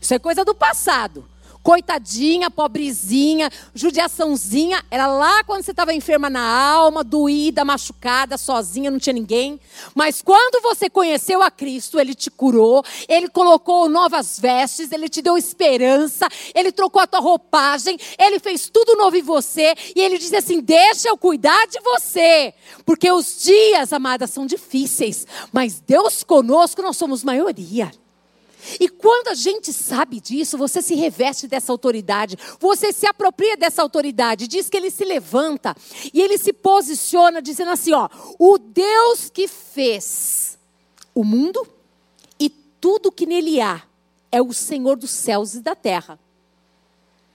Isso 0.00 0.14
é 0.14 0.18
coisa 0.18 0.44
do 0.44 0.54
passado 0.54 1.29
coitadinha, 1.62 2.50
pobrezinha, 2.50 3.50
judiaçãozinha. 3.74 4.84
Era 4.90 5.06
lá 5.06 5.44
quando 5.44 5.62
você 5.62 5.70
estava 5.70 5.92
enferma 5.92 6.30
na 6.30 6.42
alma, 6.42 7.04
doída, 7.04 7.64
machucada, 7.64 8.36
sozinha, 8.38 8.90
não 8.90 8.98
tinha 8.98 9.12
ninguém. 9.12 9.60
Mas 9.94 10.22
quando 10.22 10.62
você 10.62 10.88
conheceu 10.88 11.42
a 11.42 11.50
Cristo, 11.50 11.98
Ele 11.98 12.14
te 12.14 12.30
curou, 12.30 12.84
Ele 13.08 13.28
colocou 13.28 13.88
novas 13.88 14.38
vestes, 14.38 14.92
Ele 14.92 15.08
te 15.08 15.22
deu 15.22 15.36
esperança, 15.36 16.26
Ele 16.54 16.72
trocou 16.72 17.02
a 17.02 17.06
tua 17.06 17.20
roupagem, 17.20 17.98
Ele 18.18 18.38
fez 18.38 18.68
tudo 18.68 18.96
novo 18.96 19.16
em 19.16 19.22
você. 19.22 19.74
E 19.94 20.00
Ele 20.00 20.18
diz 20.18 20.32
assim: 20.32 20.60
Deixa 20.60 21.08
eu 21.08 21.16
cuidar 21.16 21.66
de 21.66 21.80
você. 21.80 22.54
Porque 22.84 23.10
os 23.10 23.42
dias, 23.42 23.92
amadas, 23.92 24.30
são 24.30 24.46
difíceis. 24.46 25.26
Mas 25.52 25.80
Deus 25.80 26.24
conosco, 26.24 26.82
nós 26.82 26.96
somos 26.96 27.22
maioria. 27.22 27.90
E 28.78 28.88
quando 28.88 29.28
a 29.28 29.34
gente 29.34 29.72
sabe 29.72 30.20
disso, 30.20 30.58
você 30.58 30.82
se 30.82 30.94
reveste 30.94 31.46
dessa 31.46 31.72
autoridade, 31.72 32.36
você 32.58 32.92
se 32.92 33.06
apropria 33.06 33.56
dessa 33.56 33.82
autoridade, 33.82 34.46
diz 34.46 34.68
que 34.68 34.76
ele 34.76 34.90
se 34.90 35.04
levanta 35.04 35.74
e 36.12 36.20
ele 36.20 36.38
se 36.38 36.52
posiciona 36.52 37.40
dizendo 37.40 37.70
assim, 37.70 37.92
ó, 37.92 38.08
o 38.38 38.58
Deus 38.58 39.30
que 39.30 39.48
fez 39.48 40.58
o 41.14 41.24
mundo 41.24 41.66
e 42.38 42.50
tudo 42.50 43.12
que 43.12 43.26
nele 43.26 43.60
há 43.60 43.82
é 44.32 44.40
o 44.40 44.52
Senhor 44.52 44.96
dos 44.96 45.10
céus 45.10 45.54
e 45.54 45.60
da 45.60 45.74
terra. 45.74 46.18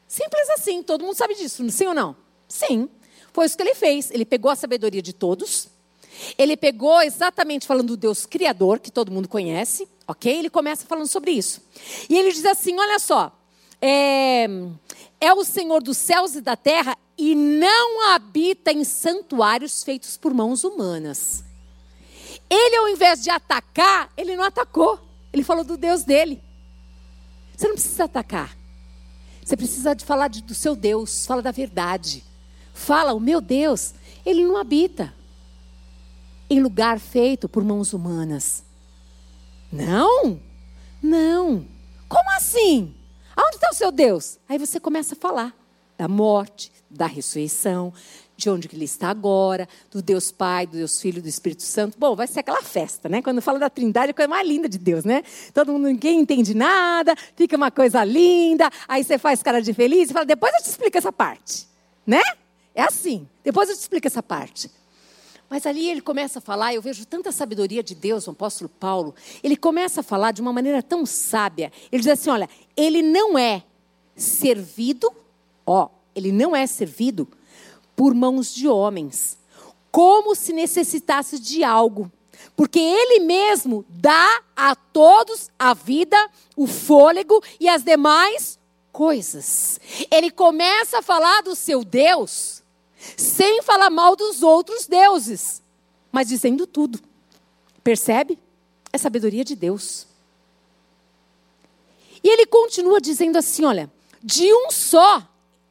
Simples 0.07 0.49
assim, 0.51 0.81
todo 0.81 1.03
mundo 1.03 1.15
sabe 1.15 1.35
disso, 1.35 1.69
sim 1.69 1.87
ou 1.87 1.93
não? 1.93 2.15
Sim. 2.47 2.89
Foi 3.33 3.45
isso 3.45 3.57
que 3.57 3.63
ele 3.63 3.75
fez. 3.75 4.09
Ele 4.11 4.23
pegou 4.23 4.49
a 4.49 4.55
sabedoria 4.55 5.01
de 5.01 5.11
todos, 5.11 5.67
ele 6.37 6.55
pegou 6.55 7.01
exatamente 7.01 7.67
falando 7.67 7.89
do 7.89 7.97
Deus 7.97 8.25
Criador, 8.25 8.79
que 8.79 8.91
todo 8.91 9.11
mundo 9.11 9.27
conhece, 9.27 9.87
ok? 10.07 10.39
Ele 10.39 10.49
começa 10.49 10.85
falando 10.85 11.07
sobre 11.07 11.31
isso. 11.31 11.61
E 12.09 12.17
ele 12.17 12.31
diz 12.31 12.45
assim: 12.45 12.77
olha 12.77 12.99
só, 12.99 13.31
é, 13.81 14.47
é 15.19 15.33
o 15.33 15.43
Senhor 15.43 15.81
dos 15.81 15.97
céus 15.97 16.35
e 16.35 16.41
da 16.41 16.55
terra 16.55 16.97
e 17.17 17.33
não 17.33 18.09
habita 18.11 18.71
em 18.71 18.83
santuários 18.83 19.83
feitos 19.83 20.17
por 20.17 20.33
mãos 20.33 20.63
humanas. 20.63 21.43
Ele, 22.49 22.75
ao 22.75 22.89
invés 22.89 23.23
de 23.23 23.29
atacar, 23.29 24.11
ele 24.15 24.35
não 24.35 24.43
atacou. 24.43 24.99
Ele 25.31 25.43
falou 25.43 25.63
do 25.63 25.77
Deus 25.77 26.03
dele. 26.03 26.41
Você 27.55 27.67
não 27.67 27.75
precisa 27.75 28.03
atacar. 28.03 28.55
Você 29.43 29.55
precisa 29.55 29.95
de 29.95 30.03
falar 30.03 30.27
de, 30.27 30.41
do 30.41 30.53
seu 30.53 30.75
Deus. 30.75 31.25
Fala 31.25 31.41
da 31.41 31.51
verdade. 31.51 32.23
Fala, 32.73 33.13
o 33.13 33.19
meu 33.19 33.39
Deus, 33.39 33.93
ele 34.25 34.43
não 34.43 34.57
habita 34.57 35.13
em 36.49 36.61
lugar 36.61 36.99
feito 36.99 37.47
por 37.47 37.63
mãos 37.63 37.93
humanas. 37.93 38.64
Não, 39.71 40.39
não. 41.01 41.65
Como 42.07 42.29
assim? 42.31 42.93
Aonde 43.35 43.55
está 43.55 43.69
o 43.71 43.75
seu 43.75 43.91
Deus? 43.91 44.37
Aí 44.47 44.57
você 44.57 44.79
começa 44.79 45.13
a 45.13 45.17
falar 45.17 45.55
da 45.97 46.07
morte, 46.07 46.71
da 46.89 47.05
ressurreição, 47.05 47.93
de 48.37 48.49
onde 48.49 48.69
ele 48.71 48.85
está 48.85 49.09
agora, 49.09 49.67
do 49.89 50.01
Deus 50.01 50.31
Pai, 50.31 50.67
do 50.67 50.77
Deus 50.77 50.99
Filho, 50.99 51.21
do 51.21 51.27
Espírito 51.27 51.63
Santo. 51.63 51.97
Bom, 51.97 52.15
vai 52.15 52.27
ser 52.27 52.41
aquela 52.41 52.61
festa, 52.61 53.07
né? 53.07 53.21
Quando 53.21 53.41
fala 53.41 53.59
da 53.59 53.69
Trindade, 53.69 54.07
é 54.07 54.11
a 54.11 54.13
coisa 54.13 54.27
mais 54.27 54.47
linda 54.47 54.67
de 54.67 54.77
Deus, 54.77 55.05
né? 55.05 55.23
Todo 55.53 55.71
mundo, 55.71 55.87
ninguém 55.87 56.19
entende 56.19 56.53
nada, 56.53 57.15
fica 57.35 57.55
uma 57.55 57.71
coisa 57.71 58.03
linda, 58.03 58.69
aí 58.87 59.03
você 59.03 59.17
faz 59.17 59.41
cara 59.41 59.61
de 59.61 59.73
feliz 59.73 60.09
e 60.09 60.13
fala, 60.13 60.25
depois 60.25 60.53
eu 60.53 60.63
te 60.63 60.69
explico 60.69 60.97
essa 60.97 61.11
parte, 61.11 61.67
né? 62.05 62.21
É 62.73 62.83
assim, 62.83 63.27
depois 63.43 63.69
eu 63.69 63.75
te 63.75 63.79
explico 63.79 64.07
essa 64.07 64.21
parte. 64.21 64.69
Mas 65.49 65.65
ali 65.65 65.89
ele 65.89 66.01
começa 66.01 66.39
a 66.39 66.41
falar, 66.41 66.73
eu 66.73 66.81
vejo 66.81 67.05
tanta 67.05 67.31
sabedoria 67.31 67.83
de 67.83 67.93
Deus, 67.93 68.27
o 68.27 68.31
apóstolo 68.31 68.69
Paulo. 68.69 69.13
Ele 69.43 69.55
começa 69.55 70.01
a 70.01 70.03
falar 70.03 70.31
de 70.31 70.41
uma 70.41 70.51
maneira 70.51 70.81
tão 70.81 71.05
sábia. 71.05 71.71
Ele 71.91 72.01
diz 72.01 72.11
assim: 72.11 72.29
olha, 72.29 72.49
ele 72.75 73.01
não 73.01 73.37
é 73.37 73.63
servido, 74.15 75.11
ó, 75.65 75.89
ele 76.15 76.31
não 76.31 76.55
é 76.55 76.65
servido 76.65 77.27
por 77.95 78.13
mãos 78.13 78.53
de 78.53 78.67
homens, 78.67 79.37
como 79.91 80.35
se 80.35 80.51
necessitasse 80.51 81.39
de 81.39 81.63
algo. 81.63 82.11
Porque 82.55 82.79
ele 82.79 83.19
mesmo 83.19 83.85
dá 83.89 84.41
a 84.55 84.75
todos 84.75 85.49
a 85.57 85.73
vida, 85.73 86.17
o 86.55 86.67
fôlego 86.67 87.41
e 87.59 87.69
as 87.69 87.83
demais 87.83 88.59
coisas. 88.91 89.79
Ele 90.09 90.31
começa 90.31 90.99
a 90.99 91.01
falar 91.01 91.41
do 91.43 91.55
seu 91.55 91.83
Deus 91.83 92.63
sem 93.17 93.61
falar 93.61 93.89
mal 93.89 94.15
dos 94.15 94.41
outros 94.41 94.87
deuses, 94.87 95.61
mas 96.11 96.27
dizendo 96.27 96.65
tudo. 96.65 96.99
Percebe? 97.83 98.39
É 98.91 98.97
sabedoria 98.97 99.43
de 99.43 99.55
Deus. 99.55 100.07
E 102.23 102.29
ele 102.29 102.45
continua 102.45 102.99
dizendo 102.99 103.37
assim: 103.37 103.65
olha, 103.65 103.91
de 104.23 104.51
um 104.51 104.71
só 104.71 105.27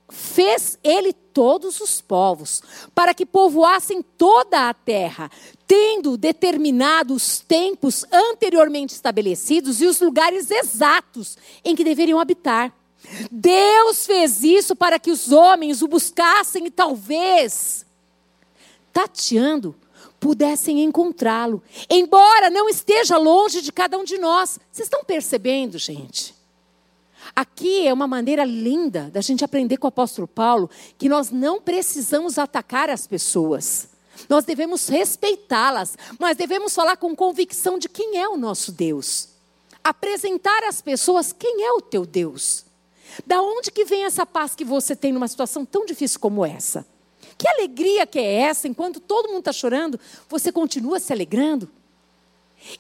fez 0.09 0.79
ele 0.85 1.13
todos 1.13 1.81
os 1.81 2.01
povos, 2.01 2.63
para 2.95 3.13
que 3.13 3.27
povoassem 3.27 4.03
toda 4.03 4.69
a 4.69 4.75
terra, 4.75 5.31
tendo 5.67 6.17
determinado 6.17 7.15
os 7.15 7.41
tempos 7.41 8.05
anteriormente 8.13 8.95
estabelecidos 8.95 9.81
e 9.81 9.87
os 9.87 10.01
lugares 10.01 10.51
exatos 10.51 11.37
em 11.65 11.75
que 11.75 11.83
deveriam 11.83 12.21
habitar. 12.21 12.73
Deus 13.31 14.07
fez 14.07 14.43
isso 14.43 14.75
para 14.75 14.99
que 14.99 15.11
os 15.11 15.31
homens 15.31 15.83
o 15.83 15.89
buscassem 15.89 16.67
e 16.67 16.71
talvez, 16.71 17.85
tateando, 18.93 19.75
pudessem 20.19 20.83
encontrá-lo, 20.83 21.63
embora 21.91 22.49
não 22.49 22.69
esteja 22.69 23.19
longe 23.19 23.61
de 23.61 23.71
cada 23.71 23.99
um 23.99 24.05
de 24.05 24.17
nós. 24.17 24.59
Vocês 24.73 24.87
estão 24.87 25.05
percebendo, 25.05 25.79
gente? 25.79 26.35
Aqui 27.37 27.87
é 27.87 27.93
uma 27.93 28.07
maneira 28.07 28.45
linda 28.45 29.11
da 29.13 29.21
gente 29.21 29.45
aprender 29.45 29.77
com 29.77 29.87
o 29.87 29.89
apóstolo 29.89 30.27
Paulo 30.27 30.71
que 30.99 31.09
nós 31.09 31.31
não 31.31 31.61
precisamos 31.61 32.39
atacar 32.39 32.91
as 32.91 33.07
pessoas. 33.07 33.89
Nós 34.29 34.45
devemos 34.45 34.89
respeitá-las, 34.89 35.97
mas 36.19 36.37
devemos 36.37 36.75
falar 36.75 36.97
com 36.97 37.15
convicção 37.15 37.79
de 37.79 37.89
quem 37.89 38.19
é 38.19 38.29
o 38.29 38.37
nosso 38.37 38.73
Deus. 38.73 39.29
Apresentar 39.83 40.65
às 40.65 40.81
pessoas 40.81 41.33
quem 41.33 41.65
é 41.65 41.73
o 41.73 41.81
teu 41.81 42.07
Deus. 42.07 42.64
Da 43.27 43.41
onde 43.43 43.71
que 43.71 43.85
vem 43.85 44.05
essa 44.05 44.27
paz 44.27 44.55
que 44.55 44.65
você 44.65 44.97
tem 44.97 45.13
numa 45.13 45.29
situação 45.29 45.65
tão 45.65 45.85
difícil 45.85 46.19
como 46.21 46.45
essa? 46.45 46.87
Que 47.37 47.49
alegria 47.49 48.07
que 48.07 48.19
é 48.19 48.35
essa? 48.43 48.69
Enquanto 48.69 49.01
todo 49.01 49.29
mundo 49.29 49.41
está 49.41 49.53
chorando, 49.53 49.99
você 50.29 50.53
continua 50.53 51.01
se 51.01 51.13
alegrando? 51.13 51.71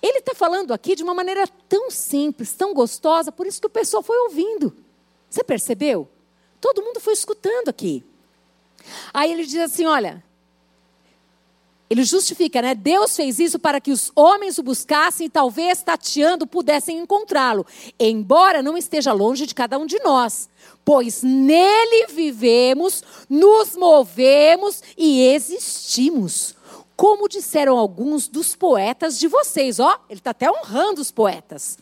Ele 0.02 0.18
está 0.18 0.34
falando 0.34 0.72
aqui 0.72 0.94
de 0.94 1.02
uma 1.02 1.14
maneira 1.14 1.46
tão 1.68 1.90
simples, 1.90 2.52
tão 2.52 2.72
gostosa, 2.72 3.30
por 3.30 3.46
isso 3.46 3.60
que 3.60 3.66
o 3.66 3.70
pessoal 3.70 4.02
foi 4.02 4.16
ouvindo. 4.20 4.74
Você 5.28 5.44
percebeu? 5.44 6.08
Todo 6.60 6.82
mundo 6.82 7.00
foi 7.00 7.12
escutando 7.12 7.68
aqui. 7.68 8.04
Aí 9.12 9.32
ele 9.32 9.44
diz 9.44 9.56
assim: 9.56 9.84
olha, 9.84 10.22
ele 11.94 12.04
justifica, 12.04 12.60
né? 12.60 12.74
Deus 12.74 13.14
fez 13.14 13.38
isso 13.38 13.56
para 13.56 13.80
que 13.80 13.92
os 13.92 14.10
homens 14.16 14.58
o 14.58 14.64
buscassem 14.64 15.26
e 15.26 15.30
talvez 15.30 15.80
tateando 15.80 16.44
pudessem 16.44 16.98
encontrá-lo, 16.98 17.64
embora 18.00 18.62
não 18.62 18.76
esteja 18.76 19.12
longe 19.12 19.46
de 19.46 19.54
cada 19.54 19.78
um 19.78 19.86
de 19.86 20.00
nós. 20.00 20.48
Pois 20.84 21.22
nele 21.22 22.08
vivemos, 22.08 23.02
nos 23.30 23.76
movemos 23.76 24.82
e 24.98 25.22
existimos. 25.22 26.56
Como 26.96 27.28
disseram 27.28 27.78
alguns 27.78 28.26
dos 28.26 28.56
poetas 28.56 29.16
de 29.16 29.28
vocês, 29.28 29.78
ó, 29.78 29.96
ele 30.10 30.18
está 30.18 30.30
até 30.30 30.50
honrando 30.50 31.00
os 31.00 31.12
poetas. 31.12 31.78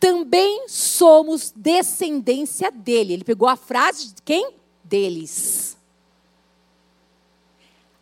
Também 0.00 0.68
somos 0.68 1.52
descendência 1.54 2.70
dele. 2.72 3.12
Ele 3.12 3.24
pegou 3.24 3.48
a 3.48 3.56
frase 3.56 4.08
de 4.08 4.22
quem? 4.22 4.50
Deles. 4.82 5.76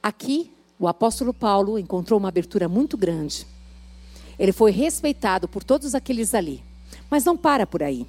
Aqui 0.02 0.53
o 0.78 0.88
apóstolo 0.88 1.32
Paulo 1.32 1.78
encontrou 1.78 2.18
uma 2.18 2.28
abertura 2.28 2.68
muito 2.68 2.96
grande. 2.96 3.46
Ele 4.38 4.52
foi 4.52 4.70
respeitado 4.70 5.46
por 5.46 5.62
todos 5.62 5.94
aqueles 5.94 6.34
ali. 6.34 6.62
Mas 7.10 7.24
não 7.24 7.37
para 7.37 7.66
por 7.66 7.82
aí. 7.82 8.06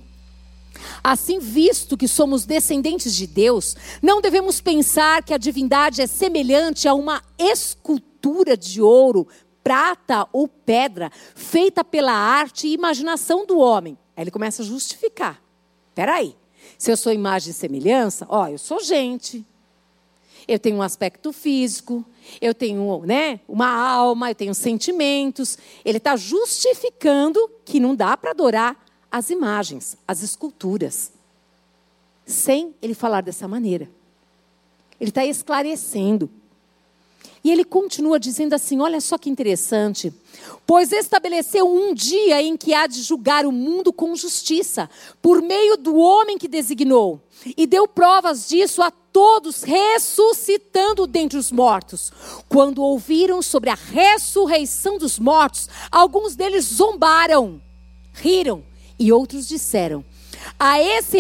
Assim, 1.03 1.39
visto 1.39 1.95
que 1.95 2.07
somos 2.07 2.45
descendentes 2.45 3.15
de 3.15 3.27
Deus, 3.27 3.75
não 4.01 4.21
devemos 4.21 4.59
pensar 4.59 5.23
que 5.23 5.33
a 5.33 5.37
divindade 5.37 6.01
é 6.01 6.07
semelhante 6.07 6.87
a 6.87 6.93
uma 6.93 7.21
escultura 7.37 8.57
de 8.57 8.81
ouro, 8.81 9.27
prata 9.63 10.27
ou 10.33 10.47
pedra, 10.47 11.11
feita 11.33 11.83
pela 11.83 12.11
arte 12.11 12.67
e 12.67 12.73
imaginação 12.73 13.45
do 13.45 13.57
homem. 13.57 13.97
Aí 14.17 14.23
ele 14.23 14.31
começa 14.31 14.63
a 14.63 14.65
justificar. 14.65 15.41
Peraí, 15.93 16.35
se 16.77 16.91
eu 16.91 16.97
sou 16.97 17.13
imagem 17.13 17.51
e 17.51 17.53
semelhança, 17.53 18.25
ó, 18.29 18.47
eu 18.47 18.57
sou 18.57 18.83
gente, 18.83 19.45
eu 20.47 20.59
tenho 20.59 20.77
um 20.77 20.81
aspecto 20.81 21.31
físico, 21.31 22.05
eu 22.41 22.53
tenho 22.53 23.03
né, 23.05 23.39
uma 23.47 23.69
alma, 23.69 24.31
eu 24.31 24.35
tenho 24.35 24.53
sentimentos. 24.53 25.57
Ele 25.83 25.97
está 25.97 26.15
justificando 26.15 27.49
que 27.63 27.79
não 27.79 27.95
dá 27.95 28.15
para 28.17 28.31
adorar 28.31 28.85
as 29.11 29.29
imagens, 29.29 29.97
as 30.07 30.21
esculturas, 30.21 31.11
sem 32.25 32.75
ele 32.81 32.93
falar 32.93 33.21
dessa 33.21 33.47
maneira. 33.47 33.89
Ele 34.99 35.09
está 35.09 35.25
esclarecendo. 35.25 36.29
E 37.43 37.51
ele 37.51 37.63
continua 37.63 38.19
dizendo 38.19 38.53
assim: 38.53 38.81
olha 38.81 38.99
só 38.99 39.17
que 39.17 39.29
interessante. 39.29 40.11
Pois 40.65 40.91
estabeleceu 40.91 41.69
um 41.69 41.93
dia 41.93 42.41
em 42.41 42.57
que 42.57 42.73
há 42.73 42.87
de 42.87 43.03
julgar 43.03 43.45
o 43.45 43.51
mundo 43.51 43.93
com 43.93 44.15
justiça, 44.15 44.89
por 45.21 45.41
meio 45.41 45.77
do 45.77 45.95
homem 45.95 46.39
que 46.39 46.47
designou, 46.47 47.21
e 47.55 47.67
deu 47.67 47.87
provas 47.87 48.49
disso 48.49 48.81
a 48.81 48.91
todos, 49.15 49.63
ressuscitando 49.63 51.07
dentre 51.07 51.37
os 51.37 51.49
mortos. 51.49 52.11
Quando 52.49 52.83
ouviram 52.83 53.41
sobre 53.41 53.69
a 53.69 53.73
ressurreição 53.73 54.97
dos 54.97 55.17
mortos, 55.17 55.69
alguns 55.89 56.35
deles 56.35 56.65
zombaram, 56.65 57.61
riram, 58.11 58.61
e 58.99 59.13
outros 59.13 59.47
disseram: 59.47 60.03
a 60.59 60.81
esse 60.81 61.17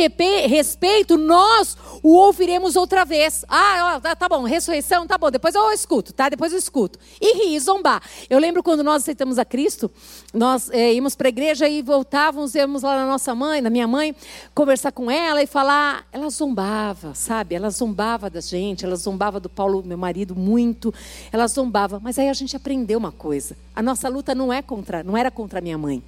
respeito, 0.47 1.17
nós 1.17 1.77
o 2.01 2.13
ouviremos 2.15 2.75
outra 2.75 3.03
vez. 3.03 3.43
Ah, 3.47 3.99
tá, 4.01 4.15
tá 4.15 4.29
bom, 4.29 4.43
ressurreição, 4.43 5.07
tá 5.07 5.17
bom, 5.17 5.31
depois 5.31 5.55
eu 5.55 5.71
escuto, 5.71 6.13
tá? 6.13 6.29
Depois 6.29 6.51
eu 6.51 6.59
escuto. 6.59 6.99
E 7.19 7.37
rir, 7.37 7.59
zombar. 7.59 8.01
Eu 8.29 8.39
lembro 8.39 8.61
quando 8.61 8.83
nós 8.83 9.03
aceitamos 9.03 9.39
a 9.39 9.45
Cristo, 9.45 9.89
nós 10.33 10.69
é, 10.69 10.93
íamos 10.93 11.15
para 11.15 11.27
a 11.27 11.29
igreja 11.29 11.67
e 11.67 11.81
voltávamos, 11.81 12.53
íamos 12.55 12.83
lá 12.83 12.95
na 12.95 13.07
nossa 13.07 13.33
mãe, 13.33 13.61
na 13.61 13.69
minha 13.69 13.87
mãe, 13.87 14.15
conversar 14.53 14.91
com 14.91 15.09
ela 15.09 15.41
e 15.41 15.47
falar. 15.47 16.05
Ela 16.11 16.29
zombava, 16.29 17.13
sabe? 17.15 17.55
Ela 17.55 17.69
zombava 17.69 18.29
da 18.29 18.41
gente, 18.41 18.85
ela 18.85 18.95
zombava 18.95 19.39
do 19.39 19.49
Paulo, 19.49 19.83
meu 19.83 19.97
marido, 19.97 20.35
muito. 20.35 20.93
Ela 21.31 21.47
zombava. 21.47 21.99
Mas 21.99 22.19
aí 22.19 22.29
a 22.29 22.33
gente 22.33 22.55
aprendeu 22.55 22.99
uma 22.99 23.11
coisa. 23.11 23.57
A 23.75 23.81
nossa 23.81 24.07
luta 24.09 24.35
não, 24.35 24.51
é 24.53 24.61
contra, 24.61 25.03
não 25.03 25.17
era 25.17 25.31
contra 25.31 25.59
a 25.59 25.61
minha 25.61 25.77
mãe 25.77 26.03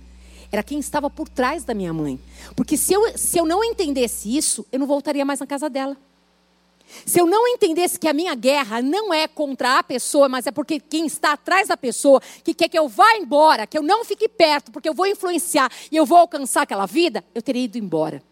era 0.52 0.64
quem 0.64 0.80
estava 0.80 1.10
por 1.10 1.28
trás 1.28 1.64
da 1.64 1.74
minha 1.74 1.94
mãe. 1.94 2.20
Porque 2.56 2.78
se 2.78 2.94
eu, 2.94 3.18
se 3.18 3.38
eu 3.38 3.46
não 3.46 3.64
entendesse 3.64 4.36
isso, 4.36 4.66
eu 4.72 4.80
não 4.80 4.88
voltaria 4.88 5.26
mais 5.26 5.40
na 5.40 5.48
casa 5.48 5.70
dela. 5.70 5.98
Se 7.06 7.20
eu 7.20 7.26
não 7.26 7.48
entendesse 7.48 8.00
que 8.00 8.08
a 8.08 8.14
minha 8.14 8.34
guerra 8.34 8.82
não 8.82 9.14
é 9.14 9.28
contra 9.28 9.78
a 9.78 9.84
pessoa, 9.84 10.30
mas 10.30 10.48
é 10.48 10.52
porque 10.52 10.80
quem 10.80 11.06
está 11.06 11.34
atrás 11.34 11.68
da 11.68 11.76
pessoa, 11.76 12.22
que 12.44 12.54
quer 12.54 12.70
que 12.70 12.80
eu 12.80 12.88
vá 12.88 13.18
embora, 13.18 13.68
que 13.68 13.78
eu 13.78 13.84
não 13.84 14.06
fique 14.06 14.30
perto, 14.30 14.72
porque 14.72 14.88
eu 14.88 14.94
vou 14.94 15.06
influenciar 15.06 15.70
e 15.92 15.98
eu 15.98 16.06
vou 16.06 16.18
alcançar 16.18 16.62
aquela 16.62 16.86
vida, 16.86 17.24
eu 17.36 17.42
teria 17.42 17.64
ido 17.64 17.78
embora. 17.78 18.24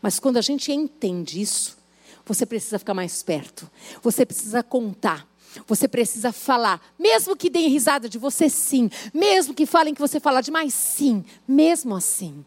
Mas 0.00 0.18
quando 0.18 0.38
a 0.38 0.42
gente 0.42 0.72
entende 0.72 1.40
isso, 1.40 1.76
você 2.24 2.46
precisa 2.46 2.78
ficar 2.78 2.94
mais 2.94 3.22
perto. 3.22 3.70
Você 4.02 4.24
precisa 4.24 4.62
contar. 4.62 5.27
Você 5.66 5.88
precisa 5.88 6.32
falar, 6.32 6.80
mesmo 6.98 7.36
que 7.36 7.50
deem 7.50 7.68
risada 7.68 8.08
de 8.08 8.18
você, 8.18 8.48
sim. 8.48 8.90
Mesmo 9.12 9.54
que 9.54 9.66
falem 9.66 9.94
que 9.94 10.00
você 10.00 10.20
fala 10.20 10.40
demais, 10.40 10.74
sim. 10.74 11.24
Mesmo 11.46 11.94
assim. 11.96 12.44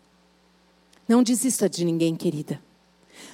Não 1.07 1.23
desista 1.23 1.69
de 1.69 1.83
ninguém, 1.83 2.15
querida. 2.15 2.61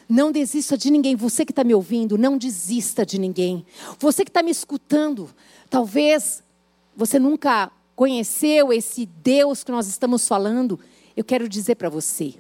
Não 0.10 0.32
desista 0.32 0.78
de 0.78 0.90
ninguém. 0.90 1.16
Você 1.16 1.46
que 1.46 1.52
está 1.52 1.64
me 1.64 1.74
ouvindo, 1.74 2.18
não 2.18 2.38
desista 2.38 3.06
de 3.06 3.20
ninguém. 3.20 3.66
Você 4.00 4.24
que 4.24 4.30
está 4.30 4.42
me 4.42 4.52
escutando, 4.52 5.30
talvez 5.70 6.44
você 6.96 7.20
nunca 7.20 7.72
conheceu 7.96 8.72
esse 8.72 9.06
Deus 9.06 9.64
que 9.64 9.72
nós 9.72 9.88
estamos 9.88 10.28
falando. 10.28 10.80
Eu 11.16 11.24
quero 11.24 11.48
dizer 11.48 11.76
para 11.76 11.90
você: 11.90 12.36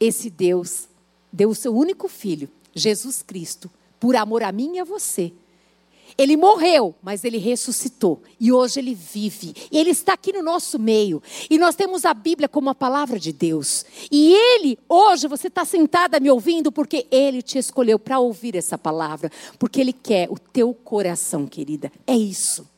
esse 0.00 0.28
Deus 0.28 0.88
deu 1.32 1.50
o 1.50 1.54
seu 1.54 1.74
único 1.74 2.08
filho, 2.08 2.48
Jesus 2.74 3.22
Cristo, 3.22 3.70
por 4.00 4.16
amor 4.16 4.42
a 4.42 4.52
mim 4.52 4.76
e 4.76 4.80
a 4.80 4.84
você 4.84 5.32
ele 6.16 6.36
morreu, 6.36 6.94
mas 7.02 7.24
ele 7.24 7.38
ressuscitou. 7.38 8.22
E 8.38 8.52
hoje 8.52 8.78
ele 8.78 8.94
vive. 8.94 9.52
E 9.70 9.78
ele 9.78 9.90
está 9.90 10.12
aqui 10.12 10.32
no 10.32 10.42
nosso 10.42 10.78
meio. 10.78 11.22
E 11.50 11.58
nós 11.58 11.74
temos 11.74 12.04
a 12.04 12.14
Bíblia 12.14 12.48
como 12.48 12.70
a 12.70 12.74
palavra 12.74 13.18
de 13.18 13.32
Deus. 13.32 13.84
E 14.10 14.32
ele, 14.32 14.78
hoje, 14.88 15.26
você 15.26 15.48
está 15.48 15.64
sentada 15.64 16.20
me 16.20 16.30
ouvindo 16.30 16.70
porque 16.70 17.06
ele 17.10 17.42
te 17.42 17.58
escolheu 17.58 17.98
para 17.98 18.20
ouvir 18.20 18.54
essa 18.54 18.78
palavra. 18.78 19.30
Porque 19.58 19.80
ele 19.80 19.92
quer 19.92 20.30
o 20.30 20.38
teu 20.38 20.72
coração, 20.72 21.46
querida. 21.46 21.90
É 22.06 22.16
isso. 22.16 22.68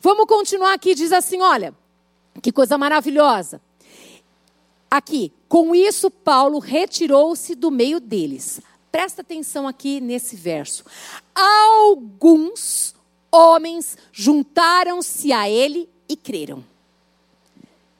Vamos 0.00 0.26
continuar 0.26 0.74
aqui. 0.74 0.94
Diz 0.94 1.10
assim: 1.10 1.40
olha, 1.40 1.74
que 2.40 2.52
coisa 2.52 2.78
maravilhosa. 2.78 3.60
Aqui, 4.88 5.32
com 5.48 5.74
isso, 5.74 6.08
Paulo 6.08 6.60
retirou-se 6.60 7.56
do 7.56 7.68
meio 7.68 7.98
deles 7.98 8.60
Presta 8.94 9.22
atenção 9.22 9.66
aqui 9.66 10.00
nesse 10.00 10.36
verso. 10.36 10.84
Alguns 11.34 12.94
homens 13.28 13.98
juntaram-se 14.12 15.32
a 15.32 15.50
ele 15.50 15.90
e 16.08 16.16
creram. 16.16 16.64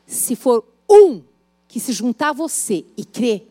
Se 0.06 0.36
for 0.36 0.64
um 0.88 1.20
que 1.66 1.80
se 1.80 1.92
juntar 1.92 2.28
a 2.28 2.32
você 2.32 2.84
e 2.96 3.04
crer, 3.04 3.44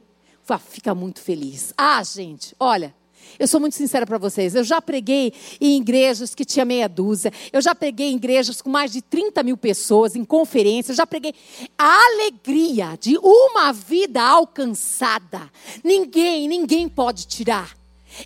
fica 0.70 0.96
muito 0.96 1.20
feliz. 1.20 1.74
Ah, 1.78 2.02
gente, 2.02 2.56
olha, 2.58 2.96
eu 3.40 3.48
sou 3.48 3.60
muito 3.60 3.76
sincera 3.76 4.06
para 4.06 4.18
vocês. 4.18 4.56
Eu 4.56 4.64
já 4.64 4.82
preguei 4.82 5.34
em 5.60 5.78
igrejas 5.78 6.36
que 6.36 6.46
tinha 6.46 6.64
meia 6.64 6.88
dúzia. 6.88 7.32
Eu 7.52 7.62
já 7.62 7.74
preguei 7.74 8.12
em 8.12 8.16
igrejas 8.16 8.62
com 8.62 8.70
mais 8.70 8.92
de 8.92 9.02
30 9.02 9.42
mil 9.44 9.58
pessoas, 9.58 10.16
em 10.16 10.24
conferências. 10.24 10.90
Eu 10.90 10.96
já 10.96 11.08
preguei. 11.08 11.34
A 11.78 12.06
alegria 12.14 12.98
de 13.00 13.18
uma 13.18 13.72
vida 13.72 14.22
alcançada. 14.22 15.50
Ninguém, 15.84 16.48
ninguém 16.48 16.88
pode 16.88 17.26
tirar. 17.28 17.76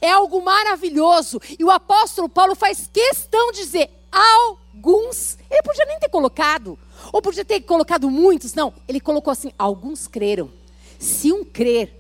É 0.02 0.12
algo 0.12 0.42
maravilhoso. 0.42 1.40
E 1.58 1.64
o 1.64 1.72
apóstolo 1.72 2.28
Paulo 2.28 2.56
faz 2.56 2.90
questão 2.92 3.52
de 3.52 3.60
dizer: 3.60 3.90
alguns. 4.12 5.38
Ele 5.50 5.62
podia 5.64 5.86
nem 5.86 6.00
ter 6.00 6.10
colocado. 6.10 6.78
Ou 7.14 7.22
podia 7.22 7.46
ter 7.46 7.62
colocado 7.62 8.12
muitos. 8.12 8.54
Não, 8.54 8.74
ele 8.88 9.00
colocou 9.00 9.32
assim: 9.32 9.52
alguns 9.58 10.08
creram. 10.08 10.52
Se 11.00 11.32
um 11.32 11.46
crer, 11.46 11.94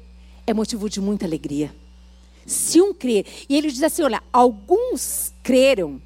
é 0.46 0.54
motivo 0.54 0.90
de 0.90 1.00
muita 1.00 1.26
alegria 1.26 1.74
se 2.48 2.82
um 2.82 2.94
crer. 2.94 3.26
E 3.48 3.56
ele 3.56 3.70
diz 3.70 3.84
assim: 3.84 4.02
olha, 4.02 4.24
alguns 4.32 5.34
creram. 5.44 6.02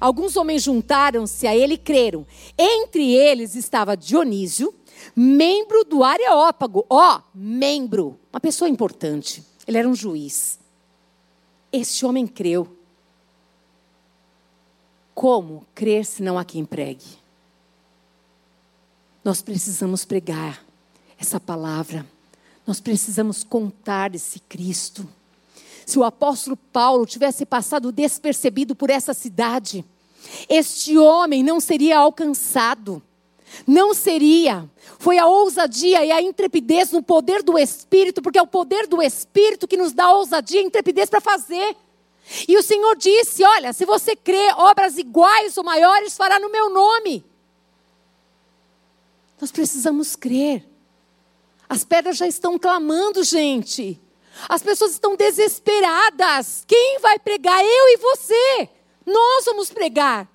Alguns 0.00 0.36
homens 0.36 0.64
juntaram-se 0.64 1.46
a 1.46 1.54
ele 1.54 1.74
e 1.74 1.78
creram. 1.78 2.26
Entre 2.58 3.14
eles 3.14 3.54
estava 3.54 3.96
Dionísio, 3.96 4.74
membro 5.14 5.84
do 5.84 6.02
Areópago. 6.02 6.84
Ó, 6.90 7.18
oh, 7.18 7.22
membro, 7.32 8.18
uma 8.32 8.40
pessoa 8.40 8.68
importante. 8.68 9.44
Ele 9.64 9.78
era 9.78 9.88
um 9.88 9.94
juiz. 9.94 10.58
Este 11.70 12.04
homem 12.04 12.26
creu. 12.26 12.76
Como 15.14 15.64
crer 15.74 16.04
se 16.04 16.22
não 16.22 16.38
há 16.38 16.44
quem 16.44 16.64
pregue? 16.64 17.22
Nós 19.22 19.40
precisamos 19.40 20.04
pregar 20.04 20.64
essa 21.16 21.38
palavra. 21.38 22.04
Nós 22.66 22.80
precisamos 22.80 23.44
contar 23.44 24.14
esse 24.14 24.40
Cristo. 24.40 25.06
Se 25.84 25.98
o 25.98 26.04
apóstolo 26.04 26.56
Paulo 26.56 27.06
tivesse 27.06 27.44
passado 27.44 27.90
despercebido 27.90 28.74
por 28.74 28.90
essa 28.90 29.12
cidade, 29.12 29.84
este 30.48 30.96
homem 30.96 31.42
não 31.42 31.60
seria 31.60 31.98
alcançado. 31.98 33.02
Não 33.66 33.92
seria. 33.92 34.68
Foi 34.98 35.18
a 35.18 35.26
ousadia 35.26 36.04
e 36.04 36.10
a 36.10 36.22
intrepidez 36.22 36.90
no 36.90 37.02
poder 37.02 37.42
do 37.42 37.58
Espírito, 37.58 38.22
porque 38.22 38.38
é 38.38 38.42
o 38.42 38.46
poder 38.46 38.86
do 38.86 39.02
Espírito 39.02 39.68
que 39.68 39.76
nos 39.76 39.92
dá 39.92 40.10
ousadia 40.10 40.60
e 40.60 40.64
intrepidez 40.64 41.10
para 41.10 41.20
fazer. 41.20 41.76
E 42.48 42.56
o 42.56 42.62
Senhor 42.62 42.96
disse: 42.96 43.44
Olha, 43.44 43.72
se 43.72 43.84
você 43.84 44.16
crê, 44.16 44.52
obras 44.56 44.96
iguais 44.96 45.56
ou 45.56 45.64
maiores 45.64 46.16
fará 46.16 46.38
no 46.38 46.50
meu 46.50 46.70
nome. 46.70 47.24
Nós 49.40 49.50
precisamos 49.50 50.14
crer. 50.14 50.64
As 51.68 51.84
pedras 51.84 52.16
já 52.16 52.26
estão 52.26 52.58
clamando, 52.58 53.22
gente. 53.24 54.00
As 54.48 54.62
pessoas 54.62 54.92
estão 54.92 55.16
desesperadas. 55.16 56.64
Quem 56.66 56.98
vai 57.00 57.18
pregar? 57.18 57.62
Eu 57.62 57.88
e 57.88 57.96
você. 57.98 58.68
Nós 59.06 59.44
vamos 59.44 59.70
pregar. 59.70 60.28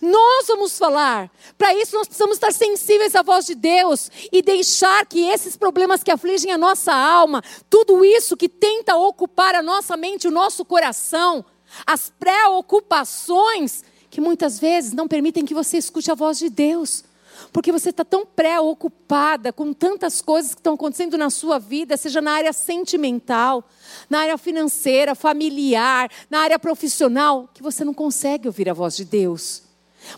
Nós 0.00 0.46
vamos 0.46 0.78
falar. 0.78 1.30
Para 1.58 1.74
isso, 1.74 1.94
nós 1.94 2.06
precisamos 2.06 2.36
estar 2.36 2.52
sensíveis 2.52 3.14
à 3.14 3.22
voz 3.22 3.46
de 3.46 3.54
Deus 3.54 4.10
e 4.32 4.42
deixar 4.42 5.04
que 5.06 5.28
esses 5.28 5.56
problemas 5.56 6.02
que 6.02 6.10
afligem 6.10 6.50
a 6.50 6.58
nossa 6.58 6.92
alma, 6.92 7.42
tudo 7.68 8.04
isso 8.04 8.36
que 8.36 8.48
tenta 8.48 8.96
ocupar 8.96 9.54
a 9.54 9.62
nossa 9.62 9.96
mente, 9.96 10.26
o 10.26 10.30
nosso 10.30 10.64
coração, 10.64 11.44
as 11.86 12.10
preocupações, 12.18 13.84
que 14.10 14.20
muitas 14.20 14.58
vezes 14.58 14.92
não 14.92 15.08
permitem 15.08 15.44
que 15.44 15.54
você 15.54 15.76
escute 15.76 16.10
a 16.10 16.14
voz 16.14 16.38
de 16.38 16.48
Deus. 16.48 17.04
Porque 17.52 17.72
você 17.72 17.90
está 17.90 18.04
tão 18.04 18.24
preocupada 18.26 19.52
com 19.52 19.72
tantas 19.72 20.20
coisas 20.20 20.54
que 20.54 20.60
estão 20.60 20.74
acontecendo 20.74 21.18
na 21.18 21.30
sua 21.30 21.58
vida, 21.58 21.96
seja 21.96 22.20
na 22.20 22.32
área 22.32 22.52
sentimental, 22.52 23.64
na 24.08 24.20
área 24.20 24.38
financeira, 24.38 25.14
familiar, 25.14 26.10
na 26.30 26.40
área 26.40 26.58
profissional, 26.58 27.48
que 27.52 27.62
você 27.62 27.84
não 27.84 27.94
consegue 27.94 28.48
ouvir 28.48 28.68
a 28.68 28.74
voz 28.74 28.96
de 28.96 29.04
Deus. 29.04 29.64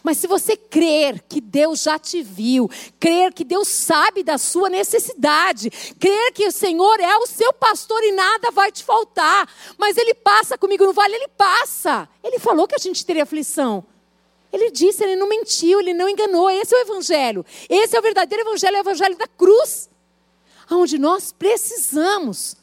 Mas 0.02 0.18
se 0.18 0.26
você 0.26 0.57
crer 0.57 1.22
que 1.29 1.40
Deus 1.40 1.83
já 1.83 1.98
te 1.98 2.22
viu, 2.22 2.68
crer 2.98 3.33
que 3.33 3.44
Deus 3.44 3.68
sabe 3.68 4.22
da 4.22 4.38
sua 4.38 4.68
necessidade, 4.68 5.70
crer 5.98 6.33
que 6.33 6.46
o 6.46 6.52
Senhor 6.52 7.00
é 7.00 7.16
o 7.16 7.26
seu 7.26 7.52
pastor 7.52 8.02
e 8.02 8.12
nada 8.12 8.50
vai 8.50 8.72
te 8.72 8.85
faltar, 8.85 9.48
mas 9.79 9.96
Ele 9.96 10.14
passa 10.14 10.59
comigo 10.59 10.85
no 10.85 10.92
vale, 10.92 11.14
Ele 11.14 11.29
passa. 11.29 12.09
Ele 12.22 12.38
falou 12.38 12.66
que 12.66 12.74
a 12.74 12.79
gente 12.79 13.05
teria 13.05 13.22
aflição. 13.22 13.85
Ele 14.52 14.70
disse, 14.70 15.02
ele 15.02 15.16
não 15.16 15.28
mentiu, 15.28 15.80
ele 15.80 15.92
não 15.92 16.09
enganou. 16.09 16.48
Esse 16.48 16.74
é 16.74 16.78
o 16.78 16.82
Evangelho. 16.82 17.44
Esse 17.68 17.96
é 17.96 17.98
o 17.98 18.02
verdadeiro 18.02 18.42
Evangelho, 18.42 18.76
é 18.76 18.80
o 18.80 18.82
Evangelho 18.82 19.16
da 19.16 19.26
cruz. 19.26 19.88
Onde 20.70 20.98
nós 20.98 21.32
precisamos 21.32 22.56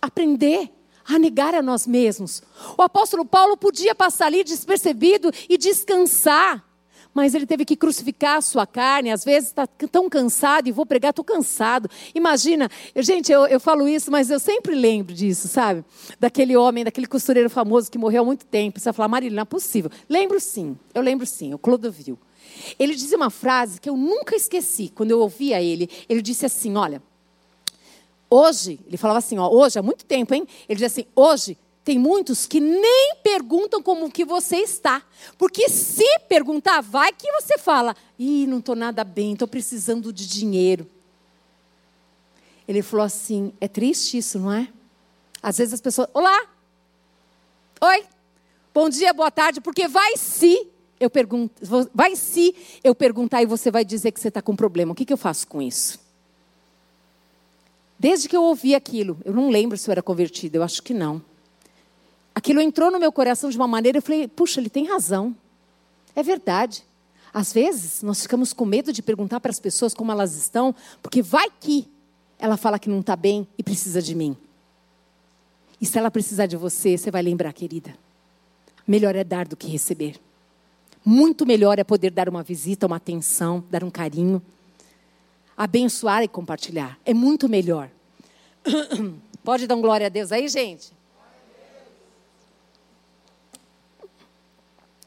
aprender 0.00 0.70
a 1.04 1.18
negar 1.18 1.54
a 1.54 1.62
nós 1.62 1.86
mesmos. 1.86 2.42
O 2.76 2.82
apóstolo 2.82 3.24
Paulo 3.24 3.56
podia 3.56 3.94
passar 3.94 4.26
ali 4.26 4.44
despercebido 4.44 5.30
e 5.48 5.58
descansar, 5.58 6.64
mas 7.14 7.34
ele 7.34 7.46
teve 7.46 7.64
que 7.64 7.76
crucificar 7.76 8.38
a 8.38 8.40
sua 8.40 8.66
carne. 8.66 9.10
Às 9.10 9.24
vezes 9.24 9.50
está 9.50 9.66
tão 9.66 10.08
cansado 10.08 10.68
e 10.68 10.72
vou 10.72 10.86
pregar, 10.86 11.10
estou 11.10 11.24
cansado. 11.24 11.88
Imagina, 12.14 12.70
gente, 12.96 13.30
eu, 13.30 13.46
eu 13.46 13.60
falo 13.60 13.88
isso, 13.88 14.10
mas 14.10 14.30
eu 14.30 14.38
sempre 14.38 14.74
lembro 14.74 15.14
disso, 15.14 15.48
sabe? 15.48 15.84
Daquele 16.18 16.56
homem, 16.56 16.84
daquele 16.84 17.06
costureiro 17.06 17.50
famoso 17.50 17.90
que 17.90 17.98
morreu 17.98 18.22
há 18.22 18.24
muito 18.24 18.46
tempo. 18.46 18.78
Você 18.78 18.84
vai 18.84 18.92
falar, 18.92 19.08
Marília, 19.08 19.36
não 19.36 19.42
é 19.42 19.46
possível. 19.46 19.90
Lembro 20.08 20.40
sim, 20.40 20.78
eu 20.94 21.02
lembro 21.02 21.26
sim, 21.26 21.52
o 21.54 21.58
Clodovil. 21.58 22.18
Ele 22.78 22.94
dizia 22.94 23.16
uma 23.16 23.30
frase 23.30 23.80
que 23.80 23.88
eu 23.88 23.96
nunca 23.96 24.34
esqueci 24.34 24.90
quando 24.94 25.10
eu 25.10 25.20
ouvia 25.20 25.62
ele. 25.62 25.88
Ele 26.08 26.20
disse 26.20 26.44
assim: 26.44 26.76
Olha, 26.76 27.00
Hoje, 28.34 28.80
ele 28.86 28.96
falava 28.96 29.18
assim, 29.18 29.36
ó, 29.36 29.46
hoje, 29.46 29.78
há 29.78 29.82
muito 29.82 30.06
tempo, 30.06 30.32
hein? 30.32 30.46
Ele 30.66 30.76
dizia 30.76 30.86
assim, 30.86 31.04
hoje 31.14 31.58
tem 31.84 31.98
muitos 31.98 32.46
que 32.46 32.60
nem 32.60 33.16
perguntam 33.22 33.82
como 33.82 34.10
que 34.10 34.24
você 34.24 34.56
está. 34.58 35.02
Porque 35.36 35.68
se 35.68 36.06
perguntar, 36.28 36.80
vai 36.80 37.12
que 37.12 37.30
você 37.32 37.58
fala, 37.58 37.96
ih, 38.18 38.46
não 38.46 38.58
estou 38.58 38.76
nada 38.76 39.02
bem, 39.02 39.32
estou 39.32 39.48
precisando 39.48 40.12
de 40.12 40.26
dinheiro. 40.26 40.86
Ele 42.68 42.82
falou 42.82 43.04
assim, 43.04 43.52
é 43.60 43.66
triste 43.66 44.18
isso, 44.18 44.38
não 44.38 44.52
é? 44.52 44.68
Às 45.42 45.58
vezes 45.58 45.74
as 45.74 45.80
pessoas, 45.80 46.08
olá, 46.14 46.46
oi, 47.80 48.04
bom 48.72 48.88
dia, 48.88 49.12
boa 49.12 49.30
tarde, 49.30 49.60
porque 49.60 49.88
vai 49.88 50.16
se 50.16 50.68
eu 51.00 51.10
pergunto, 51.10 51.52
vai 51.92 52.14
se 52.14 52.54
eu 52.84 52.94
perguntar 52.94 53.42
e 53.42 53.46
você 53.46 53.72
vai 53.72 53.84
dizer 53.84 54.12
que 54.12 54.20
você 54.20 54.28
está 54.28 54.40
com 54.40 54.54
problema, 54.54 54.92
o 54.92 54.94
que, 54.94 55.04
que 55.04 55.12
eu 55.12 55.16
faço 55.16 55.48
com 55.48 55.60
isso? 55.60 55.98
Desde 57.98 58.28
que 58.28 58.36
eu 58.36 58.44
ouvi 58.44 58.72
aquilo, 58.72 59.18
eu 59.24 59.32
não 59.32 59.50
lembro 59.50 59.76
se 59.76 59.90
eu 59.90 59.92
era 59.92 60.02
convertida, 60.02 60.58
eu 60.58 60.62
acho 60.62 60.80
que 60.80 60.94
não. 60.94 61.20
Aquilo 62.34 62.60
entrou 62.60 62.90
no 62.90 62.98
meu 62.98 63.12
coração 63.12 63.50
de 63.50 63.56
uma 63.56 63.68
maneira, 63.68 63.98
eu 63.98 64.02
falei, 64.02 64.26
puxa, 64.26 64.60
ele 64.60 64.70
tem 64.70 64.86
razão. 64.86 65.34
É 66.14 66.22
verdade. 66.22 66.84
Às 67.32 67.52
vezes, 67.52 68.02
nós 68.02 68.22
ficamos 68.22 68.52
com 68.52 68.64
medo 68.64 68.92
de 68.92 69.02
perguntar 69.02 69.40
para 69.40 69.50
as 69.50 69.60
pessoas 69.60 69.94
como 69.94 70.12
elas 70.12 70.34
estão, 70.36 70.74
porque 71.02 71.22
vai 71.22 71.48
que 71.60 71.88
ela 72.38 72.56
fala 72.56 72.78
que 72.78 72.88
não 72.88 73.00
está 73.00 73.16
bem 73.16 73.46
e 73.56 73.62
precisa 73.62 74.02
de 74.02 74.14
mim. 74.14 74.36
E 75.80 75.86
se 75.86 75.98
ela 75.98 76.10
precisar 76.10 76.46
de 76.46 76.56
você, 76.56 76.96
você 76.96 77.10
vai 77.10 77.22
lembrar, 77.22 77.52
querida. 77.52 77.94
Melhor 78.86 79.14
é 79.16 79.24
dar 79.24 79.46
do 79.46 79.56
que 79.56 79.66
receber. 79.66 80.20
Muito 81.04 81.46
melhor 81.46 81.78
é 81.78 81.84
poder 81.84 82.10
dar 82.10 82.28
uma 82.28 82.42
visita, 82.42 82.86
uma 82.86 82.96
atenção, 82.96 83.64
dar 83.70 83.82
um 83.82 83.90
carinho 83.90 84.42
abençoar 85.56 86.22
e 86.22 86.28
compartilhar. 86.28 86.98
É 87.04 87.14
muito 87.14 87.48
melhor. 87.48 87.88
Pode 89.44 89.66
dar 89.66 89.76
um 89.76 89.80
glória 89.80 90.06
a 90.06 90.10
Deus 90.10 90.32
aí, 90.32 90.48
gente? 90.48 90.92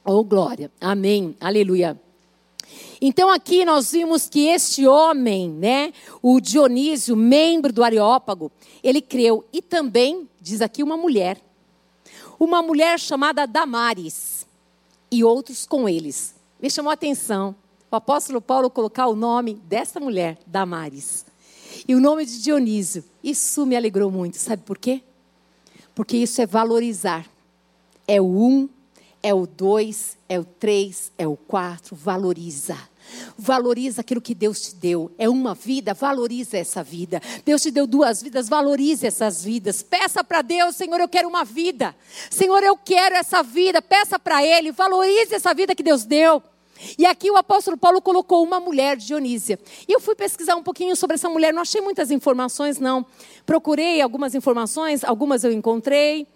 Oh, 0.08 0.24
glória. 0.24 0.72
Amém. 0.80 1.36
Aleluia. 1.42 2.00
Então 3.02 3.28
aqui 3.28 3.66
nós 3.66 3.92
vimos 3.92 4.30
que 4.30 4.48
este 4.48 4.86
homem, 4.86 5.50
né, 5.50 5.92
o 6.22 6.40
Dionísio, 6.40 7.16
membro 7.16 7.74
do 7.74 7.84
Areópago, 7.84 8.52
ele 8.84 9.02
creu 9.02 9.44
e 9.52 9.64
também 9.64 10.30
diz 10.40 10.62
aqui 10.62 10.84
uma 10.84 10.96
mulher, 10.96 11.42
uma 12.40 12.62
mulher 12.62 13.00
chamada 13.00 13.48
Damares 13.48 14.46
e 15.12 15.24
outros 15.24 15.66
com 15.66 15.90
eles. 15.90 16.36
Me 16.62 16.70
chamou 16.70 16.92
a 16.92 16.94
atenção 16.94 17.56
o 17.92 17.96
apóstolo 17.96 18.42
Paulo 18.42 18.70
colocar 18.70 19.08
o 19.08 19.16
nome 19.16 19.56
dessa 19.56 20.00
mulher, 20.00 20.38
Damares, 20.46 21.26
e 21.88 21.96
o 21.96 22.00
nome 22.00 22.26
de 22.26 22.44
Dionísio. 22.44 23.04
Isso 23.24 23.66
me 23.66 23.76
alegrou 23.76 24.12
muito. 24.12 24.38
Sabe 24.38 24.62
por 24.64 24.78
quê? 24.78 25.02
Porque 25.96 26.18
isso 26.18 26.42
é 26.42 26.46
valorizar. 26.46 27.26
É 28.08 28.22
um, 28.22 28.70
é 29.26 29.34
o 29.34 29.48
dois, 29.48 30.20
é 30.30 30.40
o 30.40 30.46
três, 30.46 31.12
é 31.18 31.28
o 31.28 31.36
quatro. 31.36 31.96
Valoriza. 31.96 32.78
Valoriza 33.36 34.02
aquilo 34.02 34.22
que 34.22 34.36
Deus 34.36 34.62
te 34.62 34.76
deu. 34.76 35.12
É 35.18 35.28
uma 35.28 35.56
vida, 35.56 35.96
valoriza 35.96 36.60
essa 36.60 36.84
vida. 36.84 37.20
Deus 37.44 37.64
te 37.64 37.72
deu 37.72 37.88
duas 37.88 38.22
vidas, 38.22 38.48
valorize 38.48 39.08
essas 39.08 39.44
vidas. 39.44 39.82
Peça 39.82 40.24
para 40.24 40.44
Deus, 40.44 40.76
Senhor, 40.76 41.00
eu 41.00 41.08
quero 41.10 41.28
uma 41.28 41.44
vida. 41.44 41.96
Senhor, 42.30 42.62
eu 42.62 42.78
quero 42.78 43.16
essa 43.16 43.42
vida. 43.42 43.82
Peça 43.82 44.20
para 44.20 44.46
Ele, 44.46 44.72
valorize 44.72 45.34
essa 45.34 45.56
vida 45.56 45.74
que 45.74 45.82
Deus 45.82 46.06
deu. 46.06 46.44
E 46.96 47.04
aqui 47.04 47.32
o 47.32 47.38
apóstolo 47.38 47.78
Paulo 47.78 48.04
colocou 48.04 48.44
uma 48.44 48.60
mulher, 48.60 48.96
Dionísia. 48.96 49.60
E 49.88 49.92
eu 49.92 50.00
fui 50.00 50.14
pesquisar 50.14 50.56
um 50.56 50.62
pouquinho 50.62 50.96
sobre 50.96 51.16
essa 51.16 51.30
mulher, 51.30 51.52
não 51.52 51.64
achei 51.64 51.82
muitas 51.82 52.12
informações, 52.12 52.78
não. 52.78 53.04
Procurei 53.44 54.02
algumas 54.02 54.36
informações, 54.36 55.04
algumas 55.04 55.44
eu 55.44 55.52
encontrei. 55.52 56.28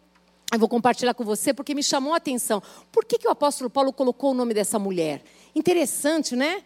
Eu 0.51 0.57
vou 0.57 0.67
compartilhar 0.67 1.13
com 1.13 1.23
você 1.23 1.53
porque 1.53 1.75
me 1.75 1.83
chamou 1.83 2.13
a 2.13 2.17
atenção. 2.17 2.61
Por 2.91 3.05
que, 3.05 3.19
que 3.19 3.27
o 3.27 3.31
apóstolo 3.31 3.69
Paulo 3.69 3.93
colocou 3.93 4.31
o 4.31 4.33
nome 4.33 4.51
dessa 4.51 4.79
mulher? 4.79 5.21
Interessante, 5.53 6.35
né? 6.35 6.63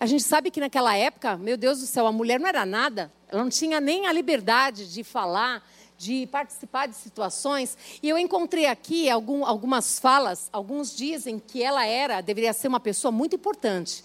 A 0.00 0.06
gente 0.06 0.24
sabe 0.24 0.50
que 0.50 0.58
naquela 0.58 0.96
época, 0.96 1.36
meu 1.36 1.56
Deus 1.56 1.78
do 1.78 1.86
céu, 1.86 2.08
a 2.08 2.12
mulher 2.12 2.40
não 2.40 2.48
era 2.48 2.66
nada. 2.66 3.12
Ela 3.28 3.44
não 3.44 3.50
tinha 3.50 3.80
nem 3.80 4.08
a 4.08 4.12
liberdade 4.12 4.92
de 4.92 5.04
falar, 5.04 5.64
de 5.96 6.26
participar 6.26 6.88
de 6.88 6.96
situações. 6.96 7.78
E 8.02 8.08
eu 8.08 8.18
encontrei 8.18 8.66
aqui 8.66 9.08
algum, 9.08 9.44
algumas 9.44 10.00
falas. 10.00 10.48
Alguns 10.52 10.96
dizem 10.96 11.38
que 11.38 11.62
ela 11.62 11.86
era, 11.86 12.20
deveria 12.20 12.52
ser 12.52 12.66
uma 12.66 12.80
pessoa 12.80 13.12
muito 13.12 13.36
importante 13.36 14.04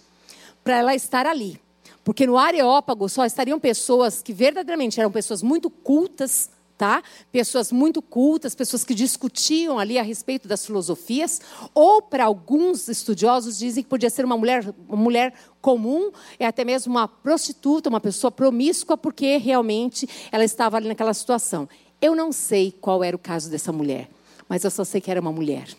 para 0.63 0.77
ela 0.77 0.93
estar 0.93 1.25
ali. 1.25 1.59
Porque 2.03 2.27
no 2.27 2.37
Areópago 2.37 3.09
só 3.09 3.25
estariam 3.25 3.59
pessoas 3.59 4.21
que 4.21 4.33
verdadeiramente 4.33 4.99
eram 4.99 5.11
pessoas 5.11 5.41
muito 5.41 5.71
cultas, 5.71 6.51
tá? 6.77 7.01
Pessoas 7.31 7.71
muito 7.71 8.01
cultas, 8.01 8.53
pessoas 8.53 8.83
que 8.83 8.93
discutiam 8.93 9.79
ali 9.79 9.97
a 9.97 10.03
respeito 10.03 10.47
das 10.47 10.65
filosofias, 10.65 11.41
ou 11.73 12.01
para 12.01 12.25
alguns 12.25 12.87
estudiosos 12.87 13.57
dizem 13.57 13.83
que 13.83 13.89
podia 13.89 14.09
ser 14.09 14.25
uma 14.25 14.37
mulher, 14.37 14.73
uma 14.87 14.97
mulher 14.97 15.33
comum, 15.61 16.11
é 16.37 16.45
até 16.45 16.63
mesmo 16.63 16.93
uma 16.93 17.07
prostituta, 17.07 17.89
uma 17.89 18.01
pessoa 18.01 18.31
promíscua, 18.31 18.97
porque 18.97 19.37
realmente 19.37 20.07
ela 20.31 20.43
estava 20.43 20.77
ali 20.77 20.87
naquela 20.87 21.13
situação. 21.13 21.67
Eu 22.01 22.15
não 22.15 22.31
sei 22.31 22.71
qual 22.71 23.03
era 23.03 23.15
o 23.15 23.19
caso 23.19 23.49
dessa 23.49 23.71
mulher, 23.71 24.09
mas 24.47 24.63
eu 24.63 24.71
só 24.71 24.83
sei 24.83 24.99
que 25.01 25.09
era 25.09 25.21
uma 25.21 25.31
mulher. 25.31 25.69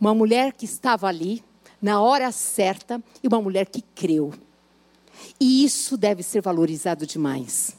Uma 0.00 0.14
mulher 0.14 0.52
que 0.52 0.64
estava 0.64 1.06
ali 1.06 1.42
na 1.80 2.00
hora 2.00 2.30
certa 2.32 3.02
e 3.22 3.28
uma 3.28 3.40
mulher 3.40 3.66
que 3.66 3.82
creu. 3.94 4.32
E 5.40 5.64
isso 5.64 5.96
deve 5.96 6.22
ser 6.22 6.40
valorizado 6.40 7.06
demais. 7.06 7.76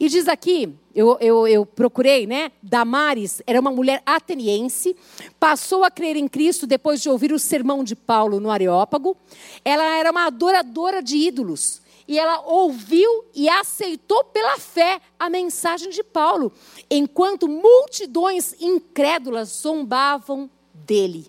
E 0.00 0.08
diz 0.08 0.28
aqui, 0.28 0.74
eu, 0.94 1.18
eu, 1.20 1.46
eu, 1.46 1.66
procurei, 1.66 2.26
né? 2.26 2.50
Damares 2.62 3.42
era 3.46 3.60
uma 3.60 3.70
mulher 3.70 4.02
ateniense, 4.06 4.96
passou 5.38 5.84
a 5.84 5.90
crer 5.90 6.16
em 6.16 6.26
Cristo 6.26 6.66
depois 6.66 7.02
de 7.02 7.08
ouvir 7.08 7.32
o 7.32 7.38
sermão 7.38 7.84
de 7.84 7.94
Paulo 7.94 8.40
no 8.40 8.50
Areópago. 8.50 9.16
Ela 9.64 9.84
era 9.98 10.10
uma 10.10 10.26
adoradora 10.26 11.02
de 11.02 11.16
ídolos 11.16 11.82
e 12.08 12.18
ela 12.18 12.40
ouviu 12.42 13.24
e 13.34 13.48
aceitou 13.48 14.24
pela 14.24 14.58
fé 14.58 15.00
a 15.18 15.28
mensagem 15.28 15.90
de 15.90 16.04
Paulo, 16.04 16.52
enquanto 16.88 17.48
multidões 17.48 18.54
incrédulas 18.60 19.48
zombavam 19.48 20.48
dele 20.72 21.26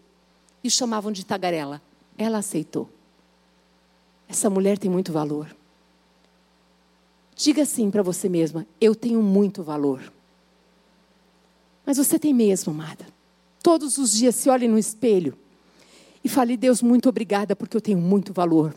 e 0.64 0.70
chamavam 0.70 1.12
de 1.12 1.26
tagarela. 1.26 1.82
Ela 2.18 2.38
aceitou. 2.38 2.88
Essa 4.30 4.50
mulher 4.50 4.78
tem 4.78 4.89
muito 4.89 5.12
valor. 5.12 5.57
Diga 7.38 7.62
assim 7.62 7.90
para 7.90 8.04
você 8.04 8.28
mesma: 8.28 8.68
eu 8.82 8.94
tenho 8.94 9.22
muito 9.22 9.64
valor. 9.64 10.12
Mas 11.86 11.98
você 11.98 12.20
tem 12.20 12.34
mesmo, 12.34 12.74
amada. 12.74 13.06
Todos 13.64 13.98
os 13.98 14.12
dias 14.12 14.36
se 14.36 14.50
olhe 14.50 14.68
no 14.68 14.78
espelho 14.78 15.38
e 16.24 16.28
fale: 16.28 16.58
Deus, 16.58 16.82
muito 16.82 17.08
obrigada 17.08 17.56
porque 17.56 17.78
eu 17.78 17.82
tenho 17.82 18.00
muito 18.00 18.34
valor 18.34 18.74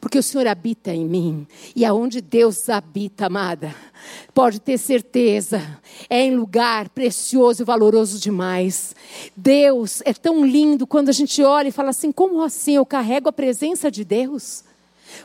porque 0.00 0.18
o 0.18 0.22
Senhor 0.22 0.46
habita 0.46 0.92
em 0.92 1.04
mim. 1.04 1.46
E 1.74 1.84
aonde 1.84 2.20
Deus 2.20 2.68
habita, 2.68 3.26
amada, 3.26 3.74
pode 4.34 4.60
ter 4.60 4.78
certeza, 4.78 5.60
é 6.08 6.22
em 6.22 6.36
lugar 6.36 6.88
precioso 6.88 7.62
e 7.62 7.64
valoroso 7.64 8.18
demais. 8.18 8.94
Deus 9.36 10.02
é 10.04 10.12
tão 10.12 10.44
lindo 10.44 10.86
quando 10.86 11.08
a 11.08 11.12
gente 11.12 11.42
olha 11.42 11.68
e 11.68 11.72
fala 11.72 11.90
assim: 11.90 12.12
como 12.12 12.42
assim 12.42 12.76
eu 12.76 12.86
carrego 12.86 13.28
a 13.28 13.32
presença 13.32 13.90
de 13.90 14.04
Deus? 14.04 14.64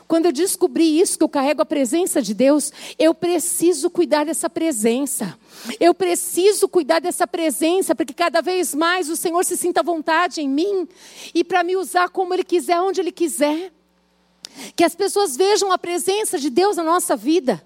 Quando 0.06 0.26
eu 0.26 0.32
descobri 0.32 1.00
isso, 1.00 1.18
que 1.18 1.24
eu 1.24 1.28
carrego 1.28 1.62
a 1.62 1.66
presença 1.66 2.20
de 2.20 2.34
Deus, 2.34 2.72
eu 2.98 3.14
preciso 3.14 3.90
cuidar 3.90 4.24
dessa 4.24 4.48
presença. 4.48 5.38
Eu 5.80 5.94
preciso 5.94 6.68
cuidar 6.68 7.00
dessa 7.00 7.26
presença, 7.26 7.94
porque 7.94 8.12
cada 8.12 8.40
vez 8.40 8.74
mais 8.74 9.08
o 9.08 9.16
Senhor 9.16 9.44
se 9.44 9.56
sinta 9.56 9.80
à 9.80 9.82
vontade 9.82 10.40
em 10.40 10.48
mim 10.48 10.88
e 11.34 11.44
para 11.44 11.62
me 11.62 11.76
usar 11.76 12.08
como 12.08 12.34
Ele 12.34 12.44
quiser, 12.44 12.80
onde 12.80 13.00
Ele 13.00 13.12
quiser. 13.12 13.72
Que 14.76 14.84
as 14.84 14.94
pessoas 14.94 15.36
vejam 15.36 15.72
a 15.72 15.78
presença 15.78 16.38
de 16.38 16.50
Deus 16.50 16.76
na 16.76 16.84
nossa 16.84 17.16
vida. 17.16 17.64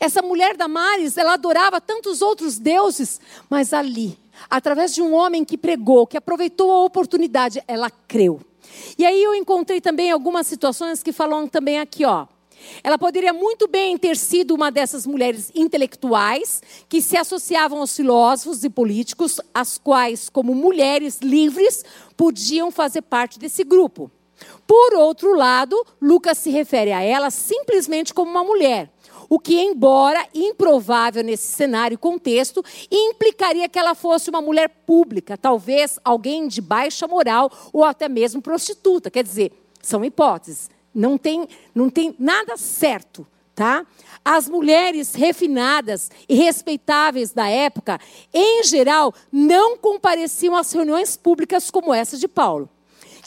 Essa 0.00 0.22
mulher 0.22 0.56
da 0.56 0.66
Maris, 0.66 1.18
ela 1.18 1.34
adorava 1.34 1.80
tantos 1.80 2.22
outros 2.22 2.58
deuses, 2.58 3.20
mas 3.50 3.72
ali, 3.72 4.18
através 4.48 4.94
de 4.94 5.02
um 5.02 5.12
homem 5.12 5.44
que 5.44 5.58
pregou, 5.58 6.06
que 6.06 6.16
aproveitou 6.16 6.72
a 6.72 6.84
oportunidade, 6.84 7.62
ela 7.68 7.90
creu. 7.90 8.40
E 8.98 9.04
aí 9.04 9.22
eu 9.22 9.34
encontrei 9.34 9.80
também 9.80 10.10
algumas 10.10 10.46
situações 10.46 11.02
que 11.02 11.12
falam 11.12 11.46
também 11.46 11.78
aqui, 11.78 12.04
ó. 12.04 12.26
Ela 12.82 12.98
poderia 12.98 13.32
muito 13.32 13.68
bem 13.68 13.96
ter 13.98 14.16
sido 14.16 14.54
uma 14.54 14.70
dessas 14.70 15.06
mulheres 15.06 15.50
intelectuais 15.54 16.62
que 16.88 17.02
se 17.02 17.16
associavam 17.16 17.80
aos 17.80 17.94
filósofos 17.94 18.64
e 18.64 18.70
políticos, 18.70 19.40
as 19.54 19.78
quais, 19.78 20.28
como 20.28 20.54
mulheres 20.54 21.18
livres, 21.20 21.84
podiam 22.16 22.70
fazer 22.70 23.02
parte 23.02 23.38
desse 23.38 23.62
grupo. 23.62 24.10
Por 24.66 24.94
outro 24.94 25.34
lado, 25.34 25.76
Lucas 26.00 26.38
se 26.38 26.50
refere 26.50 26.92
a 26.92 27.02
ela 27.02 27.30
simplesmente 27.30 28.12
como 28.12 28.30
uma 28.30 28.44
mulher, 28.44 28.90
o 29.28 29.38
que, 29.38 29.60
embora 29.60 30.26
improvável 30.34 31.22
nesse 31.22 31.48
cenário 31.48 31.94
e 31.94 31.98
contexto, 31.98 32.64
implicaria 32.90 33.68
que 33.68 33.78
ela 33.78 33.94
fosse 33.94 34.30
uma 34.30 34.40
mulher 34.40 34.68
pública, 34.86 35.36
talvez 35.36 35.98
alguém 36.04 36.48
de 36.48 36.60
baixa 36.60 37.06
moral 37.06 37.50
ou 37.72 37.84
até 37.84 38.08
mesmo 38.08 38.40
prostituta. 38.40 39.10
Quer 39.10 39.24
dizer, 39.24 39.52
são 39.82 40.04
hipóteses. 40.04 40.70
Não 40.94 41.18
tem, 41.18 41.46
não 41.74 41.90
tem 41.90 42.14
nada 42.18 42.56
certo. 42.56 43.26
Tá? 43.54 43.86
As 44.22 44.50
mulheres 44.50 45.14
refinadas 45.14 46.10
e 46.28 46.34
respeitáveis 46.34 47.32
da 47.32 47.48
época, 47.48 47.98
em 48.32 48.62
geral, 48.64 49.14
não 49.32 49.78
compareciam 49.78 50.54
às 50.54 50.70
reuniões 50.72 51.16
públicas 51.16 51.70
como 51.70 51.94
essa 51.94 52.18
de 52.18 52.28
Paulo. 52.28 52.68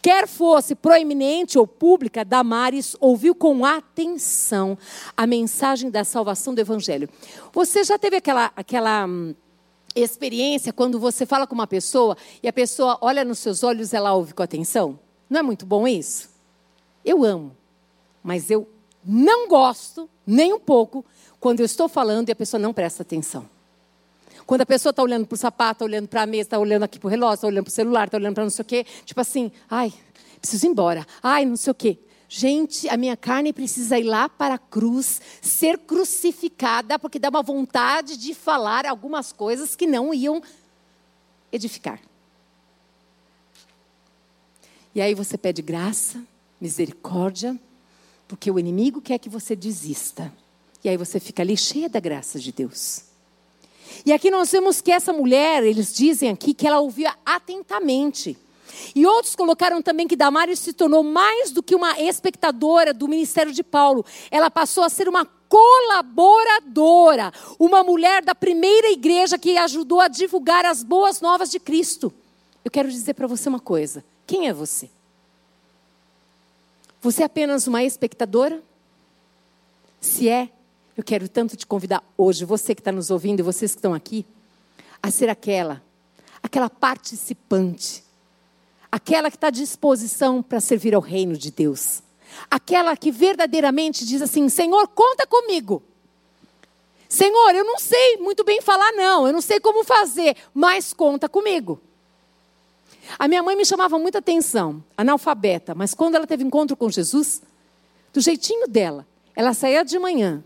Quer 0.02 0.28
fosse 0.28 0.76
proeminente 0.76 1.60
ou 1.60 1.68
pública, 1.68 2.24
Damares 2.24 2.96
ouviu 3.00 3.36
com 3.36 3.66
atenção 3.66 4.78
a 5.16 5.28
mensagem 5.28 5.90
da 5.90 6.04
salvação 6.04 6.54
do 6.54 6.62
Evangelho. 6.62 7.10
Você 7.52 7.84
já 7.84 7.98
teve 7.98 8.16
aquela, 8.18 8.52
aquela 8.56 9.06
hum, 9.06 9.36
experiência 9.96 10.72
quando 10.72 11.00
você 11.00 11.26
fala 11.26 11.46
com 11.46 11.56
uma 11.56 11.68
pessoa 11.68 12.16
e 12.42 12.48
a 12.48 12.54
pessoa 12.54 12.98
olha 13.02 13.26
nos 13.26 13.40
seus 13.40 13.64
olhos 13.64 13.92
e 13.92 13.96
ela 13.96 14.14
ouve 14.14 14.34
com 14.34 14.42
atenção? 14.42 14.98
Não 15.30 15.40
é 15.40 15.44
muito 15.44 15.66
bom 15.66 15.88
isso? 15.88 16.30
Eu 17.04 17.24
amo, 17.24 17.56
mas 18.24 18.50
eu 18.50 18.68
não 19.04 19.48
gosto, 19.48 20.10
nem 20.26 20.54
um 20.54 20.60
pouco, 20.60 21.06
quando 21.40 21.60
eu 21.60 21.66
estou 21.66 21.90
falando 21.90 22.30
e 22.30 22.32
a 22.32 22.36
pessoa 22.36 22.60
não 22.60 22.74
presta 22.74 23.04
atenção. 23.04 23.59
Quando 24.50 24.62
a 24.62 24.66
pessoa 24.66 24.90
está 24.90 25.04
olhando 25.04 25.28
para 25.28 25.36
o 25.36 25.38
sapato, 25.38 25.78
tá 25.82 25.86
olhando 25.86 26.08
para 26.08 26.24
a 26.24 26.26
mesa, 26.26 26.42
está 26.42 26.58
olhando 26.58 26.82
aqui 26.82 26.98
para 26.98 27.06
o 27.06 27.10
relógio, 27.12 27.36
está 27.36 27.48
olhando 27.48 27.66
para 27.66 27.70
o 27.70 27.72
celular, 27.72 28.06
está 28.08 28.18
olhando 28.18 28.34
para 28.34 28.44
não 28.46 28.50
sei 28.50 28.64
o 28.64 28.66
quê, 28.66 28.84
tipo 29.06 29.22
assim, 29.22 29.52
ai, 29.70 29.94
preciso 30.42 30.66
ir 30.66 30.70
embora, 30.70 31.06
ai, 31.22 31.46
não 31.46 31.56
sei 31.56 31.70
o 31.70 31.76
quê. 31.76 32.00
Gente, 32.28 32.90
a 32.90 32.98
minha 32.98 33.16
carne 33.16 33.54
precisa 33.54 34.00
ir 34.00 34.06
lá 34.06 34.28
para 34.28 34.56
a 34.56 34.58
cruz, 34.58 35.22
ser 35.40 35.78
crucificada, 35.78 36.98
porque 36.98 37.20
dá 37.20 37.30
uma 37.30 37.44
vontade 37.44 38.18
de 38.18 38.34
falar 38.34 38.88
algumas 38.88 39.32
coisas 39.32 39.76
que 39.76 39.86
não 39.86 40.12
iam 40.16 40.42
edificar. 41.52 42.02
E 44.96 45.00
aí 45.00 45.14
você 45.14 45.38
pede 45.38 45.62
graça, 45.62 46.24
misericórdia, 46.60 47.56
porque 48.28 48.50
o 48.50 48.58
inimigo 48.58 49.00
quer 49.00 49.20
que 49.20 49.30
você 49.30 49.56
desista. 49.56 50.34
E 50.84 50.90
aí 50.90 50.98
você 50.98 51.20
fica 51.20 51.44
ali 51.44 51.56
cheia 51.56 51.88
da 51.88 52.00
graça 52.00 52.40
de 52.40 52.52
Deus. 52.52 53.09
E 54.06 54.14
aqui 54.14 54.32
nós 54.32 54.52
vemos 54.52 54.82
que 54.82 54.92
essa 54.92 55.14
mulher, 55.14 55.64
eles 55.64 55.94
dizem 55.94 56.30
aqui 56.30 56.54
que 56.54 56.68
ela 56.68 56.80
ouvia 56.80 57.14
atentamente. 57.26 58.38
E 58.96 59.06
outros 59.06 59.36
colocaram 59.36 59.82
também 59.82 60.08
que 60.08 60.16
Damares 60.16 60.60
se 60.60 60.74
tornou 60.74 61.04
mais 61.04 61.52
do 61.52 61.62
que 61.62 61.76
uma 61.76 62.00
espectadora 62.00 62.94
do 62.94 63.08
ministério 63.08 63.52
de 63.52 63.64
Paulo. 63.64 64.06
Ela 64.32 64.50
passou 64.50 64.84
a 64.84 64.90
ser 64.90 65.08
uma 65.08 65.26
colaboradora, 65.26 67.32
uma 67.58 67.84
mulher 67.84 68.24
da 68.24 68.36
primeira 68.36 68.92
igreja 68.92 69.38
que 69.38 69.58
ajudou 69.58 70.00
a 70.00 70.08
divulgar 70.08 70.66
as 70.66 70.84
boas 70.84 71.22
novas 71.22 71.50
de 71.50 71.60
Cristo. 71.60 72.14
Eu 72.64 72.72
quero 72.72 72.90
dizer 72.90 73.16
para 73.16 73.28
você 73.28 73.50
uma 73.50 73.60
coisa: 73.60 74.04
quem 74.26 74.48
é 74.48 74.54
você? 74.54 74.90
Você 77.02 77.24
é 77.24 77.26
apenas 77.26 77.66
uma 77.66 77.84
espectadora? 77.84 78.62
Se 80.00 80.30
é, 80.30 80.50
eu 81.00 81.04
quero 81.04 81.30
tanto 81.30 81.56
te 81.56 81.66
convidar 81.66 82.04
hoje, 82.18 82.44
você 82.44 82.76
que 82.76 82.82
está 82.82 82.92
nos 82.92 83.10
ouvindo 83.10 83.40
e 83.40 83.44
vocês 83.44 83.72
que 83.72 83.78
estão 83.78 83.94
aqui, 83.94 84.26
a 85.02 85.10
ser 85.10 85.30
aquela, 85.30 85.82
aquela 86.44 86.70
participante, 86.70 88.04
aquela 88.92 89.32
que 89.32 89.38
está 89.38 89.48
à 89.48 89.52
disposição 89.52 90.44
para 90.44 90.60
servir 90.60 90.94
ao 90.94 91.02
reino 91.02 91.38
de 91.38 91.52
Deus, 91.52 92.04
aquela 92.52 92.98
que 92.98 93.12
verdadeiramente 93.12 94.06
diz 94.06 94.22
assim: 94.22 94.50
Senhor, 94.50 94.90
conta 94.90 95.26
comigo. 95.26 95.82
Senhor, 97.08 97.56
eu 97.56 97.64
não 97.64 97.80
sei 97.80 98.18
muito 98.18 98.44
bem 98.44 98.62
falar, 98.62 98.92
não, 98.92 99.26
eu 99.26 99.32
não 99.32 99.42
sei 99.42 99.60
como 99.62 99.86
fazer, 99.86 100.36
mas 100.54 100.92
conta 100.92 101.30
comigo. 101.30 101.80
A 103.18 103.26
minha 103.26 103.42
mãe 103.42 103.56
me 103.56 103.66
chamava 103.66 103.98
muita 103.98 104.18
atenção, 104.18 104.84
analfabeta, 104.98 105.74
mas 105.74 105.94
quando 105.94 106.16
ela 106.16 106.28
teve 106.28 106.44
encontro 106.44 106.76
com 106.76 106.90
Jesus, 106.90 107.42
do 108.12 108.20
jeitinho 108.20 108.68
dela, 108.68 109.08
ela 109.34 109.54
saía 109.54 109.86
de 109.86 109.98
manhã, 109.98 110.44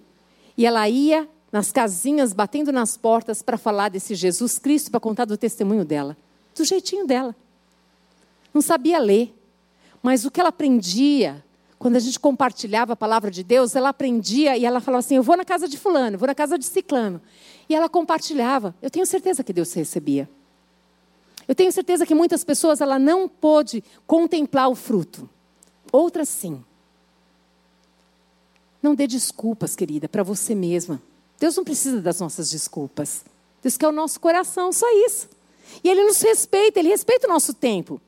e 0.57 0.65
ela 0.65 0.87
ia 0.87 1.27
nas 1.51 1.71
casinhas, 1.71 2.33
batendo 2.33 2.71
nas 2.71 2.97
portas 2.97 3.41
para 3.41 3.57
falar 3.57 3.89
desse 3.89 4.15
Jesus 4.15 4.57
Cristo, 4.57 4.89
para 4.89 4.99
contar 4.99 5.25
do 5.25 5.37
testemunho 5.37 5.85
dela. 5.85 6.17
Do 6.55 6.65
jeitinho 6.65 7.05
dela. 7.05 7.35
Não 8.53 8.61
sabia 8.61 8.99
ler. 8.99 9.33
Mas 10.01 10.25
o 10.25 10.31
que 10.31 10.39
ela 10.39 10.49
aprendia, 10.49 11.43
quando 11.77 11.95
a 11.95 11.99
gente 11.99 12.19
compartilhava 12.19 12.93
a 12.93 12.95
palavra 12.95 13.29
de 13.29 13.43
Deus, 13.43 13.75
ela 13.75 13.89
aprendia 13.89 14.57
e 14.57 14.65
ela 14.65 14.81
falava 14.81 14.99
assim: 14.99 15.15
Eu 15.15 15.23
vou 15.23 15.37
na 15.37 15.45
casa 15.45 15.67
de 15.67 15.77
Fulano, 15.77 16.17
vou 16.17 16.27
na 16.27 16.35
casa 16.35 16.57
de 16.57 16.65
Ciclano. 16.65 17.21
E 17.69 17.75
ela 17.75 17.87
compartilhava. 17.87 18.75
Eu 18.81 18.89
tenho 18.89 19.05
certeza 19.05 19.43
que 19.43 19.53
Deus 19.53 19.71
recebia. 19.73 20.29
Eu 21.47 21.55
tenho 21.55 21.71
certeza 21.71 22.05
que 22.05 22.15
muitas 22.15 22.43
pessoas 22.43 22.81
ela 22.81 22.97
não 22.97 23.27
pôde 23.27 23.83
contemplar 24.07 24.69
o 24.69 24.75
fruto. 24.75 25.29
Outras 25.91 26.29
sim. 26.29 26.63
Não 28.83 28.93
dê 28.93 29.07
desculpas, 29.07 29.77
querida, 29.77 30.09
para 30.09 30.23
você 30.23 30.53
mesma. 30.53 31.01
Deus 31.39 31.55
não 31.55 31.63
precisa 31.63 32.01
das 32.01 32.19
nossas 32.19 32.51
desculpas. 32.51 33.23
Deus 33.61 33.77
quer 33.77 33.87
o 33.87 33.93
nosso 33.93 34.19
coração, 34.19 34.73
só 34.73 34.85
isso. 35.07 35.29
E 35.81 35.89
Ele 35.89 36.03
nos 36.03 36.21
respeita, 36.21 36.79
Ele 36.79 36.89
respeita 36.89 37.25
o 37.25 37.29
nosso 37.29 37.53
tempo. 37.53 38.01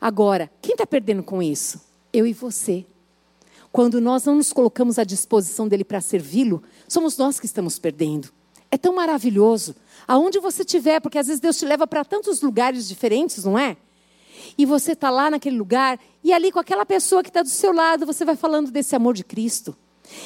Agora, 0.00 0.50
quem 0.60 0.72
está 0.72 0.84
perdendo 0.84 1.22
com 1.22 1.40
isso? 1.40 1.80
Eu 2.12 2.26
e 2.26 2.32
você. 2.32 2.84
Quando 3.70 4.00
nós 4.00 4.24
não 4.24 4.34
nos 4.34 4.52
colocamos 4.52 4.98
à 4.98 5.04
disposição 5.04 5.68
dele 5.68 5.84
para 5.84 6.00
servi-lo, 6.00 6.60
somos 6.88 7.16
nós 7.16 7.38
que 7.38 7.46
estamos 7.46 7.78
perdendo. 7.78 8.32
É 8.72 8.76
tão 8.76 8.96
maravilhoso. 8.96 9.76
Aonde 10.08 10.40
você 10.40 10.62
estiver, 10.62 11.00
porque 11.00 11.18
às 11.18 11.28
vezes 11.28 11.40
Deus 11.40 11.56
te 11.56 11.64
leva 11.64 11.86
para 11.86 12.04
tantos 12.04 12.42
lugares 12.42 12.88
diferentes, 12.88 13.44
não 13.44 13.56
é? 13.56 13.76
E 14.58 14.66
você 14.66 14.92
está 14.92 15.08
lá 15.08 15.30
naquele 15.30 15.56
lugar, 15.56 16.00
e 16.22 16.32
ali 16.32 16.50
com 16.50 16.58
aquela 16.58 16.84
pessoa 16.84 17.22
que 17.22 17.30
está 17.30 17.42
do 17.42 17.48
seu 17.48 17.72
lado, 17.72 18.04
você 18.04 18.24
vai 18.24 18.34
falando 18.34 18.72
desse 18.72 18.96
amor 18.96 19.14
de 19.14 19.22
Cristo. 19.22 19.76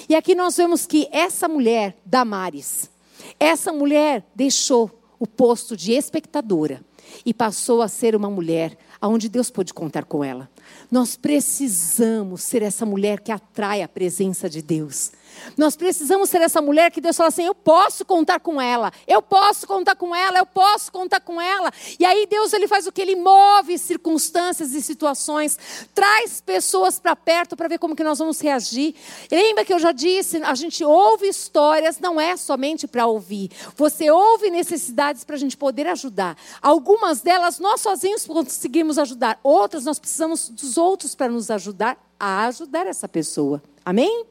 E 0.08 0.14
aqui 0.14 0.34
nós 0.34 0.56
vemos 0.56 0.86
que 0.86 1.08
essa 1.12 1.48
mulher, 1.48 1.96
Damares, 2.04 2.90
essa 3.38 3.72
mulher 3.72 4.24
deixou 4.34 4.90
o 5.18 5.26
posto 5.26 5.76
de 5.76 5.92
espectadora 5.92 6.82
e 7.24 7.32
passou 7.32 7.82
a 7.82 7.88
ser 7.88 8.14
uma 8.14 8.30
mulher 8.30 8.76
aonde 9.00 9.28
Deus 9.28 9.50
pôde 9.50 9.72
contar 9.72 10.04
com 10.04 10.24
ela. 10.24 10.50
Nós 10.90 11.16
precisamos 11.16 12.42
ser 12.42 12.62
essa 12.62 12.84
mulher 12.84 13.20
que 13.20 13.32
atrai 13.32 13.82
a 13.82 13.88
presença 13.88 14.48
de 14.48 14.60
Deus. 14.60 15.12
Nós 15.56 15.76
precisamos 15.76 16.30
ser 16.30 16.40
essa 16.40 16.60
mulher 16.60 16.90
que 16.90 17.00
Deus 17.00 17.16
fala 17.16 17.28
assim: 17.28 17.44
eu 17.44 17.54
posso 17.54 18.04
contar 18.04 18.40
com 18.40 18.60
ela, 18.60 18.92
eu 19.06 19.20
posso 19.20 19.66
contar 19.66 19.96
com 19.96 20.14
ela, 20.14 20.38
eu 20.38 20.46
posso 20.46 20.90
contar 20.92 21.20
com 21.20 21.40
ela. 21.40 21.72
E 21.98 22.04
aí 22.04 22.26
Deus 22.26 22.52
ele 22.52 22.68
faz 22.68 22.86
o 22.86 22.92
que? 22.92 23.02
Ele 23.02 23.16
move 23.16 23.78
circunstâncias 23.78 24.74
e 24.74 24.82
situações, 24.82 25.58
traz 25.94 26.40
pessoas 26.40 26.98
para 26.98 27.14
perto 27.16 27.56
para 27.56 27.68
ver 27.68 27.78
como 27.78 27.96
que 27.96 28.04
nós 28.04 28.18
vamos 28.18 28.40
reagir. 28.40 28.94
Lembra 29.30 29.64
que 29.64 29.72
eu 29.72 29.78
já 29.78 29.92
disse, 29.92 30.42
a 30.42 30.54
gente 30.54 30.84
ouve 30.84 31.28
histórias, 31.28 31.98
não 31.98 32.20
é 32.20 32.36
somente 32.36 32.86
para 32.86 33.06
ouvir. 33.06 33.50
Você 33.76 34.10
ouve 34.10 34.50
necessidades 34.50 35.24
para 35.24 35.36
a 35.36 35.38
gente 35.38 35.56
poder 35.56 35.86
ajudar. 35.88 36.36
Algumas 36.62 37.20
delas 37.20 37.58
nós 37.58 37.80
sozinhos 37.80 38.26
conseguimos 38.26 38.98
ajudar, 38.98 39.38
outras 39.42 39.84
nós 39.84 39.98
precisamos 39.98 40.48
dos 40.48 40.76
outros 40.76 41.14
para 41.14 41.28
nos 41.28 41.50
ajudar 41.50 41.96
a 42.18 42.46
ajudar 42.46 42.86
essa 42.86 43.08
pessoa. 43.08 43.62
Amém? 43.84 44.26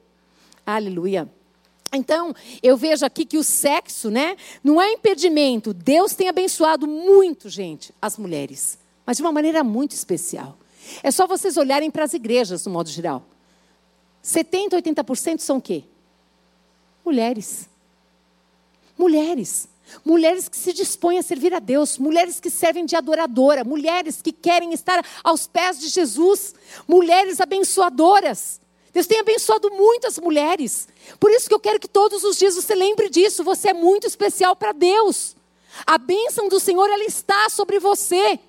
Aleluia. 0.67 1.31
Então, 1.93 2.35
eu 2.61 2.75
vejo 2.75 3.05
aqui 3.05 3.23
que 3.23 3.37
o 3.37 3.43
sexo, 3.43 4.11
né, 4.11 4.35
não 4.61 4.81
é 4.81 4.91
impedimento. 4.91 5.73
Deus 5.73 6.13
tem 6.13 6.27
abençoado 6.27 6.85
muito, 6.85 7.47
gente, 7.47 7.93
as 8.01 8.17
mulheres, 8.17 8.77
mas 9.05 9.15
de 9.15 9.23
uma 9.23 9.31
maneira 9.31 9.63
muito 9.63 9.93
especial. 9.93 10.57
É 11.01 11.09
só 11.09 11.25
vocês 11.25 11.55
olharem 11.55 11.89
para 11.89 12.03
as 12.03 12.13
igrejas, 12.13 12.65
no 12.65 12.73
modo 12.73 12.89
geral. 12.89 13.23
70%, 14.21 14.71
80% 14.71 15.39
são 15.39 15.55
o 15.55 15.61
quê? 15.61 15.85
Mulheres. 17.05 17.69
Mulheres. 18.97 19.69
Mulheres 20.03 20.49
que 20.49 20.57
se 20.57 20.73
dispõem 20.73 21.17
a 21.17 21.23
servir 21.23 21.53
a 21.53 21.59
Deus, 21.59 21.97
mulheres 21.97 22.41
que 22.41 22.49
servem 22.49 22.85
de 22.85 22.97
adoradora, 22.97 23.63
mulheres 23.63 24.21
que 24.21 24.33
querem 24.33 24.73
estar 24.73 25.01
aos 25.23 25.47
pés 25.47 25.79
de 25.79 25.87
Jesus, 25.87 26.53
mulheres 26.85 27.39
abençoadoras. 27.39 28.59
Deus 28.97 29.05
tem 29.05 29.19
abençoado 29.19 29.69
muitas 29.69 30.17
mulheres. 30.17 30.87
Por 31.19 31.29
isso 31.29 31.47
que 31.47 31.53
eu 31.53 31.59
quero 31.59 31.79
que 31.79 31.87
todos 31.87 32.23
os 32.23 32.35
dias 32.35 32.55
você 32.55 32.73
lembre 32.73 33.09
disso. 33.09 33.43
Você 33.43 33.69
é 33.69 33.73
muito 33.73 34.07
especial 34.07 34.55
para 34.55 34.71
Deus. 34.71 35.35
A 35.85 35.99
bênção 35.99 36.49
do 36.49 36.59
Senhor, 36.59 36.89
ela 36.89 37.03
está 37.03 37.47
sobre 37.47 37.77
você. 37.77 38.39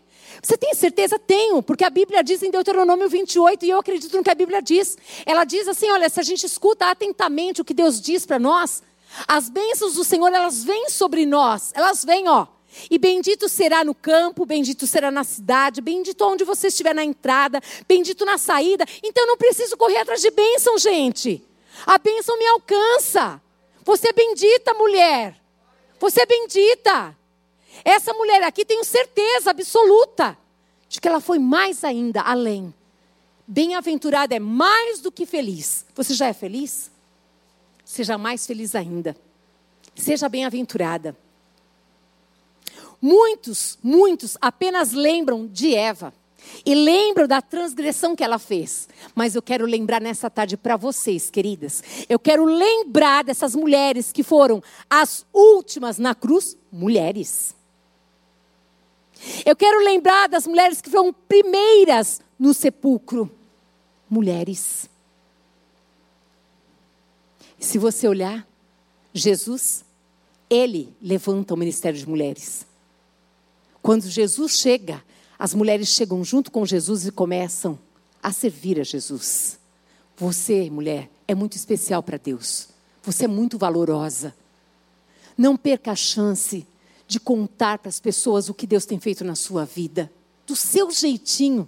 Você 0.43 0.57
tem 0.57 0.73
certeza? 0.73 1.19
Tenho, 1.19 1.63
porque 1.63 1.85
a 1.85 1.91
Bíblia 1.91 2.25
diz 2.25 2.43
em 2.43 2.51
Deuteronômio 2.51 3.11
28, 3.11 3.67
e 3.67 3.69
eu 3.69 3.79
acredito 3.79 4.17
no 4.17 4.25
que 4.25 4.31
a 4.31 4.35
Bíblia 4.35 4.63
diz. 4.63 4.97
Ela 5.27 5.45
diz 5.45 5.69
assim: 5.69 5.91
olha, 5.91 6.09
se 6.09 6.19
a 6.19 6.23
gente 6.23 6.47
escuta 6.47 6.87
atentamente 6.87 7.61
o 7.61 7.65
que 7.65 7.75
Deus 7.75 8.01
diz 8.01 8.25
para 8.25 8.39
nós, 8.39 8.83
as 9.27 9.51
bênçãos 9.51 9.97
do 9.97 10.05
Senhor, 10.05 10.33
elas 10.33 10.65
vêm 10.65 10.89
sobre 10.89 11.27
nós. 11.27 11.73
Elas 11.75 12.03
vêm, 12.03 12.27
ó. 12.27 12.47
E 12.91 12.99
bendito 12.99 13.49
será 13.49 13.85
no 13.85 13.95
campo, 13.95 14.47
bendito 14.47 14.87
será 14.87 15.11
na 15.11 15.25
cidade, 15.25 15.81
bendito 15.81 16.23
onde 16.25 16.45
você 16.45 16.69
estiver 16.69 16.95
na 16.95 17.05
entrada, 17.05 17.61
bendito 17.87 18.25
na 18.25 18.39
saída. 18.39 18.85
Então 19.03 19.25
eu 19.25 19.29
não 19.29 19.37
preciso 19.37 19.77
correr 19.77 19.99
atrás 19.99 20.21
de 20.21 20.31
bênção, 20.31 20.79
gente. 20.79 21.45
A 21.87 21.99
bênção 21.99 22.39
me 22.39 22.47
alcança. 22.47 23.41
Você 23.85 24.09
é 24.09 24.13
bendita, 24.13 24.75
mulher. 24.75 25.41
Você 25.99 26.23
é 26.23 26.27
bendita. 26.27 27.17
Essa 27.85 28.13
mulher 28.13 28.43
aqui 28.43 28.65
tenho 28.65 28.85
certeza 28.85 29.51
absoluta 29.51 30.37
de 30.89 31.01
que 31.01 31.09
ela 31.09 31.21
foi 31.21 31.39
mais 31.39 31.85
ainda 31.85 32.23
além. 32.23 32.73
Bem-aventurada 33.47 34.35
é 34.35 34.39
mais 34.39 35.01
do 35.01 35.11
que 35.11 35.25
feliz. 35.25 35.87
Você 35.95 36.15
já 36.15 36.27
é 36.27 36.33
feliz? 36.33 36.91
Seja 37.85 38.19
mais 38.19 38.47
feliz 38.47 38.75
ainda. 38.75 39.17
Seja 39.95 40.29
bem-aventurada. 40.29 41.17
Muitos, 43.01 43.79
muitos 43.83 44.37
apenas 44.41 44.93
lembram 44.93 45.47
de 45.47 45.75
Eva 45.75 46.13
e 46.65 46.75
lembram 46.75 47.27
da 47.27 47.41
transgressão 47.41 48.17
que 48.17 48.25
ela 48.25 48.39
fez. 48.39 48.89
Mas 49.15 49.35
eu 49.35 49.43
quero 49.43 49.65
lembrar 49.67 50.01
nessa 50.01 50.29
tarde 50.29 50.57
para 50.57 50.77
vocês, 50.77 51.31
queridas. 51.31 51.83
Eu 52.09 52.19
quero 52.19 52.45
lembrar 52.45 53.25
dessas 53.25 53.55
mulheres 53.55 54.13
que 54.13 54.23
foram 54.23 54.63
as 54.89 55.25
últimas 55.33 55.99
na 55.99 56.15
cruz, 56.15 56.57
mulheres. 56.73 57.55
Eu 59.45 59.57
quero 59.57 59.83
lembrar 59.85 60.29
das 60.29 60.47
mulheres 60.47 60.81
que 60.81 60.91
foram 60.91 61.13
primeiras 61.13 62.21
no 62.39 62.55
sepulcro, 62.55 63.31
mulheres. 64.09 64.89
Se 67.59 67.79
você 67.79 68.07
olhar, 68.07 68.47
Jesus, 69.13 69.85
ele 70.49 70.95
levanta 71.03 71.55
o 71.55 71.57
ministério 71.57 71.99
de 71.99 72.09
mulheres. 72.09 72.68
Quando 73.89 74.07
Jesus 74.07 74.59
chega, 74.59 75.03
as 75.39 75.55
mulheres 75.55 75.89
chegam 75.89 76.23
junto 76.23 76.51
com 76.51 76.67
Jesus 76.67 77.07
e 77.07 77.11
começam 77.11 77.79
a 78.23 78.31
servir 78.31 78.79
a 78.79 78.85
Jesus. 78.85 79.59
Você, 80.15 80.69
mulher, 80.69 81.09
é 81.27 81.35
muito 81.35 81.57
especial 81.57 82.03
para 82.03 82.19
Deus. 82.19 82.69
Você 83.03 83.25
é 83.25 83.27
muito 83.27 83.57
valorosa. 83.57 84.35
Não 85.39 85.57
perca 85.57 85.93
a 85.93 85.97
chance 85.97 86.67
de 87.07 87.19
contar 87.19 87.79
para 87.79 87.89
as 87.89 87.99
pessoas 87.99 88.51
o 88.51 88.53
que 88.53 88.67
Deus 88.67 88.85
tem 88.85 89.01
feito 89.01 89.25
na 89.25 89.35
sua 89.35 89.65
vida, 89.65 90.13
do 90.47 90.55
seu 90.55 90.91
jeitinho. 90.91 91.67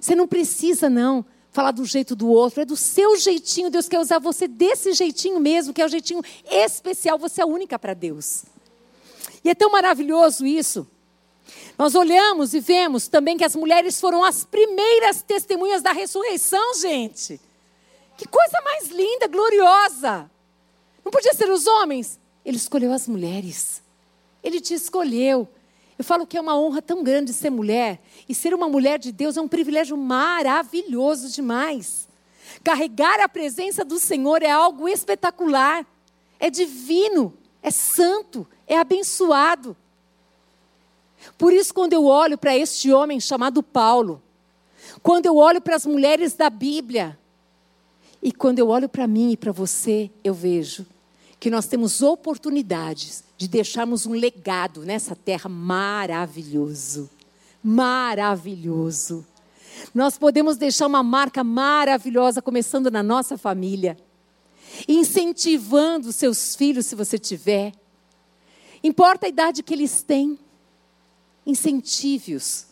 Você 0.00 0.14
não 0.14 0.26
precisa, 0.26 0.88
não, 0.88 1.22
falar 1.52 1.72
do 1.72 1.84
jeito 1.84 2.16
do 2.16 2.28
outro, 2.28 2.62
é 2.62 2.64
do 2.64 2.78
seu 2.78 3.14
jeitinho. 3.18 3.68
Deus 3.68 3.90
quer 3.90 4.00
usar 4.00 4.20
você 4.20 4.48
desse 4.48 4.94
jeitinho 4.94 5.38
mesmo, 5.38 5.74
que 5.74 5.82
é 5.82 5.84
o 5.84 5.90
jeitinho 5.90 6.22
especial. 6.50 7.18
Você 7.18 7.42
é 7.42 7.44
única 7.44 7.78
para 7.78 7.92
Deus. 7.92 8.46
E 9.44 9.50
é 9.50 9.54
tão 9.54 9.70
maravilhoso 9.70 10.46
isso. 10.46 10.88
Nós 11.78 11.94
olhamos 11.94 12.54
e 12.54 12.60
vemos 12.60 13.06
também 13.06 13.36
que 13.36 13.44
as 13.44 13.54
mulheres 13.54 14.00
foram 14.00 14.24
as 14.24 14.44
primeiras 14.44 15.22
testemunhas 15.22 15.82
da 15.82 15.92
ressurreição, 15.92 16.74
gente. 16.74 17.40
Que 18.16 18.26
coisa 18.26 18.60
mais 18.62 18.88
linda, 18.88 19.28
gloriosa. 19.28 20.30
Não 21.04 21.12
podia 21.12 21.34
ser 21.34 21.50
os 21.50 21.66
homens? 21.66 22.18
Ele 22.44 22.56
escolheu 22.56 22.92
as 22.92 23.06
mulheres. 23.06 23.82
Ele 24.42 24.60
te 24.60 24.72
escolheu. 24.72 25.46
Eu 25.98 26.04
falo 26.04 26.26
que 26.26 26.36
é 26.36 26.40
uma 26.40 26.58
honra 26.58 26.80
tão 26.80 27.02
grande 27.02 27.32
ser 27.32 27.50
mulher. 27.50 28.00
E 28.26 28.34
ser 28.34 28.54
uma 28.54 28.68
mulher 28.68 28.98
de 28.98 29.12
Deus 29.12 29.36
é 29.36 29.40
um 29.40 29.48
privilégio 29.48 29.96
maravilhoso 29.96 31.28
demais. 31.28 32.08
Carregar 32.64 33.20
a 33.20 33.28
presença 33.28 33.84
do 33.84 33.98
Senhor 33.98 34.42
é 34.42 34.50
algo 34.50 34.88
espetacular. 34.88 35.86
É 36.40 36.48
divino, 36.48 37.36
é 37.62 37.70
santo, 37.70 38.46
é 38.66 38.78
abençoado. 38.78 39.76
Por 41.36 41.52
isso, 41.52 41.72
quando 41.72 41.92
eu 41.92 42.04
olho 42.04 42.38
para 42.38 42.56
este 42.56 42.92
homem 42.92 43.20
chamado 43.20 43.62
Paulo, 43.62 44.22
quando 45.02 45.26
eu 45.26 45.36
olho 45.36 45.60
para 45.60 45.76
as 45.76 45.86
mulheres 45.86 46.34
da 46.34 46.48
Bíblia, 46.48 47.18
e 48.22 48.32
quando 48.32 48.58
eu 48.58 48.68
olho 48.68 48.88
para 48.88 49.06
mim 49.06 49.32
e 49.32 49.36
para 49.36 49.52
você, 49.52 50.10
eu 50.24 50.34
vejo 50.34 50.86
que 51.38 51.50
nós 51.50 51.66
temos 51.66 52.02
oportunidades 52.02 53.22
de 53.36 53.46
deixarmos 53.46 54.06
um 54.06 54.12
legado 54.12 54.82
nessa 54.82 55.14
terra 55.14 55.48
maravilhoso. 55.48 57.10
Maravilhoso. 57.62 59.24
Nós 59.94 60.16
podemos 60.16 60.56
deixar 60.56 60.86
uma 60.86 61.02
marca 61.02 61.44
maravilhosa, 61.44 62.40
começando 62.40 62.90
na 62.90 63.02
nossa 63.02 63.36
família, 63.36 63.96
incentivando 64.88 66.12
seus 66.12 66.56
filhos, 66.56 66.86
se 66.86 66.94
você 66.94 67.18
tiver. 67.18 67.72
Importa 68.82 69.26
a 69.26 69.28
idade 69.28 69.62
que 69.62 69.74
eles 69.74 70.02
têm, 70.02 70.38
incentive-os. 71.46 72.66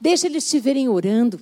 Deixa 0.00 0.26
eles 0.26 0.48
te 0.48 0.58
verem 0.58 0.88
orando. 0.88 1.40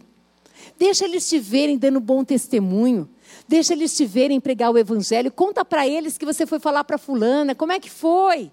Deixa 0.78 1.04
eles 1.04 1.28
te 1.28 1.38
verem 1.38 1.78
dando 1.78 2.00
bom 2.00 2.24
testemunho. 2.24 3.08
Deixa 3.48 3.72
eles 3.72 3.96
te 3.96 4.04
verem 4.04 4.40
pregar 4.40 4.72
o 4.72 4.78
evangelho. 4.78 5.30
Conta 5.30 5.64
para 5.64 5.86
eles 5.86 6.18
que 6.18 6.26
você 6.26 6.46
foi 6.46 6.58
falar 6.58 6.84
para 6.84 6.98
fulana, 6.98 7.54
como 7.54 7.72
é 7.72 7.80
que 7.80 7.90
foi? 7.90 8.50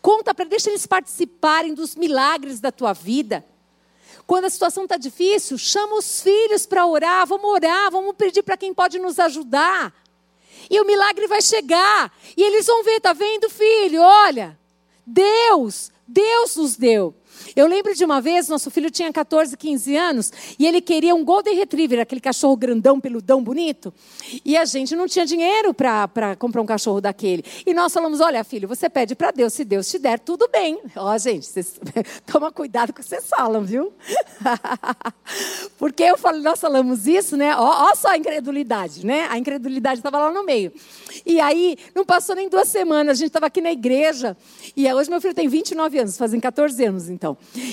Conta 0.00 0.34
para, 0.34 0.44
deixa 0.44 0.70
eles 0.70 0.86
participarem 0.86 1.74
dos 1.74 1.96
milagres 1.96 2.60
da 2.60 2.70
tua 2.70 2.92
vida. 2.92 3.44
Quando 4.26 4.46
a 4.46 4.50
situação 4.50 4.84
está 4.84 4.96
difícil, 4.96 5.56
chama 5.56 5.96
os 5.96 6.20
filhos 6.20 6.66
para 6.66 6.86
orar, 6.86 7.26
vamos 7.26 7.48
orar, 7.48 7.90
vamos 7.90 8.14
pedir 8.16 8.42
para 8.42 8.56
quem 8.56 8.74
pode 8.74 8.98
nos 8.98 9.18
ajudar. 9.18 9.94
E 10.68 10.80
o 10.80 10.86
milagre 10.86 11.26
vai 11.28 11.40
chegar. 11.40 12.12
E 12.36 12.42
eles 12.42 12.66
vão 12.66 12.82
ver, 12.82 13.00
tá 13.00 13.12
vendo, 13.12 13.48
filho? 13.48 14.00
Olha, 14.02 14.58
Deus, 15.06 15.92
Deus 16.06 16.56
nos 16.56 16.76
deu. 16.76 17.14
Eu 17.54 17.66
lembro 17.66 17.94
de 17.94 18.04
uma 18.04 18.20
vez, 18.20 18.48
nosso 18.48 18.70
filho 18.70 18.90
tinha 18.90 19.12
14, 19.12 19.56
15 19.56 19.96
anos, 19.96 20.32
e 20.58 20.66
ele 20.66 20.80
queria 20.80 21.14
um 21.14 21.24
Golden 21.24 21.54
Retriever, 21.54 22.00
aquele 22.00 22.20
cachorro 22.20 22.56
grandão, 22.56 23.00
peludão, 23.00 23.42
bonito. 23.42 23.92
E 24.44 24.56
a 24.56 24.64
gente 24.64 24.94
não 24.94 25.06
tinha 25.06 25.24
dinheiro 25.24 25.72
para 25.72 26.36
comprar 26.38 26.62
um 26.62 26.66
cachorro 26.66 27.00
daquele. 27.00 27.44
E 27.64 27.72
nós 27.72 27.92
falamos: 27.92 28.20
olha, 28.20 28.42
filho, 28.44 28.68
você 28.68 28.88
pede 28.88 29.14
para 29.14 29.30
Deus, 29.30 29.52
se 29.52 29.64
Deus 29.64 29.88
te 29.88 29.98
der, 29.98 30.18
tudo 30.18 30.48
bem. 30.52 30.80
Ó, 30.96 31.16
gente, 31.18 31.46
vocês, 31.46 31.80
toma 32.26 32.52
cuidado 32.52 32.92
com 32.92 33.00
o 33.00 33.02
que 33.02 33.08
vocês 33.08 33.26
falam, 33.28 33.62
viu? 33.62 33.92
Porque 35.78 36.02
eu 36.02 36.16
falo, 36.16 36.40
nós 36.40 36.60
falamos 36.60 37.06
isso, 37.06 37.36
né? 37.36 37.56
Ó, 37.56 37.90
ó 37.90 37.94
só 37.94 38.08
a 38.08 38.16
incredulidade, 38.16 39.04
né? 39.04 39.26
A 39.30 39.38
incredulidade 39.38 40.00
estava 40.00 40.18
lá 40.18 40.30
no 40.30 40.44
meio. 40.44 40.72
E 41.24 41.40
aí, 41.40 41.76
não 41.94 42.04
passou 42.04 42.34
nem 42.34 42.48
duas 42.48 42.68
semanas, 42.68 43.12
a 43.12 43.18
gente 43.18 43.28
estava 43.28 43.46
aqui 43.46 43.60
na 43.60 43.72
igreja, 43.72 44.36
e 44.76 44.92
hoje 44.92 45.10
meu 45.10 45.20
filho 45.20 45.34
tem 45.34 45.48
29 45.48 45.98
anos, 45.98 46.16
fazem 46.16 46.38
14 46.38 46.84
anos, 46.84 47.08
então. 47.08 47.25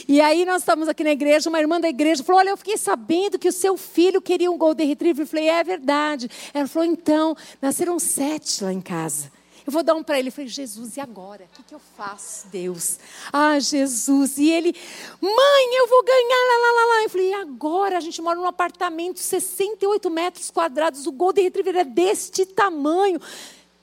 E 0.08 0.22
aí 0.22 0.46
nós 0.46 0.62
estamos 0.62 0.88
aqui 0.88 1.04
na 1.04 1.12
igreja, 1.12 1.50
uma 1.50 1.60
irmã 1.60 1.80
da 1.80 1.90
igreja 1.90 2.24
falou: 2.24 2.40
Olha, 2.40 2.50
eu 2.50 2.58
fiquei 2.58 2.78
sabendo 2.78 3.38
que 3.38 3.48
o 3.48 3.52
seu 3.52 3.78
filho 3.78 4.22
queria 4.22 4.50
um 4.50 4.58
Golden 4.58 4.88
Retriever. 4.88 5.24
Eu 5.24 5.28
falei: 5.28 5.50
É 5.50 5.64
verdade. 5.64 6.30
Ela 6.54 6.68
falou: 6.68 6.88
Então, 6.88 7.36
nasceram 7.62 8.00
sete 8.00 8.64
lá 8.64 8.72
em 8.72 8.82
casa. 8.82 9.32
Eu 9.66 9.72
vou 9.72 9.82
dar 9.82 9.96
um 9.96 10.04
para 10.04 10.20
ele. 10.20 10.28
Eu 10.28 10.32
falei, 10.32 10.50
Jesus, 10.50 10.98
e 10.98 11.00
agora? 11.00 11.46
O 11.46 11.56
que, 11.56 11.64
que 11.64 11.76
eu 11.76 11.82
faço, 11.98 12.48
Deus? 12.48 13.00
Ah, 13.32 13.60
Jesus. 13.60 14.38
E 14.38 14.50
ele, 14.50 14.76
mãe, 15.22 15.78
eu 15.78 15.88
vou 15.88 16.04
ganhar, 16.04 16.20
lá, 16.20 16.58
lá, 16.60 16.74
lá, 16.74 16.86
lá. 16.96 17.04
Eu 17.04 17.10
falei, 17.10 17.30
e 17.30 17.34
agora? 17.34 17.98
A 17.98 18.02
gente 18.02 18.22
mora 18.22 18.38
num 18.38 18.46
apartamento, 18.46 19.20
68 19.20 20.10
metros 20.10 20.52
quadrados, 20.52 21.08
o 21.08 21.12
Golden 21.12 21.46
Retriever 21.46 21.78
é 21.78 21.84
deste 21.86 22.46
tamanho. 22.46 23.22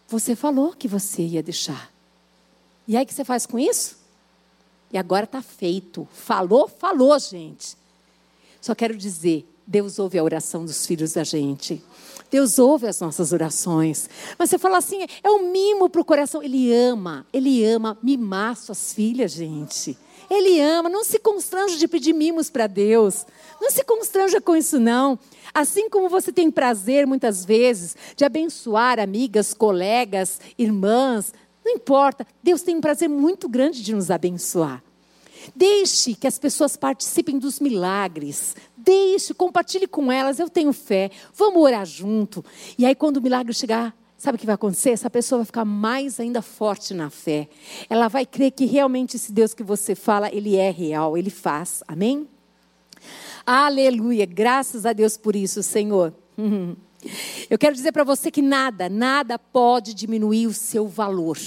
Você 0.09 0.37
falou 0.37 0.75
que 0.75 0.87
você 0.87 1.23
ia 1.23 1.43
deixar. 1.43 1.91
E 2.87 2.97
aí, 2.97 3.05
o 3.05 3.07
que 3.07 3.15
você 3.15 3.25
faz 3.25 3.47
com 3.47 3.59
isso? 3.59 4.00
E 4.93 4.99
agora 4.99 5.25
está 5.25 5.41
feito. 5.41 6.07
Falou, 6.13 6.69
falou, 6.69 7.19
gente. 7.19 7.77
Só 8.61 8.75
quero 8.75 8.97
dizer, 8.97 9.47
Deus 9.67 9.99
ouve 9.99 10.19
a 10.19 10.25
oração 10.25 10.65
dos 10.65 10.85
filhos 10.87 11.13
da 11.13 11.25
gente. 11.25 11.83
Deus 12.31 12.59
ouve 12.59 12.87
as 12.87 13.01
nossas 13.01 13.33
orações. 13.33 14.09
Mas 14.39 14.51
você 14.51 14.59
fala 14.59 14.79
assim, 14.79 15.07
é 15.23 15.31
um 15.31 15.51
mimo 15.51 15.89
para 15.89 16.01
o 16.01 16.05
coração. 16.05 16.43
Ele 16.43 16.73
ama, 16.73 17.27
ele 17.33 17.65
ama 17.65 17.99
mimar 18.03 18.57
suas 18.57 18.93
filhas, 18.93 19.33
gente. 19.33 19.97
Ele 20.29 20.61
ama. 20.61 20.89
Não 20.89 21.05
se 21.05 21.19
constranja 21.19 21.77
de 21.77 21.89
pedir 21.89 22.13
mimos 22.13 22.49
para 22.51 22.67
Deus. 22.67 23.27
Não 23.61 23.71
se 23.71 23.83
constranja 23.85 24.41
com 24.41 24.57
isso, 24.57 24.79
não. 24.79 25.19
Assim 25.53 25.91
como 25.91 26.09
você 26.09 26.33
tem 26.33 26.51
prazer, 26.51 27.07
muitas 27.07 27.45
vezes, 27.45 27.97
de 28.17 28.25
abençoar 28.25 29.01
amigas, 29.01 29.53
colegas, 29.53 30.41
irmãs, 30.57 31.35
não 31.71 31.77
importa. 31.77 32.27
Deus 32.43 32.63
tem 32.63 32.77
um 32.77 32.81
prazer 32.81 33.09
muito 33.09 33.49
grande 33.49 33.83
de 33.83 33.95
nos 33.95 34.11
abençoar. 34.11 34.83
Deixe 35.55 36.15
que 36.15 36.27
as 36.27 36.39
pessoas 36.39 36.77
participem 36.77 37.39
dos 37.39 37.61
milagres. 37.61 38.57
Deixe, 38.77 39.33
compartilhe 39.33 39.87
com 39.87 40.11
elas. 40.11 40.39
Eu 40.39 40.51
tenho 40.51 40.73
fé. 40.73 41.11
Vamos 41.35 41.63
orar 41.63 41.87
junto. 41.87 42.45
E 42.77 42.85
aí, 42.85 42.95
quando 42.95 43.17
o 43.17 43.23
milagre 43.23 43.55
chegar, 43.55 43.97
sabe 44.19 44.37
o 44.37 44.39
que 44.39 44.47
vai 44.47 44.55
acontecer? 44.55 44.91
Essa 44.91 45.09
pessoa 45.09 45.39
vai 45.39 45.47
ficar 45.47 45.65
mais 45.65 46.21
ainda 46.21 46.43
forte 46.43 46.93
na 46.93 47.09
fé. 47.09 47.49
Ela 47.89 48.09
vai 48.09 48.27
crer 48.27 48.51
que 48.51 48.67
realmente 48.67 49.17
esse 49.17 49.33
Deus 49.33 49.55
que 49.55 49.63
você 49.63 49.95
fala, 49.95 50.29
ele 50.33 50.57
é 50.57 50.71
real, 50.71 51.17
ele 51.17 51.31
faz. 51.31 51.83
Amém? 51.89 52.29
Aleluia. 53.47 54.27
Graças 54.27 54.85
a 54.85 54.93
Deus 54.93 55.17
por 55.17 55.35
isso, 55.35 55.63
Senhor. 55.63 56.13
Eu 57.49 57.59
quero 57.59 57.75
dizer 57.75 57.93
para 57.93 58.05
você 58.05 58.31
que 58.31 58.43
nada, 58.43 58.89
nada 58.89 59.39
pode 59.39 59.95
diminuir 59.95 60.47
o 60.47 60.53
seu 60.53 60.87
valor. 60.87 61.39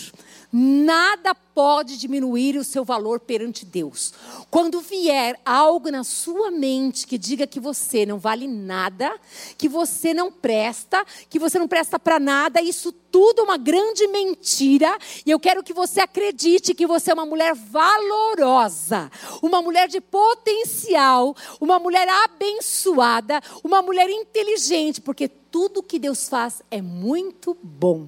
Nada 0.56 1.34
pode 1.34 1.98
diminuir 1.98 2.58
o 2.58 2.64
seu 2.64 2.86
valor 2.86 3.20
perante 3.20 3.66
Deus. 3.66 4.14
Quando 4.52 4.82
vier 4.82 5.40
algo 5.44 5.90
na 5.90 6.04
sua 6.04 6.52
mente 6.52 7.08
que 7.08 7.18
diga 7.18 7.48
que 7.48 7.60
você 7.60 8.06
não 8.06 8.20
vale 8.20 8.48
nada, 8.48 9.20
que 9.58 9.68
você 9.68 10.14
não 10.14 10.32
presta, 10.32 11.04
que 11.28 11.40
você 11.40 11.58
não 11.58 11.68
presta 11.68 11.98
para 11.98 12.20
nada, 12.20 12.62
isso 12.62 12.92
tudo 12.92 13.42
é 13.42 13.44
uma 13.46 13.58
grande 13.58 14.06
mentira. 14.10 14.96
E 15.26 15.32
eu 15.32 15.40
quero 15.40 15.64
que 15.64 15.74
você 15.74 16.02
acredite 16.02 16.76
que 16.76 16.86
você 16.86 17.10
é 17.10 17.16
uma 17.16 17.26
mulher 17.26 17.56
valorosa, 17.56 19.10
uma 19.42 19.60
mulher 19.60 19.88
de 19.88 20.00
potencial, 20.00 21.36
uma 21.60 21.80
mulher 21.80 22.08
abençoada, 22.26 23.42
uma 23.64 23.82
mulher 23.82 24.08
inteligente, 24.08 25.02
porque 25.02 25.28
tudo 25.28 25.82
que 25.82 25.98
Deus 25.98 26.30
faz 26.30 26.62
é 26.70 26.80
muito 26.80 27.58
bom. 27.64 28.08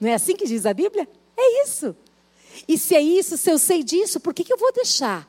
Não 0.00 0.08
é 0.08 0.14
assim 0.14 0.36
que 0.36 0.46
diz 0.46 0.64
a 0.64 0.72
Bíblia? 0.72 1.08
É 1.42 1.64
isso. 1.64 1.96
E 2.68 2.78
se 2.78 2.94
é 2.94 3.00
isso, 3.00 3.36
se 3.36 3.50
eu 3.50 3.58
sei 3.58 3.82
disso, 3.82 4.20
por 4.20 4.32
que, 4.32 4.44
que 4.44 4.52
eu 4.52 4.58
vou 4.58 4.72
deixar 4.72 5.28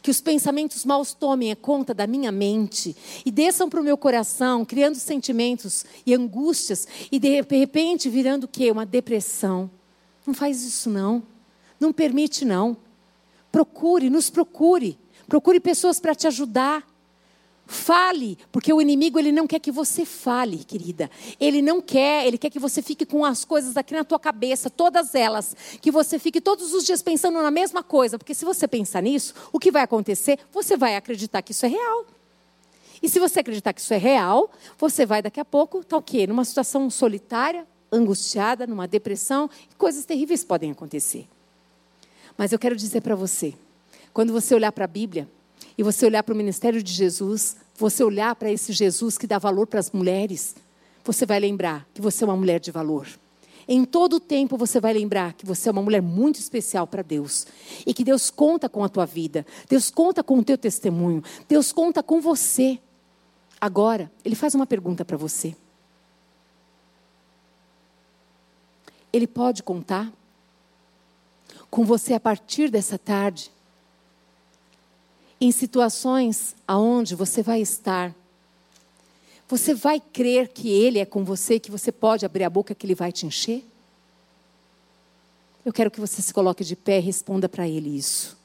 que 0.00 0.10
os 0.10 0.20
pensamentos 0.20 0.84
maus 0.84 1.12
tomem 1.12 1.52
a 1.52 1.56
conta 1.56 1.94
da 1.94 2.06
minha 2.06 2.32
mente 2.32 2.96
e 3.24 3.30
desçam 3.30 3.68
para 3.68 3.80
o 3.80 3.84
meu 3.84 3.96
coração, 3.96 4.64
criando 4.64 4.96
sentimentos 4.96 5.84
e 6.04 6.12
angústias 6.12 6.88
e 7.10 7.18
de 7.18 7.28
repente 7.28 8.08
virando 8.08 8.44
o 8.44 8.48
quê? 8.48 8.70
Uma 8.70 8.84
depressão. 8.84 9.70
Não 10.26 10.34
faz 10.34 10.62
isso 10.64 10.90
não. 10.90 11.22
Não 11.78 11.92
permite 11.92 12.44
não. 12.44 12.76
Procure, 13.50 14.10
nos 14.10 14.28
procure. 14.28 14.98
Procure 15.28 15.60
pessoas 15.60 16.00
para 16.00 16.14
te 16.14 16.26
ajudar. 16.26 16.84
Fale, 17.66 18.36
porque 18.50 18.72
o 18.72 18.82
inimigo 18.82 19.18
ele 19.18 19.32
não 19.32 19.46
quer 19.46 19.58
que 19.58 19.72
você 19.72 20.04
fale, 20.04 20.58
querida. 20.58 21.10
Ele 21.40 21.62
não 21.62 21.80
quer, 21.80 22.26
ele 22.26 22.36
quer 22.36 22.50
que 22.50 22.58
você 22.58 22.82
fique 22.82 23.06
com 23.06 23.24
as 23.24 23.44
coisas 23.44 23.76
aqui 23.76 23.94
na 23.94 24.04
tua 24.04 24.18
cabeça, 24.18 24.68
todas 24.68 25.14
elas, 25.14 25.56
que 25.80 25.90
você 25.90 26.18
fique 26.18 26.40
todos 26.40 26.74
os 26.74 26.84
dias 26.84 27.02
pensando 27.02 27.40
na 27.40 27.50
mesma 27.50 27.82
coisa, 27.82 28.18
porque 28.18 28.34
se 28.34 28.44
você 28.44 28.68
pensar 28.68 29.02
nisso, 29.02 29.34
o 29.52 29.58
que 29.58 29.70
vai 29.70 29.82
acontecer? 29.82 30.38
Você 30.52 30.76
vai 30.76 30.96
acreditar 30.96 31.40
que 31.40 31.52
isso 31.52 31.64
é 31.64 31.68
real. 31.68 32.06
E 33.02 33.08
se 33.08 33.18
você 33.18 33.40
acreditar 33.40 33.72
que 33.72 33.80
isso 33.80 33.94
é 33.94 33.98
real, 33.98 34.50
você 34.78 35.04
vai 35.06 35.22
daqui 35.22 35.40
a 35.40 35.44
pouco, 35.44 35.82
tá 35.82 35.96
o 35.96 36.02
quê? 36.02 36.26
Numa 36.26 36.44
situação 36.44 36.88
solitária, 36.90 37.66
angustiada, 37.90 38.66
numa 38.66 38.86
depressão, 38.86 39.50
coisas 39.76 40.04
terríveis 40.04 40.44
podem 40.44 40.70
acontecer. 40.70 41.26
Mas 42.36 42.52
eu 42.52 42.58
quero 42.58 42.76
dizer 42.76 43.00
para 43.00 43.14
você, 43.14 43.54
quando 44.12 44.32
você 44.32 44.54
olhar 44.54 44.72
para 44.72 44.84
a 44.84 44.88
Bíblia, 44.88 45.28
e 45.76 45.82
você 45.82 46.06
olhar 46.06 46.22
para 46.22 46.34
o 46.34 46.36
ministério 46.36 46.82
de 46.82 46.92
Jesus, 46.92 47.56
você 47.76 48.04
olhar 48.04 48.34
para 48.34 48.50
esse 48.50 48.72
Jesus 48.72 49.16
que 49.16 49.26
dá 49.26 49.38
valor 49.38 49.66
para 49.66 49.80
as 49.80 49.90
mulheres, 49.90 50.54
você 51.04 51.26
vai 51.26 51.40
lembrar 51.40 51.86
que 51.92 52.00
você 52.00 52.24
é 52.24 52.26
uma 52.26 52.36
mulher 52.36 52.60
de 52.60 52.70
valor. 52.70 53.08
Em 53.66 53.84
todo 53.84 54.16
o 54.16 54.20
tempo 54.20 54.56
você 54.56 54.80
vai 54.80 54.92
lembrar 54.92 55.34
que 55.34 55.46
você 55.46 55.68
é 55.68 55.72
uma 55.72 55.82
mulher 55.82 56.02
muito 56.02 56.36
especial 56.36 56.86
para 56.86 57.02
Deus 57.02 57.46
e 57.86 57.94
que 57.94 58.04
Deus 58.04 58.30
conta 58.30 58.68
com 58.68 58.82
a 58.82 58.88
tua 58.88 59.06
vida, 59.06 59.46
Deus 59.68 59.90
conta 59.90 60.22
com 60.22 60.38
o 60.38 60.44
teu 60.44 60.58
testemunho, 60.58 61.22
Deus 61.48 61.72
conta 61.72 62.02
com 62.02 62.20
você. 62.20 62.78
Agora, 63.60 64.10
ele 64.24 64.34
faz 64.34 64.54
uma 64.54 64.66
pergunta 64.66 65.04
para 65.04 65.16
você. 65.16 65.54
Ele 69.12 69.26
pode 69.26 69.62
contar 69.62 70.12
com 71.70 71.84
você 71.84 72.14
a 72.14 72.20
partir 72.20 72.70
dessa 72.70 72.98
tarde 72.98 73.50
em 75.42 75.50
situações 75.50 76.54
aonde 76.68 77.16
você 77.16 77.42
vai 77.42 77.60
estar, 77.60 78.14
você 79.48 79.74
vai 79.74 79.98
crer 79.98 80.46
que 80.46 80.68
Ele 80.68 81.00
é 81.00 81.04
com 81.04 81.24
você, 81.24 81.58
que 81.58 81.68
você 81.68 81.90
pode 81.90 82.24
abrir 82.24 82.44
a 82.44 82.48
boca 82.48 82.76
que 82.76 82.86
Ele 82.86 82.94
vai 82.94 83.10
te 83.10 83.26
encher? 83.26 83.64
Eu 85.64 85.72
quero 85.72 85.90
que 85.90 85.98
você 85.98 86.22
se 86.22 86.32
coloque 86.32 86.62
de 86.62 86.76
pé 86.76 86.98
e 86.98 87.00
responda 87.00 87.48
para 87.48 87.66
Ele 87.66 87.88
isso. 87.88 88.36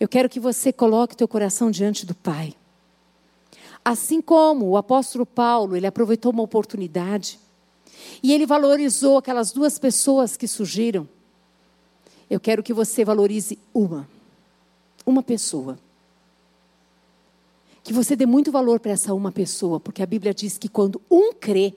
Eu 0.00 0.08
quero 0.08 0.30
que 0.30 0.40
você 0.40 0.72
coloque 0.72 1.14
teu 1.14 1.28
coração 1.28 1.70
diante 1.70 2.06
do 2.06 2.14
Pai. 2.14 2.54
Assim 3.84 4.22
como 4.22 4.64
o 4.64 4.78
apóstolo 4.78 5.26
Paulo, 5.26 5.76
ele 5.76 5.86
aproveitou 5.86 6.32
uma 6.32 6.42
oportunidade 6.42 7.38
e 8.22 8.32
ele 8.32 8.46
valorizou 8.46 9.18
aquelas 9.18 9.52
duas 9.52 9.78
pessoas 9.78 10.38
que 10.38 10.48
surgiram. 10.48 11.06
Eu 12.30 12.40
quero 12.40 12.62
que 12.62 12.72
você 12.72 13.04
valorize 13.04 13.58
uma, 13.74 14.08
uma 15.04 15.22
pessoa 15.22 15.78
que 17.88 17.94
você 17.94 18.14
dê 18.14 18.26
muito 18.26 18.52
valor 18.52 18.78
para 18.78 18.92
essa 18.92 19.14
uma 19.14 19.32
pessoa, 19.32 19.80
porque 19.80 20.02
a 20.02 20.06
Bíblia 20.06 20.34
diz 20.34 20.58
que 20.58 20.68
quando 20.68 21.00
um 21.10 21.32
crê 21.32 21.72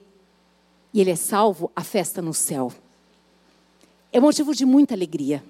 e 0.92 1.00
ele 1.00 1.10
é 1.10 1.16
salvo, 1.16 1.72
a 1.74 1.82
festa 1.82 2.20
no 2.20 2.34
céu. 2.34 2.70
É 4.12 4.20
motivo 4.20 4.54
de 4.54 4.66
muita 4.66 4.92
alegria. 4.92 5.42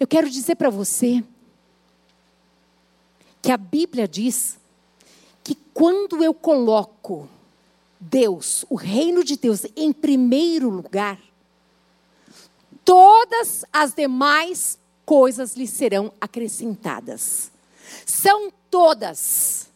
Eu 0.00 0.08
quero 0.08 0.28
dizer 0.28 0.56
para 0.56 0.70
você 0.70 1.22
que 3.40 3.52
a 3.52 3.56
Bíblia 3.56 4.08
diz 4.08 4.58
que 5.44 5.56
quando 5.72 6.24
eu 6.24 6.34
coloco 6.34 7.28
Deus, 8.00 8.64
o 8.68 8.74
reino 8.74 9.22
de 9.22 9.36
Deus, 9.36 9.64
em 9.76 9.92
primeiro 9.92 10.68
lugar, 10.68 11.20
todas 12.84 13.64
as 13.72 13.94
demais 13.94 14.80
coisas 15.06 15.54
lhe 15.54 15.68
serão 15.68 16.12
acrescentadas. 16.20 17.52
São 18.04 18.52
todas. 18.74 19.68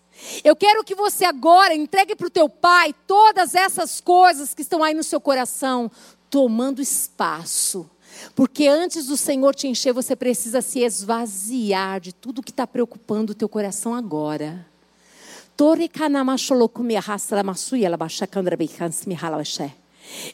Eu 0.42 0.56
quero 0.56 0.82
que 0.82 0.92
você 0.92 1.24
agora 1.24 1.72
entregue 1.72 2.16
para 2.16 2.26
o 2.26 2.30
teu 2.30 2.48
pai 2.48 2.92
todas 3.06 3.54
essas 3.54 4.00
coisas 4.00 4.52
que 4.52 4.62
estão 4.62 4.82
aí 4.82 4.92
no 4.92 5.04
seu 5.04 5.20
coração, 5.20 5.88
tomando 6.28 6.82
espaço. 6.82 7.88
Porque 8.34 8.66
antes 8.66 9.06
do 9.06 9.16
Senhor 9.16 9.54
te 9.54 9.68
encher, 9.68 9.92
você 9.92 10.16
precisa 10.16 10.60
se 10.60 10.80
esvaziar 10.80 12.00
de 12.00 12.12
tudo 12.12 12.42
que 12.42 12.50
está 12.50 12.66
preocupando 12.66 13.30
o 13.30 13.34
teu 13.36 13.48
coração 13.48 13.94
agora. 13.94 14.66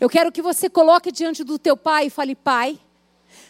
Eu 0.00 0.08
quero 0.08 0.32
que 0.32 0.40
você 0.40 0.70
coloque 0.70 1.12
diante 1.12 1.44
do 1.44 1.58
teu 1.58 1.76
pai 1.76 2.06
e 2.06 2.10
fale: 2.10 2.34
Pai, 2.34 2.78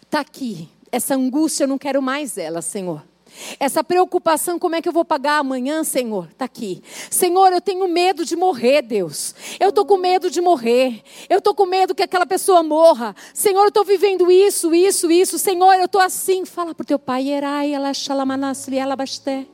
está 0.03 0.19
aqui. 0.19 0.69
Essa 0.91 1.15
angústia, 1.15 1.63
eu 1.63 1.69
não 1.69 1.79
quero 1.79 2.03
mais 2.03 2.37
ela, 2.37 2.61
Senhor. 2.61 3.14
Essa 3.59 3.83
preocupação, 3.83 4.59
como 4.59 4.75
é 4.75 4.83
que 4.83 4.89
eu 4.89 4.93
vou 4.93 5.05
pagar 5.05 5.39
amanhã, 5.39 5.85
Senhor? 5.85 6.29
Está 6.31 6.45
aqui. 6.45 6.83
Senhor, 7.11 7.53
eu 7.53 7.61
tenho 7.61 7.87
medo 7.89 8.25
de 8.25 8.37
morrer, 8.37 8.83
Deus. 8.83 9.35
Eu 9.59 9.71
estou 9.71 9.85
com 9.85 9.97
medo 9.97 10.31
de 10.31 10.41
morrer. 10.41 11.03
Eu 11.29 11.39
estou 11.39 11.55
com 11.55 11.67
medo 11.67 11.95
que 11.95 12.03
aquela 12.03 12.27
pessoa 12.27 12.63
morra. 12.63 13.15
Senhor, 13.33 13.63
eu 13.63 13.69
estou 13.69 13.85
vivendo 13.85 14.31
isso, 14.31 14.75
isso, 14.75 15.11
isso. 15.11 15.39
Senhor, 15.39 15.75
eu 15.75 15.87
estou 15.87 16.01
assim. 16.01 16.45
Fala 16.45 16.75
para 16.75 16.83
o 16.83 16.87
teu 16.87 16.99
pai. 16.99 17.29
Erai, 17.29 17.73
ela 17.73 17.93
xalamanasli, 17.93 18.79
ela 18.79 18.97
basté. 18.97 19.47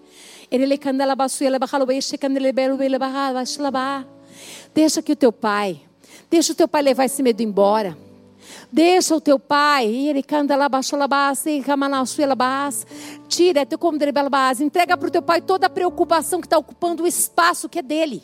Deixa 4.74 5.00
que 5.00 5.12
o 5.12 5.16
teu 5.16 5.32
pai, 5.32 5.80
deixa 6.28 6.52
o 6.52 6.56
teu 6.56 6.66
pai 6.66 6.82
levar 6.82 7.04
esse 7.04 7.22
medo 7.22 7.40
embora. 7.40 7.96
Deixa 8.72 9.14
o 9.14 9.20
teu 9.20 9.38
pai, 9.38 9.86
ele 9.86 10.22
canta 10.22 10.56
lá 10.56 10.68
baixo 10.68 10.96
lá 10.96 11.08
tira 13.28 13.66
teu 13.66 13.78
base, 14.30 14.64
entrega 14.64 14.96
para 14.96 15.08
o 15.08 15.10
teu 15.10 15.22
pai 15.22 15.40
toda 15.40 15.66
a 15.66 15.70
preocupação 15.70 16.40
que 16.40 16.46
está 16.46 16.58
ocupando 16.58 17.02
o 17.02 17.06
espaço 17.06 17.68
que 17.68 17.78
é 17.78 17.82
dele. 17.82 18.22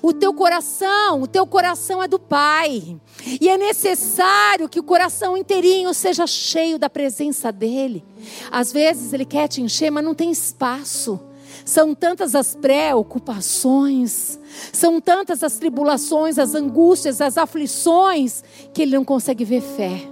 O 0.00 0.12
teu 0.12 0.32
coração, 0.32 1.22
o 1.22 1.26
teu 1.26 1.46
coração 1.46 2.02
é 2.02 2.06
do 2.06 2.18
Pai. 2.18 2.96
E 3.40 3.48
é 3.48 3.58
necessário 3.58 4.68
que 4.68 4.78
o 4.78 4.82
coração 4.82 5.36
inteirinho 5.36 5.92
seja 5.92 6.26
cheio 6.26 6.78
da 6.78 6.88
presença 6.88 7.50
dele. 7.50 8.04
Às 8.50 8.72
vezes 8.72 9.12
ele 9.12 9.24
quer 9.24 9.48
te 9.48 9.60
encher, 9.60 9.90
mas 9.90 10.04
não 10.04 10.14
tem 10.14 10.30
espaço. 10.30 11.20
São 11.64 11.94
tantas 11.94 12.34
as 12.34 12.54
preocupações, 12.54 14.38
são 14.72 15.00
tantas 15.00 15.42
as 15.42 15.58
tribulações, 15.58 16.38
as 16.38 16.54
angústias, 16.54 17.20
as 17.20 17.38
aflições, 17.38 18.42
que 18.72 18.82
ele 18.82 18.96
não 18.96 19.04
consegue 19.04 19.44
ver 19.44 19.60
fé. 19.60 20.02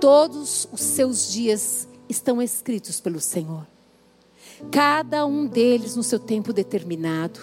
Todos 0.00 0.68
os 0.72 0.80
seus 0.80 1.32
dias 1.32 1.88
estão 2.08 2.40
escritos 2.40 3.00
pelo 3.00 3.20
Senhor 3.20 3.73
cada 4.70 5.24
um 5.24 5.46
deles 5.46 5.96
no 5.96 6.02
seu 6.02 6.18
tempo 6.18 6.52
determinado. 6.52 7.40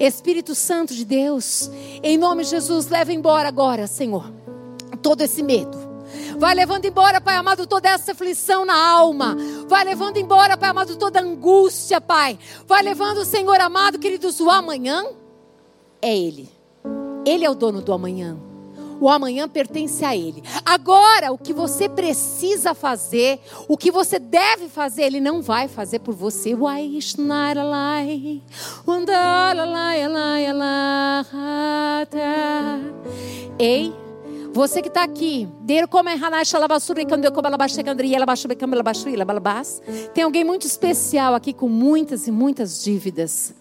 Espírito 0.00 0.54
Santo 0.54 0.94
de 0.94 1.04
Deus, 1.04 1.70
em 2.02 2.16
nome 2.16 2.44
de 2.44 2.50
Jesus, 2.50 2.88
leva 2.88 3.12
embora 3.12 3.48
agora, 3.48 3.86
Senhor, 3.86 4.32
todo 5.02 5.20
esse 5.22 5.42
medo. 5.42 5.86
Vai 6.38 6.54
levando 6.54 6.84
embora, 6.84 7.20
Pai 7.20 7.36
amado, 7.36 7.66
toda 7.66 7.88
essa 7.88 8.12
aflição 8.12 8.64
na 8.64 8.76
alma. 8.76 9.36
Vai 9.68 9.84
levando 9.84 10.16
embora, 10.18 10.56
Pai 10.56 10.70
amado, 10.70 10.96
toda 10.96 11.20
angústia, 11.20 12.00
Pai. 12.00 12.38
Vai 12.66 12.82
levando, 12.82 13.24
Senhor 13.24 13.60
amado, 13.60 13.98
queridos, 13.98 14.40
o 14.40 14.50
amanhã 14.50 15.04
é 16.00 16.16
Ele. 16.16 16.55
Ele 17.26 17.44
é 17.44 17.50
o 17.50 17.54
dono 17.56 17.82
do 17.82 17.92
amanhã. 17.92 18.38
O 19.00 19.10
amanhã 19.10 19.48
pertence 19.48 20.04
a 20.04 20.16
Ele. 20.16 20.42
Agora, 20.64 21.32
o 21.32 21.36
que 21.36 21.52
você 21.52 21.88
precisa 21.88 22.72
fazer, 22.72 23.40
o 23.68 23.76
que 23.76 23.90
você 23.90 24.18
deve 24.18 24.68
fazer, 24.68 25.02
Ele 25.02 25.20
não 25.20 25.42
vai 25.42 25.68
fazer 25.68 25.98
por 25.98 26.14
você. 26.14 26.54
Ei, 33.58 33.92
você 34.52 34.80
que 34.80 34.88
está 34.88 35.02
aqui, 35.02 35.46
tem 40.14 40.24
alguém 40.24 40.44
muito 40.44 40.66
especial 40.66 41.34
aqui 41.34 41.52
com 41.52 41.68
muitas 41.68 42.26
e 42.26 42.30
muitas 42.30 42.82
dívidas. 42.82 43.54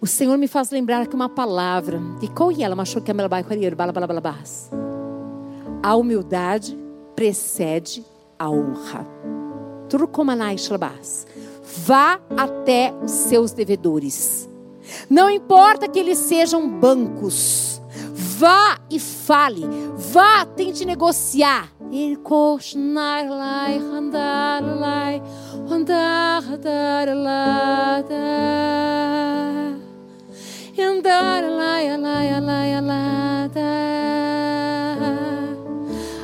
O 0.00 0.06
Senhor 0.06 0.38
me 0.38 0.46
faz 0.46 0.70
lembrar 0.70 1.08
que 1.08 1.16
uma 1.16 1.28
palavra. 1.28 2.00
A 5.82 5.96
humildade 5.96 6.78
precede 7.16 8.04
a 8.38 8.48
honra. 8.48 9.04
Vá 11.84 12.20
até 12.36 12.94
os 13.02 13.10
seus 13.10 13.50
devedores. 13.50 14.48
Não 15.10 15.28
importa 15.28 15.88
que 15.88 15.98
eles 15.98 16.18
sejam 16.18 16.68
bancos. 16.78 17.82
Vá 18.14 18.78
e 18.88 19.00
fale. 19.00 19.64
Vá, 19.96 20.44
tente 20.44 20.84
negociar. 20.84 21.72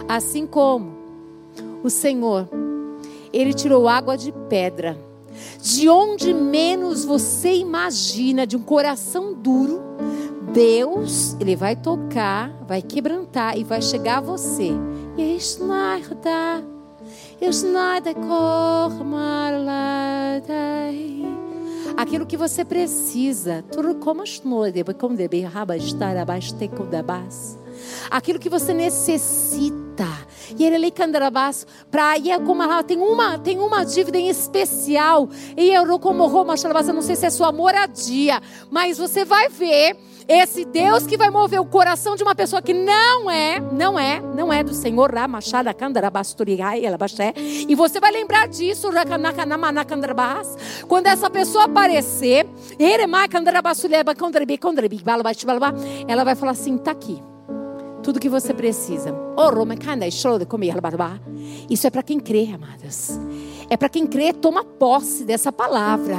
Assim 0.08 0.46
como 0.46 0.92
o 1.82 1.90
Senhor, 1.90 2.48
Ele 3.32 3.52
tirou 3.52 3.88
água 3.88 4.16
de 4.16 4.32
pedra, 4.48 4.96
de 5.60 5.88
onde 5.88 6.32
menos 6.32 7.04
você 7.04 7.54
imagina, 7.54 8.46
de 8.46 8.56
um 8.56 8.62
coração 8.62 9.34
duro, 9.34 9.82
Deus, 10.52 11.36
Ele 11.40 11.56
vai 11.56 11.74
tocar, 11.74 12.52
vai 12.66 12.80
quebrantar 12.80 13.58
e 13.58 13.64
vai 13.64 13.82
chegar 13.82 14.18
a 14.18 14.20
você. 14.20 14.70
E 15.16 15.22
aquilo 21.96 22.26
que 22.26 22.36
você 22.36 22.64
precisa. 22.64 23.64
Aquilo 28.10 28.38
que 28.38 28.48
você 28.48 28.72
necessita. 28.72 29.84
E 30.58 30.64
ele 30.64 30.76
para 31.90 32.16
como 32.40 32.62
ela 32.62 32.82
tem 32.82 32.98
uma 32.98 33.38
tem 33.38 33.58
uma 33.58 33.84
dívida 33.84 34.18
em 34.18 34.28
especial. 34.28 35.28
E 35.56 35.70
eu 35.70 35.84
como 35.98 36.26
Roma, 36.26 36.56
não 36.92 37.02
sei 37.02 37.16
se 37.16 37.26
é 37.26 37.30
sua 37.30 37.52
moradia, 37.52 38.40
mas 38.70 38.98
você 38.98 39.24
vai 39.24 39.48
ver 39.48 39.96
esse 40.28 40.64
Deus 40.64 41.06
que 41.06 41.16
vai 41.16 41.30
mover 41.30 41.60
o 41.60 41.64
coração 41.64 42.16
de 42.16 42.22
uma 42.22 42.34
pessoa 42.34 42.62
que 42.62 42.72
não 42.72 43.30
é, 43.30 43.60
não 43.60 43.98
é, 43.98 44.20
não 44.20 44.52
é 44.52 44.62
do 44.62 44.72
Senhor, 44.72 45.12
e 47.36 47.74
você 47.74 48.00
vai 48.00 48.10
lembrar 48.10 48.48
disso 48.48 48.90
quando 50.88 51.06
essa 51.06 51.30
pessoa 51.30 51.64
aparecer, 51.64 52.46
ela 56.06 56.24
vai 56.24 56.34
falar 56.34 56.52
assim: 56.52 56.76
está 56.76 56.90
aqui 56.90 57.22
tudo 58.04 58.20
que 58.20 58.28
você 58.28 58.52
precisa. 58.52 59.14
Isso 61.70 61.86
é 61.86 61.90
para 61.90 62.02
quem 62.02 62.20
crê, 62.20 62.50
amadas. 62.54 63.18
É 63.70 63.76
para 63.76 63.88
quem 63.88 64.06
crê, 64.06 64.32
toma 64.32 64.62
posse 64.62 65.24
dessa 65.24 65.50
palavra. 65.50 66.18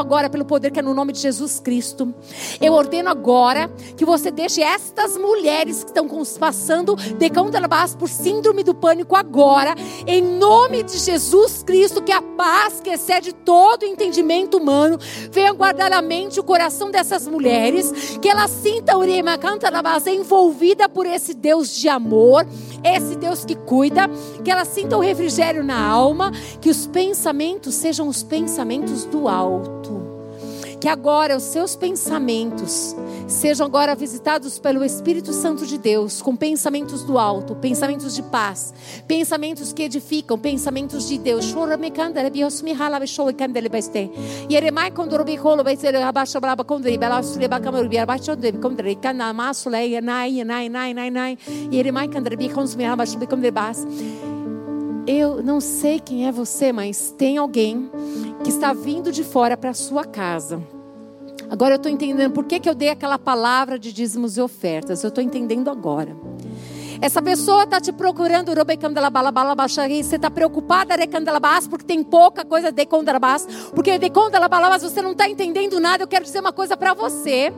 agora 0.01 0.29
pelo 0.29 0.43
poder 0.43 0.71
que 0.71 0.79
é 0.79 0.81
no 0.81 0.93
nome 0.93 1.13
de 1.13 1.19
Jesus 1.19 1.59
Cristo. 1.59 2.13
Eu 2.59 2.73
ordeno 2.73 3.09
agora 3.09 3.71
que 3.95 4.03
você 4.03 4.31
deixe 4.31 4.61
estas 4.61 5.17
mulheres 5.17 5.83
que 5.83 5.89
estão 5.89 6.07
passando 6.39 6.95
de 6.95 7.29
base 7.67 7.95
por 7.95 8.09
síndrome 8.09 8.63
do 8.63 8.73
pânico 8.73 9.15
agora, 9.15 9.75
em 10.05 10.21
nome 10.21 10.83
de 10.83 10.97
Jesus 10.97 11.63
Cristo, 11.63 12.01
que 12.01 12.11
a 12.11 12.21
paz 12.21 12.81
que 12.81 12.89
excede 12.89 13.33
todo 13.33 13.85
entendimento 13.85 14.57
humano 14.57 14.97
venha 15.31 15.53
guardar 15.53 15.91
a 15.93 16.01
mente 16.01 16.35
e 16.35 16.39
o 16.39 16.43
coração 16.43 16.91
dessas 16.91 17.27
mulheres, 17.27 18.17
que 18.21 18.27
elas 18.27 18.51
sintam 18.51 18.99
Urema 18.99 19.37
base 19.81 20.11
envolvida 20.11 20.87
por 20.87 21.05
esse 21.05 21.33
Deus 21.33 21.75
de 21.75 21.87
amor, 21.87 22.45
esse 22.83 23.15
Deus 23.15 23.45
que 23.45 23.55
cuida, 23.55 24.09
que 24.43 24.51
elas 24.51 24.67
sintam 24.67 24.99
refrigério 24.99 25.63
na 25.63 25.79
alma, 25.79 26.31
que 26.59 26.69
os 26.69 26.87
pensamentos 26.87 27.75
sejam 27.75 28.07
os 28.07 28.23
pensamentos 28.23 29.05
do 29.05 29.27
alto. 29.27 29.90
Que 30.81 30.89
agora 30.89 31.37
os 31.37 31.43
seus 31.43 31.75
pensamentos 31.75 32.95
sejam 33.27 33.67
agora 33.67 33.95
visitados 33.95 34.57
pelo 34.57 34.83
Espírito 34.83 35.31
Santo 35.31 35.65
de 35.65 35.77
Deus, 35.77 36.21
com 36.21 36.35
pensamentos 36.35 37.03
do 37.03 37.19
alto, 37.19 37.55
pensamentos 37.55 38.15
de 38.15 38.23
paz, 38.23 38.73
pensamentos 39.07 39.71
que 39.71 39.83
edificam, 39.83 40.39
pensamentos 40.39 41.07
de 41.07 41.19
Deus. 41.19 41.53
Eu 55.07 55.43
não 55.43 55.59
sei 55.59 55.99
quem 55.99 56.27
é 56.27 56.31
você, 56.31 56.71
mas 56.71 57.11
tem 57.17 57.37
alguém 57.37 57.89
que 58.43 58.49
está 58.49 58.71
vindo 58.71 59.11
de 59.11 59.23
fora 59.23 59.57
para 59.57 59.71
a 59.71 59.73
sua 59.73 60.05
casa. 60.05 60.61
Agora 61.51 61.73
eu 61.73 61.75
estou 61.75 61.91
entendendo 61.91 62.31
por 62.31 62.45
que, 62.45 62.61
que 62.61 62.69
eu 62.69 62.73
dei 62.73 62.87
aquela 62.87 63.19
palavra 63.19 63.77
de 63.77 63.91
dízimos 63.91 64.37
e 64.37 64.41
ofertas. 64.41 65.03
Eu 65.03 65.09
estou 65.09 65.21
entendendo 65.21 65.69
agora. 65.69 66.15
Essa 67.01 67.21
pessoa 67.21 67.63
está 67.63 67.81
te 67.81 67.91
procurando, 67.91 68.47
você 70.01 70.15
está 70.15 70.31
preocupada 70.31 70.93
porque 71.67 71.85
tem 71.85 72.03
pouca 72.03 72.45
coisa 72.45 72.71
de 72.71 72.85
porque 73.75 73.99
de 73.99 74.09
você 74.83 75.01
não 75.01 75.11
está 75.11 75.27
entendendo 75.27 75.77
nada. 75.77 76.03
Eu 76.03 76.07
quero 76.07 76.23
dizer 76.23 76.39
uma 76.39 76.53
coisa 76.53 76.77
para 76.77 76.93
você. 76.93 77.51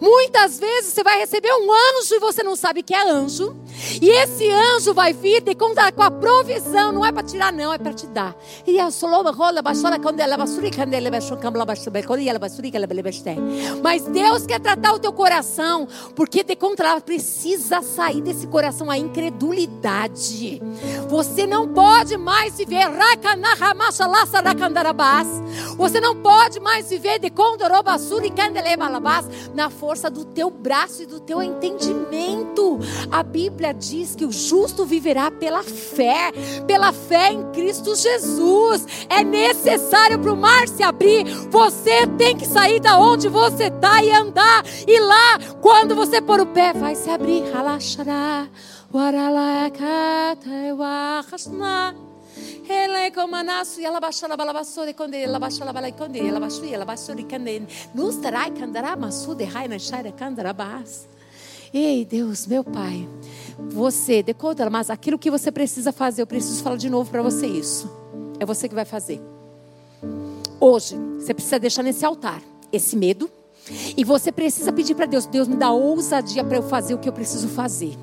Muitas 0.00 0.58
vezes 0.58 0.92
você 0.92 1.02
vai 1.02 1.18
receber 1.18 1.52
um 1.52 1.70
anjo 1.72 2.14
e 2.14 2.18
você 2.18 2.42
não 2.42 2.56
sabe 2.56 2.82
que 2.82 2.94
é 2.94 3.10
anjo. 3.10 3.56
E 4.00 4.08
esse 4.08 4.48
anjo 4.50 4.92
vai 4.92 5.12
vir 5.12 5.40
de 5.40 5.54
contar 5.54 5.92
com 5.92 6.02
a 6.02 6.10
provisão, 6.10 6.92
não 6.92 7.04
é 7.04 7.10
para 7.10 7.22
tirar, 7.22 7.52
não, 7.52 7.72
é 7.72 7.78
para 7.78 7.92
te 7.92 8.06
dar. 8.06 8.36
E 8.66 8.78
Mas 13.82 14.02
Deus 14.04 14.46
quer 14.46 14.60
tratar 14.60 14.92
o 14.92 14.98
teu 14.98 15.12
coração, 15.12 15.88
porque 16.14 16.42
de 16.42 16.56
contra 16.56 16.90
precisa 17.00 17.82
sair 17.82 18.20
desse 18.20 18.46
coração 18.46 18.90
a 18.90 18.98
incredulidade. 18.98 20.60
Você 21.08 21.46
não 21.46 21.68
pode 21.68 22.16
mais 22.16 22.56
viver 22.56 22.88
você 25.76 26.00
não 26.00 26.16
pode 26.16 26.60
mais 26.60 26.90
viver 26.90 27.18
de 27.18 27.30
na 29.54 29.69
força 29.70 30.10
do 30.10 30.24
teu 30.24 30.50
braço 30.50 31.02
e 31.02 31.06
do 31.06 31.20
teu 31.20 31.42
entendimento. 31.42 32.78
A 33.10 33.22
Bíblia 33.22 33.72
diz 33.72 34.14
que 34.14 34.24
o 34.24 34.32
justo 34.32 34.84
viverá 34.84 35.30
pela 35.30 35.62
fé, 35.62 36.32
pela 36.66 36.92
fé 36.92 37.32
em 37.32 37.50
Cristo 37.52 37.94
Jesus. 37.94 38.86
É 39.08 39.24
necessário 39.24 40.18
para 40.18 40.32
o 40.32 40.36
mar 40.36 40.68
se 40.68 40.82
abrir. 40.82 41.24
Você 41.50 42.06
tem 42.18 42.36
que 42.36 42.46
sair 42.46 42.80
da 42.80 42.98
onde 42.98 43.28
você 43.28 43.64
está 43.64 44.02
e 44.02 44.10
andar. 44.10 44.64
E 44.86 45.00
lá, 45.00 45.38
quando 45.60 45.94
você 45.94 46.20
pôr 46.20 46.40
o 46.40 46.46
pé, 46.46 46.72
vai 46.72 46.94
se 46.94 47.10
abrir. 47.10 47.42
Relaxará. 47.52 48.48
Ele 48.92 49.16
comanasu 53.10 53.80
ela 53.80 54.00
baixou 54.00 54.28
la 54.28 54.36
balabassore 54.36 54.94
quando 54.94 55.14
ela 55.14 55.38
baixou 55.38 55.64
la 55.64 55.72
balai 55.72 55.92
quando 55.92 56.16
ela 56.16 56.40
baixou 56.40 56.64
ela 56.64 56.84
baixou 56.84 57.14
de 57.14 57.24
candene 57.24 57.66
nos 57.94 58.16
tarai 58.16 58.50
candará 58.50 58.96
masu 58.96 59.34
de 59.34 59.44
raina 59.44 59.78
shaira 59.78 60.12
candarabás 60.12 61.08
Ei, 61.72 62.04
Deus, 62.04 62.48
meu 62.48 62.64
Pai, 62.64 63.08
você, 63.56 64.24
decoda, 64.24 64.68
mas 64.68 64.90
aquilo 64.90 65.16
que 65.16 65.30
você 65.30 65.52
precisa 65.52 65.92
fazer, 65.92 66.20
eu 66.20 66.26
preciso 66.26 66.60
falar 66.64 66.76
de 66.76 66.90
novo 66.90 67.08
para 67.08 67.22
você 67.22 67.46
isso. 67.46 67.88
É 68.40 68.44
você 68.44 68.68
que 68.68 68.74
vai 68.74 68.84
fazer. 68.84 69.22
Hoje, 70.58 70.96
você 71.16 71.32
precisa 71.32 71.60
deixar 71.60 71.84
nesse 71.84 72.04
altar 72.04 72.42
esse 72.72 72.96
medo. 72.96 73.30
E 73.96 74.02
você 74.04 74.32
precisa 74.32 74.72
pedir 74.72 74.94
para 74.94 75.06
Deus: 75.06 75.26
Deus, 75.26 75.46
me 75.46 75.56
dá 75.56 75.70
ousadia 75.70 76.42
para 76.42 76.56
eu 76.56 76.62
fazer 76.62 76.94
o 76.94 76.98
que 76.98 77.08
eu 77.08 77.12
preciso 77.12 77.48
fazer. 77.48 77.96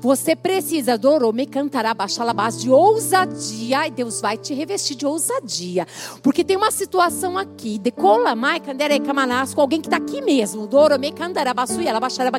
Você 0.00 0.36
precisa, 0.36 0.98
me 1.34 1.46
cantará, 1.46 1.92
base 1.92 2.60
de 2.60 2.70
ousadia, 2.70 3.86
e 3.86 3.90
Deus 3.90 4.20
vai 4.20 4.36
te 4.36 4.54
revestir 4.54 4.96
de 4.96 5.04
ousadia. 5.04 5.86
Porque 6.22 6.44
tem 6.44 6.56
uma 6.56 6.70
situação 6.70 7.36
aqui, 7.36 7.78
de 7.78 7.90
colamai, 7.90 8.60
candere, 8.60 9.00
camanás, 9.00 9.52
com 9.54 9.60
alguém 9.60 9.80
que 9.80 9.88
está 9.88 9.96
aqui 9.96 10.20
mesmo, 10.20 10.68
me 10.98 11.12
cantará, 11.12 11.52
baixará, 11.52 11.98
baixará, 11.98 12.30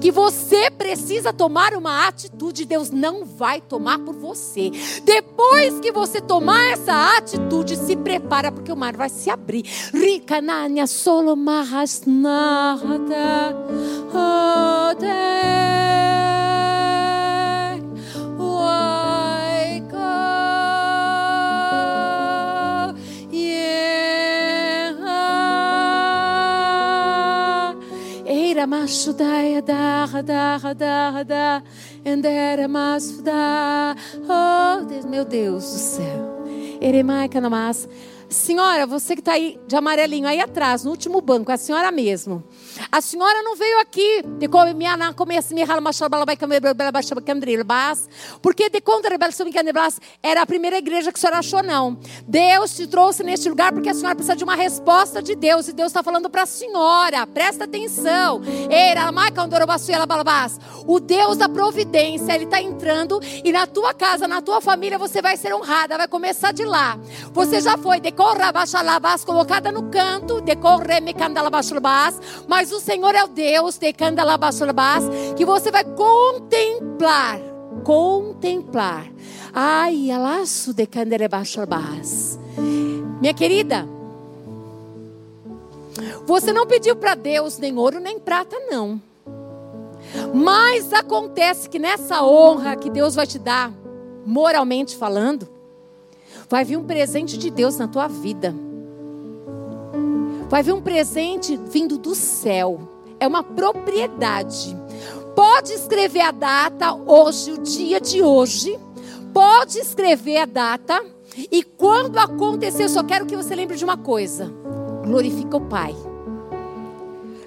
que 0.00 0.10
você 0.10 0.70
precisa 0.70 1.32
tomar 1.32 1.74
uma 1.74 2.06
atitude, 2.06 2.64
Deus 2.64 2.90
não 2.90 3.24
vai 3.24 3.60
tomar 3.60 3.98
por 3.98 4.14
você. 4.14 4.70
Depois 5.04 5.80
que 5.80 5.90
você 5.90 6.20
tomar 6.20 6.72
essa 6.72 7.16
atitude, 7.16 7.76
se 7.76 7.96
prepara, 7.96 8.52
porque 8.52 8.72
o 8.72 8.76
mar 8.76 8.96
vai 8.96 9.08
se 9.08 9.28
abrir. 9.30 9.64
Rica, 9.92 10.40
nanya, 10.40 10.86
solo, 10.86 11.36
marras, 11.36 12.02
nada, 12.06 13.56
oh, 14.12 14.94
Deus. 14.94 16.27
Era 28.68 28.80
machudaya 28.82 29.62
da 29.62 30.04
da 30.22 30.58
da 30.74 31.22
da 31.22 31.62
endera 32.04 32.68
masfuda. 32.68 33.96
Oh, 34.28 34.84
Deus, 34.84 35.04
meu 35.06 35.24
Deus 35.24 35.64
do 35.64 35.78
céu. 35.78 36.44
Eremai 36.78 37.30
canamas. 37.30 37.88
Senhora, 38.28 38.86
você 38.86 39.14
que 39.14 39.20
está 39.20 39.32
aí 39.32 39.58
de 39.66 39.74
amarelinho, 39.74 40.28
aí 40.28 40.38
atrás, 40.38 40.84
no 40.84 40.90
último 40.90 41.20
banco, 41.20 41.50
é 41.50 41.54
a 41.54 41.56
senhora 41.56 41.90
mesmo. 41.90 42.44
A 42.92 43.00
senhora 43.00 43.42
não 43.42 43.56
veio 43.56 43.80
aqui 43.80 44.22
porque 48.42 48.68
de 48.68 48.82
era 50.22 50.42
a 50.42 50.46
primeira 50.46 50.76
igreja 50.76 51.10
que 51.10 51.18
a 51.18 51.20
senhora 51.20 51.38
achou, 51.38 51.62
não. 51.62 51.98
Deus 52.26 52.76
te 52.76 52.86
trouxe 52.86 53.22
neste 53.22 53.48
lugar 53.48 53.72
porque 53.72 53.88
a 53.88 53.94
senhora 53.94 54.14
precisa 54.14 54.36
de 54.36 54.44
uma 54.44 54.54
resposta 54.54 55.22
de 55.22 55.34
Deus. 55.34 55.68
E 55.68 55.72
Deus 55.72 55.88
está 55.88 56.02
falando 56.02 56.28
para 56.28 56.42
a 56.42 56.46
senhora, 56.46 57.26
presta 57.26 57.64
atenção. 57.64 58.42
O 60.86 61.00
Deus 61.00 61.36
da 61.36 61.48
providência, 61.48 62.34
Ele 62.34 62.44
está 62.44 62.60
entrando 62.60 63.20
e 63.44 63.50
na 63.52 63.66
tua 63.66 63.94
casa, 63.94 64.28
na 64.28 64.42
tua 64.42 64.60
família, 64.60 64.98
você 64.98 65.22
vai 65.22 65.36
ser 65.36 65.54
honrada, 65.54 65.96
vai 65.96 66.08
começar 66.08 66.52
de 66.52 66.64
lá. 66.64 66.98
Você 67.32 67.60
já 67.60 67.78
foi 67.78 68.00
de 68.00 68.17
colocada 69.22 69.70
no 69.70 69.84
canto, 69.84 70.40
decorre 70.40 71.00
me 71.00 71.14
mas 72.48 72.72
o 72.72 72.80
Senhor 72.80 73.14
é 73.14 73.22
o 73.22 73.28
Deus 73.28 73.78
de 73.78 73.92
que 75.36 75.44
você 75.44 75.70
vai 75.70 75.84
contemplar, 75.84 77.38
contemplar. 77.84 79.06
Ai, 79.54 80.10
alaço 80.10 80.74
de 80.74 80.84
Minha 83.20 83.32
querida, 83.32 83.88
você 86.26 86.52
não 86.52 86.66
pediu 86.66 86.96
para 86.96 87.14
Deus 87.14 87.56
nem 87.58 87.78
ouro 87.78 88.00
nem 88.00 88.18
prata, 88.18 88.58
não. 88.68 89.00
Mas 90.34 90.92
acontece 90.92 91.68
que 91.68 91.78
nessa 91.78 92.24
honra 92.24 92.74
que 92.74 92.90
Deus 92.90 93.14
vai 93.14 93.28
te 93.28 93.38
dar, 93.38 93.72
moralmente 94.26 94.96
falando, 94.96 95.57
Vai 96.48 96.64
vir 96.64 96.78
um 96.78 96.84
presente 96.84 97.36
de 97.36 97.50
Deus 97.50 97.76
na 97.76 97.86
tua 97.86 98.08
vida. 98.08 98.54
Vai 100.48 100.62
vir 100.62 100.72
um 100.72 100.80
presente 100.80 101.56
vindo 101.56 101.98
do 101.98 102.14
céu. 102.14 102.88
É 103.20 103.26
uma 103.26 103.42
propriedade. 103.42 104.74
Pode 105.36 105.72
escrever 105.72 106.22
a 106.22 106.30
data 106.30 106.94
hoje, 106.94 107.52
o 107.52 107.58
dia 107.58 108.00
de 108.00 108.22
hoje. 108.22 108.78
Pode 109.32 109.78
escrever 109.78 110.38
a 110.38 110.46
data. 110.46 111.04
E 111.52 111.62
quando 111.62 112.18
acontecer, 112.18 112.84
eu 112.84 112.88
só 112.88 113.02
quero 113.02 113.26
que 113.26 113.36
você 113.36 113.54
lembre 113.54 113.76
de 113.76 113.84
uma 113.84 113.98
coisa: 113.98 114.50
glorifica 115.04 115.58
o 115.58 115.68
Pai. 115.68 115.94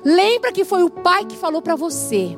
Lembra 0.05 0.51
que 0.51 0.63
foi 0.63 0.83
o 0.83 0.89
Pai 0.89 1.25
que 1.25 1.35
falou 1.35 1.61
para 1.61 1.75
você. 1.75 2.37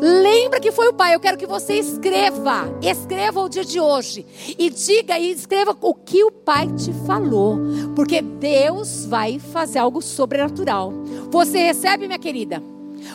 Lembra 0.00 0.60
que 0.60 0.72
foi 0.72 0.88
o 0.88 0.92
Pai. 0.92 1.14
Eu 1.14 1.20
quero 1.20 1.36
que 1.36 1.46
você 1.46 1.74
escreva. 1.74 2.68
Escreva 2.82 3.40
o 3.40 3.48
dia 3.48 3.64
de 3.64 3.80
hoje. 3.80 4.26
E 4.58 4.70
diga 4.70 5.18
e 5.18 5.30
escreva 5.30 5.76
o 5.80 5.94
que 5.94 6.24
o 6.24 6.30
Pai 6.30 6.66
te 6.68 6.92
falou. 7.06 7.58
Porque 7.94 8.22
Deus 8.22 9.04
vai 9.06 9.38
fazer 9.38 9.78
algo 9.78 10.00
sobrenatural. 10.00 10.92
Você 11.30 11.58
recebe, 11.58 12.06
minha 12.06 12.18
querida? 12.18 12.62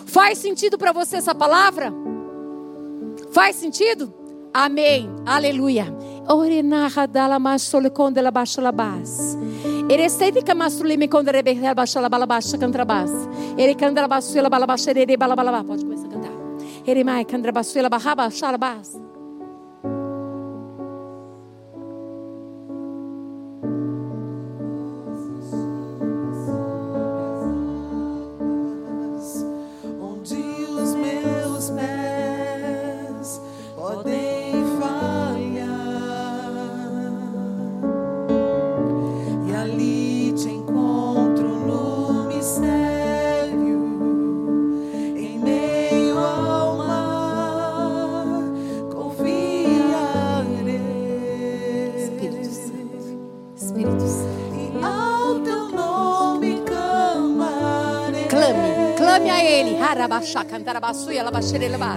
Faz 0.05 0.37
sentido 0.37 0.77
para 0.77 0.91
você 0.91 1.17
essa 1.17 1.35
palavra? 1.35 1.93
Faz 3.31 3.55
sentido? 3.55 4.13
Amém. 4.53 5.09
Aleluia. 5.25 5.93
Pode 15.63 15.83
começar 15.83 16.07
a 16.07 16.09
cantar. 16.09 16.24
Eremai, 16.87 17.25
Candrabassuela, 17.25 17.89
Bahaba, 17.89 18.29
Shalabas. 18.29 19.04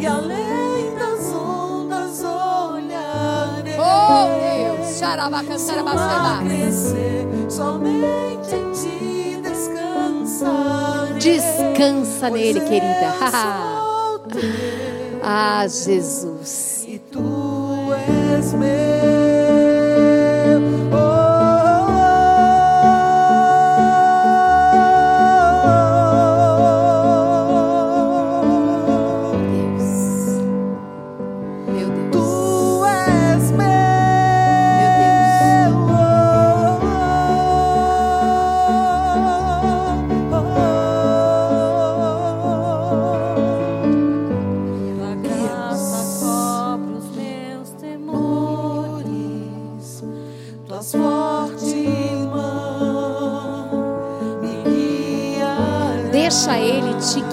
E 0.03 0.07
além 0.07 0.95
das 0.99 1.33
ondas 1.33 2.23
olharei. 2.23 3.75
Oh 3.79 4.79
Deus, 4.79 4.99
xarabacantarabasseba. 4.99 6.43
Somente 7.49 8.55
em 8.55 8.73
ti 8.73 9.41
descansa. 9.43 10.53
Descansa 11.19 12.31
nele, 12.31 12.61
querida. 12.61 13.15
Ah, 15.31 15.67
Jesus. 15.67 16.85
e 16.87 16.99
tu 16.99 17.93
és 17.93 18.53
meu. 18.55 19.28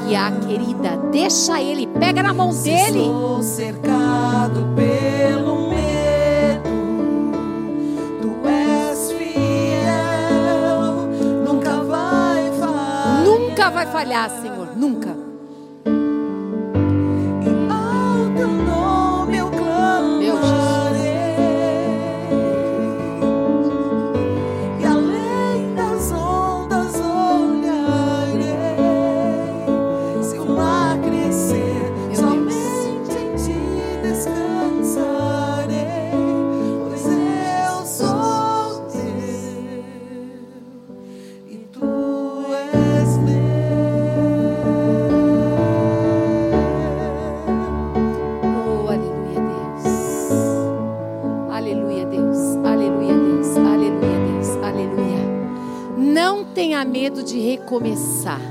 Guiar, 0.05 0.31
querida. 0.41 0.97
Deixa 1.11 1.61
ele. 1.61 1.87
Pega 1.87 2.21
na 2.21 2.33
mão 2.33 2.49
dele. 2.49 3.03
Sou 3.05 3.41
cercado 3.41 4.67
pelo 4.75 5.69
medo, 5.69 6.69
tu 8.21 8.47
és 8.47 9.11
fiel, 9.11 11.09
nunca 11.45 11.83
vai 11.83 12.51
falhar. 12.59 13.23
Nunca 13.23 13.69
vai 13.69 13.85
falhar, 13.87 14.29
recomeçar. 57.75 58.41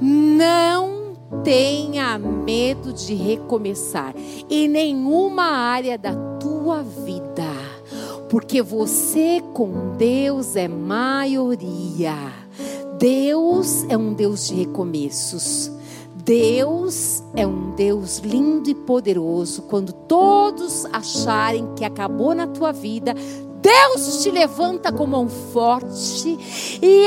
Não 0.00 1.14
tenha 1.42 2.18
medo 2.18 2.92
de 2.92 3.14
recomeçar 3.14 4.14
em 4.48 4.68
nenhuma 4.68 5.44
área 5.44 5.98
da 5.98 6.14
tua 6.38 6.82
vida. 6.82 7.50
Porque 8.30 8.62
você 8.62 9.42
com 9.54 9.96
Deus 9.96 10.54
é 10.54 10.68
maioria. 10.68 12.14
Deus 12.98 13.84
é 13.88 13.96
um 13.96 14.12
Deus 14.12 14.46
de 14.46 14.54
recomeços. 14.54 15.72
Deus 16.24 17.22
é 17.34 17.46
um 17.46 17.74
Deus 17.74 18.18
lindo 18.18 18.68
e 18.68 18.74
poderoso. 18.74 19.62
Quando 19.62 19.92
todos 19.92 20.84
acharem 20.92 21.74
que 21.74 21.84
acabou 21.84 22.34
na 22.34 22.46
tua 22.46 22.70
vida, 22.70 23.14
Deus 23.60 24.22
te 24.22 24.30
levanta 24.30 24.92
com 24.92 25.06
mão 25.06 25.28
forte 25.28 26.38
e 26.80 27.06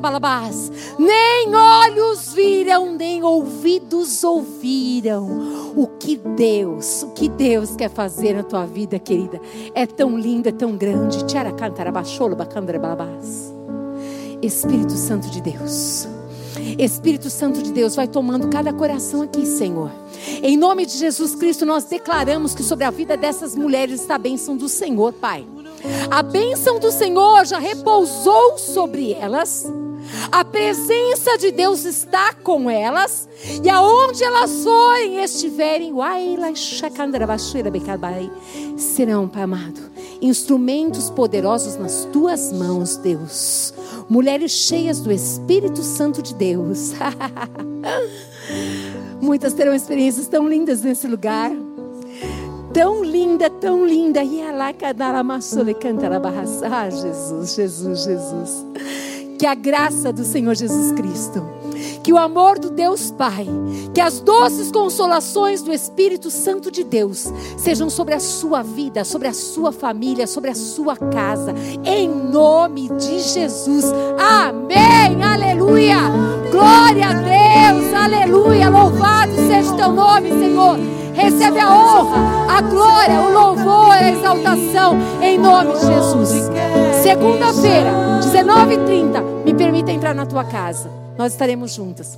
balabás. 0.00 0.70
Nem 0.98 1.54
olhos 1.54 2.32
viram, 2.32 2.94
nem 2.94 3.22
ouvidos 3.22 4.22
ouviram 4.22 5.72
o 5.76 5.86
que 5.86 6.16
Deus, 6.16 7.02
o 7.02 7.10
que 7.10 7.28
Deus 7.28 7.76
quer 7.76 7.90
fazer 7.90 8.34
na 8.34 8.42
tua 8.42 8.66
vida, 8.66 8.98
querida. 8.98 9.40
É 9.74 9.86
tão 9.86 10.16
lindo, 10.16 10.48
é 10.48 10.52
tão 10.52 10.76
grande. 10.76 11.24
Balabás. 12.78 13.52
Espírito 14.42 14.92
Santo 14.92 15.28
de 15.28 15.40
Deus. 15.40 16.08
Espírito 16.78 17.30
Santo 17.30 17.62
de 17.62 17.72
Deus, 17.72 17.94
vai 17.94 18.08
tomando 18.08 18.48
cada 18.48 18.72
coração 18.72 19.22
aqui, 19.22 19.46
Senhor. 19.46 19.90
Em 20.42 20.56
nome 20.56 20.86
de 20.86 20.96
Jesus 20.96 21.34
Cristo, 21.34 21.64
nós 21.64 21.84
declaramos 21.84 22.54
que 22.54 22.62
sobre 22.62 22.84
a 22.84 22.90
vida 22.90 23.16
dessas 23.16 23.54
mulheres 23.54 24.00
está 24.00 24.16
a 24.16 24.18
bênção 24.18 24.56
do 24.56 24.68
Senhor, 24.68 25.12
Pai. 25.12 25.46
A 26.10 26.22
bênção 26.22 26.78
do 26.78 26.90
Senhor 26.90 27.44
já 27.46 27.58
repousou 27.58 28.58
sobre 28.58 29.12
elas. 29.12 29.64
A 30.30 30.44
presença 30.44 31.36
de 31.38 31.50
Deus 31.50 31.84
está 31.84 32.32
com 32.32 32.70
elas. 32.70 33.28
E 33.62 33.68
aonde 33.68 34.24
elas 34.24 34.62
forem, 34.62 35.22
estiverem, 35.22 35.92
serão, 38.76 39.28
Pai 39.28 39.42
amado, 39.42 39.80
instrumentos 40.20 41.10
poderosos 41.10 41.76
nas 41.76 42.04
tuas 42.12 42.52
mãos, 42.52 42.96
Deus. 42.96 43.74
Mulheres 44.08 44.52
cheias 44.52 45.00
do 45.00 45.12
Espírito 45.12 45.82
Santo 45.82 46.22
de 46.22 46.34
Deus. 46.34 46.92
Muitas 49.20 49.52
terão 49.54 49.74
experiências 49.74 50.26
tão 50.28 50.48
lindas 50.48 50.82
nesse 50.82 51.06
lugar. 51.06 51.50
Tão 52.72 53.02
linda, 53.02 53.48
tão 53.48 53.86
linda. 53.86 54.22
E 54.22 54.40
ela 54.40 54.68
Ah, 56.62 56.90
Jesus, 56.90 57.54
Jesus, 57.54 58.04
Jesus. 58.04 58.66
Que 59.38 59.46
a 59.46 59.54
graça 59.54 60.12
do 60.12 60.24
Senhor 60.24 60.54
Jesus 60.54 60.92
Cristo, 60.92 61.42
que 62.02 62.12
o 62.12 62.18
amor 62.18 62.58
do 62.58 62.70
Deus 62.70 63.10
Pai, 63.10 63.46
que 63.94 64.00
as 64.00 64.20
doces 64.20 64.70
consolações 64.70 65.62
do 65.62 65.72
Espírito 65.72 66.30
Santo 66.30 66.70
de 66.70 66.84
Deus 66.84 67.32
sejam 67.56 67.90
sobre 67.90 68.14
a 68.14 68.20
sua 68.20 68.62
vida, 68.62 69.04
sobre 69.04 69.28
a 69.28 69.34
sua 69.34 69.72
família, 69.72 70.26
sobre 70.26 70.50
a 70.50 70.54
sua 70.54 70.96
casa, 70.96 71.54
em 71.84 72.08
nome 72.08 72.88
de 72.88 73.20
Jesus. 73.20 73.84
Amém. 74.18 75.22
Aleluia. 75.22 75.96
Glória 76.50 77.08
a 77.08 77.12
Deus. 77.12 77.94
Aleluia. 77.94 78.68
Louvado 78.68 79.34
seja 79.34 79.72
o 79.72 79.76
teu 79.76 79.92
nome, 79.92 80.30
Senhor. 80.30 80.78
Recebe 81.14 81.58
a 81.58 81.74
honra, 81.74 82.56
a 82.56 82.60
glória, 82.60 83.20
o 83.22 83.32
louvor, 83.32 83.90
a 83.90 84.10
exaltação, 84.10 84.98
em 85.22 85.38
nome 85.38 85.72
de 85.72 85.86
Jesus. 85.86 86.50
Segunda-feira, 87.02 88.20
19h30, 88.20 89.44
me 89.44 89.54
permita 89.54 89.90
entrar 89.90 90.14
na 90.14 90.26
tua 90.26 90.44
casa. 90.44 91.05
Nós 91.18 91.32
estaremos 91.32 91.72
juntas. 91.72 92.14